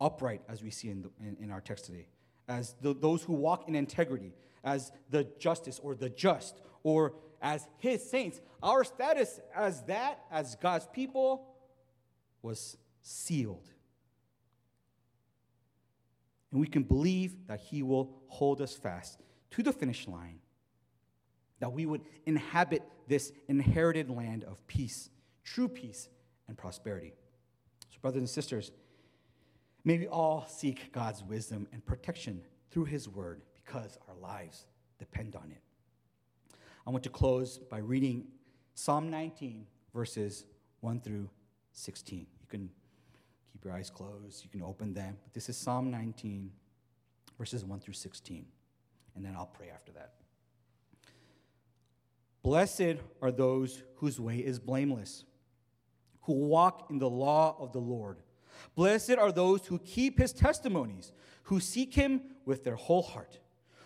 upright, 0.00 0.42
as 0.48 0.62
we 0.62 0.70
see 0.70 0.90
in, 0.90 1.02
the, 1.02 1.10
in, 1.20 1.36
in, 1.44 1.50
our 1.50 1.60
text 1.60 1.86
today, 1.86 2.06
as 2.48 2.74
the, 2.82 2.92
those 2.92 3.22
who 3.22 3.32
walk 3.32 3.68
in 3.68 3.74
integrity, 3.74 4.34
as 4.64 4.92
the 5.10 5.24
justice 5.38 5.80
or 5.82 5.94
the 5.94 6.08
just, 6.08 6.60
or 6.82 7.14
as 7.40 7.66
his 7.78 8.08
saints, 8.08 8.40
our 8.62 8.84
status 8.84 9.40
as 9.54 9.82
that, 9.84 10.20
as 10.30 10.54
God's 10.56 10.86
people, 10.92 11.46
was 12.42 12.76
sealed. 13.02 13.68
And 16.50 16.60
we 16.60 16.66
can 16.66 16.82
believe 16.82 17.34
that 17.48 17.60
he 17.60 17.82
will 17.82 18.14
hold 18.28 18.60
us 18.60 18.74
fast 18.74 19.18
to 19.52 19.62
the 19.62 19.72
finish 19.72 20.06
line, 20.06 20.38
that 21.60 21.72
we 21.72 21.86
would 21.86 22.02
inhabit 22.26 22.82
this 23.08 23.32
inherited 23.48 24.10
land 24.10 24.44
of 24.44 24.64
peace, 24.66 25.10
true 25.44 25.68
peace, 25.68 26.08
and 26.48 26.56
prosperity. 26.56 27.14
So, 27.90 27.98
brothers 28.00 28.20
and 28.20 28.30
sisters, 28.30 28.70
may 29.84 29.98
we 29.98 30.06
all 30.06 30.46
seek 30.48 30.92
God's 30.92 31.22
wisdom 31.24 31.66
and 31.72 31.84
protection 31.84 32.42
through 32.70 32.84
his 32.84 33.08
word 33.08 33.42
because 33.72 33.98
our 34.08 34.14
lives 34.20 34.66
depend 34.98 35.34
on 35.34 35.50
it. 35.50 35.62
I 36.86 36.90
want 36.90 37.04
to 37.04 37.10
close 37.10 37.58
by 37.58 37.78
reading 37.78 38.26
Psalm 38.74 39.10
19, 39.10 39.66
verses 39.94 40.44
1 40.80 41.00
through 41.00 41.30
16. 41.72 42.18
You 42.18 42.46
can 42.48 42.68
keep 43.50 43.64
your 43.64 43.72
eyes 43.72 43.88
closed, 43.88 44.44
you 44.44 44.50
can 44.50 44.62
open 44.62 44.92
them. 44.92 45.16
But 45.24 45.32
this 45.32 45.48
is 45.48 45.56
Psalm 45.56 45.90
19, 45.90 46.50
verses 47.38 47.64
1 47.64 47.80
through 47.80 47.94
16. 47.94 48.44
And 49.14 49.24
then 49.24 49.34
I'll 49.36 49.46
pray 49.46 49.70
after 49.72 49.92
that. 49.92 50.14
Blessed 52.42 52.96
are 53.22 53.32
those 53.32 53.82
whose 53.96 54.20
way 54.20 54.36
is 54.38 54.58
blameless, 54.58 55.24
who 56.22 56.34
walk 56.34 56.88
in 56.90 56.98
the 56.98 57.08
law 57.08 57.56
of 57.58 57.72
the 57.72 57.80
Lord. 57.80 58.18
Blessed 58.74 59.12
are 59.12 59.32
those 59.32 59.64
who 59.66 59.78
keep 59.78 60.18
his 60.18 60.34
testimonies, 60.34 61.12
who 61.44 61.58
seek 61.58 61.94
him 61.94 62.20
with 62.44 62.64
their 62.64 62.76
whole 62.76 63.02
heart 63.02 63.38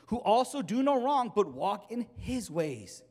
who 0.07 0.18
also 0.18 0.62
do 0.62 0.82
no 0.82 1.02
wrong, 1.02 1.32
but 1.34 1.52
walk 1.52 1.90
in 1.90 2.07
his 2.16 2.50
ways. 2.50 3.02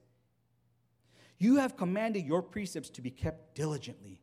You 1.38 1.58
have 1.58 1.78
commanded 1.78 2.26
your 2.26 2.42
precepts 2.42 2.90
to 2.92 3.02
be 3.02 3.12
kept 3.12 3.56
diligently. 3.56 4.22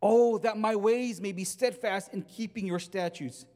Oh, 0.00 0.38
that 0.38 0.58
my 0.58 0.74
ways 0.74 1.20
may 1.20 1.32
be 1.32 1.44
steadfast 1.44 2.12
in 2.12 2.22
keeping 2.22 2.66
your 2.66 2.80
statutes. 2.80 3.46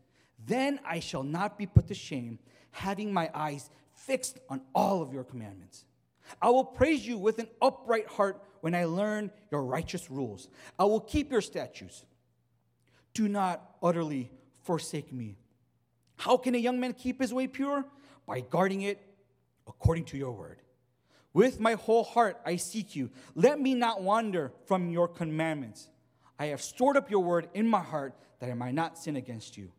Then 0.44 0.78
I 0.86 1.00
shall 1.00 1.24
not 1.24 1.58
be 1.58 1.66
put 1.66 1.88
to 1.88 1.94
shame, 1.94 2.38
having 2.70 3.12
my 3.12 3.30
eyes 3.34 3.68
fixed 3.94 4.38
on 4.48 4.60
all 4.74 5.02
of 5.02 5.12
your 5.12 5.24
commandments. 5.24 5.84
I 6.40 6.50
will 6.50 6.64
praise 6.64 7.06
you 7.06 7.18
with 7.18 7.38
an 7.40 7.48
upright 7.60 8.06
heart 8.06 8.42
when 8.60 8.74
I 8.74 8.84
learn 8.84 9.30
your 9.50 9.64
righteous 9.64 10.10
rules. 10.10 10.48
I 10.78 10.84
will 10.84 11.00
keep 11.00 11.32
your 11.32 11.40
statutes. 11.40 12.04
Do 13.14 13.28
not 13.28 13.76
utterly 13.82 14.30
forsake 14.62 15.12
me. 15.12 15.38
How 16.16 16.36
can 16.36 16.54
a 16.54 16.58
young 16.58 16.78
man 16.78 16.92
keep 16.92 17.20
his 17.20 17.32
way 17.32 17.46
pure? 17.46 17.84
By 18.26 18.40
guarding 18.40 18.82
it 18.82 19.00
according 19.66 20.04
to 20.06 20.16
your 20.16 20.32
word. 20.32 20.58
With 21.32 21.60
my 21.60 21.74
whole 21.74 22.04
heart 22.04 22.38
I 22.44 22.56
seek 22.56 22.96
you. 22.96 23.10
Let 23.34 23.60
me 23.60 23.74
not 23.74 24.02
wander 24.02 24.52
from 24.66 24.90
your 24.90 25.08
commandments. 25.08 25.88
I 26.38 26.46
have 26.46 26.62
stored 26.62 26.96
up 26.96 27.10
your 27.10 27.22
word 27.22 27.48
in 27.54 27.68
my 27.68 27.82
heart 27.82 28.14
that 28.40 28.50
I 28.50 28.54
might 28.54 28.74
not 28.74 28.98
sin 28.98 29.16
against 29.16 29.56
you. 29.56 29.70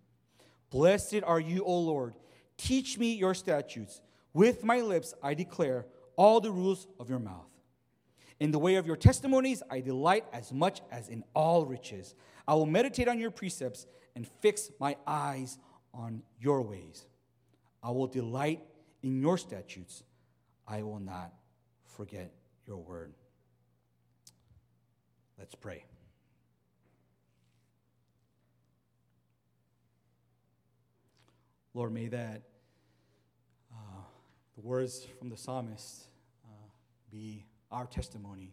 Blessed 0.70 1.22
are 1.26 1.40
you, 1.40 1.64
O 1.64 1.80
Lord. 1.80 2.14
Teach 2.58 2.98
me 2.98 3.14
your 3.14 3.34
statutes. 3.34 4.02
With 4.34 4.64
my 4.64 4.82
lips 4.82 5.14
I 5.24 5.34
declare 5.34 5.86
all 6.16 6.42
the 6.42 6.52
rules 6.52 6.88
of 7.00 7.10
your 7.10 7.20
mouth. 7.20 7.50
In 8.40 8.52
the 8.52 8.60
way 8.60 8.76
of 8.76 8.86
your 8.86 8.96
testimonies 8.96 9.64
I 9.70 9.82
delight 9.82 10.26
as 10.32 10.54
much 10.54 10.82
as 10.92 11.10
in 11.10 11.24
all 11.34 11.66
riches. 11.66 12.16
I 12.48 12.54
will 12.54 12.66
meditate 12.66 13.08
on 13.08 13.20
your 13.20 13.32
precepts 13.32 13.88
and 14.16 14.28
fix 14.42 14.70
my 14.80 14.96
eyes 15.06 15.58
on 15.94 16.22
your 16.40 16.62
ways. 16.62 17.06
I 17.84 17.92
will 17.92 18.08
delight 18.08 18.62
in 19.04 19.20
your 19.20 19.38
statutes. 19.38 20.04
I 20.68 20.82
will 20.82 21.00
not 21.00 21.34
forget 21.86 22.32
your 22.66 22.78
word. 22.78 23.14
Let's 25.38 25.56
pray. 25.56 25.86
Lord, 31.74 31.94
may 31.94 32.08
that 32.08 32.42
uh, 33.72 34.02
the 34.56 34.62
words 34.62 35.06
from 35.20 35.30
the 35.30 35.38
psalmist 35.38 36.06
uh, 36.44 36.50
be 37.12 37.46
our 37.72 37.86
testimony. 37.86 38.52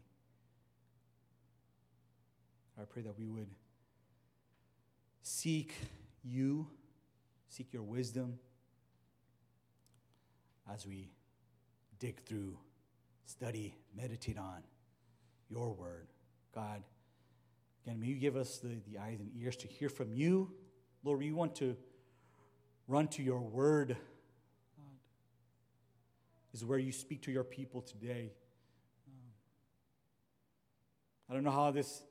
I 2.78 2.84
pray 2.84 3.02
that 3.02 3.18
we 3.18 3.26
would 3.26 3.48
seek 5.22 5.74
you, 6.22 6.66
seek 7.48 7.72
your 7.72 7.82
wisdom 7.82 8.38
as 10.72 10.86
we 10.86 11.10
dig 11.98 12.22
through, 12.24 12.56
study, 13.24 13.76
meditate 13.96 14.38
on 14.38 14.62
your 15.48 15.72
word. 15.72 16.08
God, 16.54 16.82
again, 17.84 18.00
may 18.00 18.06
you 18.06 18.16
give 18.16 18.36
us 18.36 18.58
the, 18.58 18.76
the 18.90 18.98
eyes 18.98 19.20
and 19.20 19.30
ears 19.40 19.56
to 19.56 19.68
hear 19.68 19.88
from 19.88 20.12
you. 20.12 20.50
Lord, 21.02 21.18
we 21.18 21.32
want 21.32 21.54
to 21.56 21.76
run 22.88 23.08
to 23.08 23.22
your 23.22 23.40
word. 23.40 23.96
is 26.52 26.64
where 26.64 26.78
you 26.78 26.92
speak 26.92 27.22
to 27.22 27.32
your 27.32 27.44
people 27.44 27.82
today. 27.82 28.32
I 31.28 31.34
don't 31.34 31.42
know 31.42 31.50
how 31.50 31.70
this, 31.70 32.02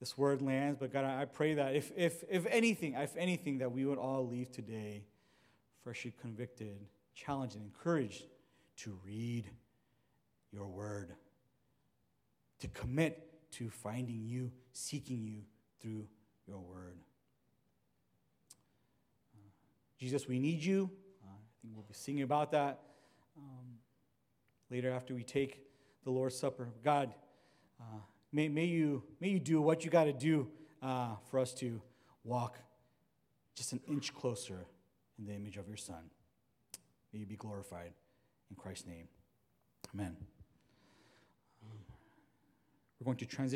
this 0.00 0.16
word 0.16 0.40
lands, 0.40 0.78
but 0.78 0.92
God, 0.92 1.04
I 1.04 1.24
pray 1.24 1.54
that 1.54 1.74
if, 1.74 1.90
if, 1.96 2.24
if 2.30 2.46
anything, 2.46 2.94
if 2.94 3.16
anything, 3.16 3.58
that 3.58 3.72
we 3.72 3.84
would 3.84 3.98
all 3.98 4.26
leave 4.26 4.50
today 4.50 5.04
freshly 5.82 6.14
convicted, 6.20 6.78
challenged, 7.14 7.56
and 7.56 7.64
encouraged 7.64 8.24
to 8.78 8.98
read 9.04 9.44
your 10.52 10.66
word, 10.66 11.12
to 12.60 12.68
commit 12.68 13.30
to 13.52 13.70
finding 13.70 14.24
you, 14.24 14.50
seeking 14.72 15.22
you 15.22 15.42
through 15.80 16.06
your 16.46 16.58
word. 16.58 16.98
Uh, 19.34 19.48
Jesus, 19.98 20.26
we 20.26 20.38
need 20.38 20.62
you. 20.62 20.90
Uh, 21.22 21.30
I 21.30 21.52
think 21.62 21.74
we'll 21.74 21.84
be 21.84 21.94
singing 21.94 22.22
about 22.22 22.50
that 22.52 22.80
um, 23.36 23.78
later 24.70 24.90
after 24.90 25.14
we 25.14 25.22
take 25.22 25.60
the 26.04 26.10
Lord's 26.10 26.36
Supper. 26.36 26.68
God, 26.82 27.14
uh, 27.80 28.00
may, 28.32 28.48
may, 28.48 28.64
you, 28.64 29.04
may 29.20 29.28
you 29.28 29.38
do 29.38 29.60
what 29.60 29.84
you 29.84 29.90
got 29.90 30.04
to 30.04 30.12
do 30.12 30.48
uh, 30.82 31.14
for 31.30 31.38
us 31.38 31.54
to 31.54 31.80
walk 32.24 32.58
just 33.54 33.72
an 33.72 33.80
inch 33.88 34.12
closer 34.14 34.66
in 35.18 35.26
the 35.26 35.32
image 35.32 35.56
of 35.56 35.68
your 35.68 35.76
Son. 35.76 36.10
May 37.14 37.20
you 37.20 37.26
be 37.26 37.36
glorified. 37.36 37.92
In 38.50 38.56
Christ's 38.56 38.88
name, 38.88 39.06
amen. 39.94 40.16
We're 42.98 43.04
going 43.04 43.16
to 43.18 43.26
transition. 43.26 43.52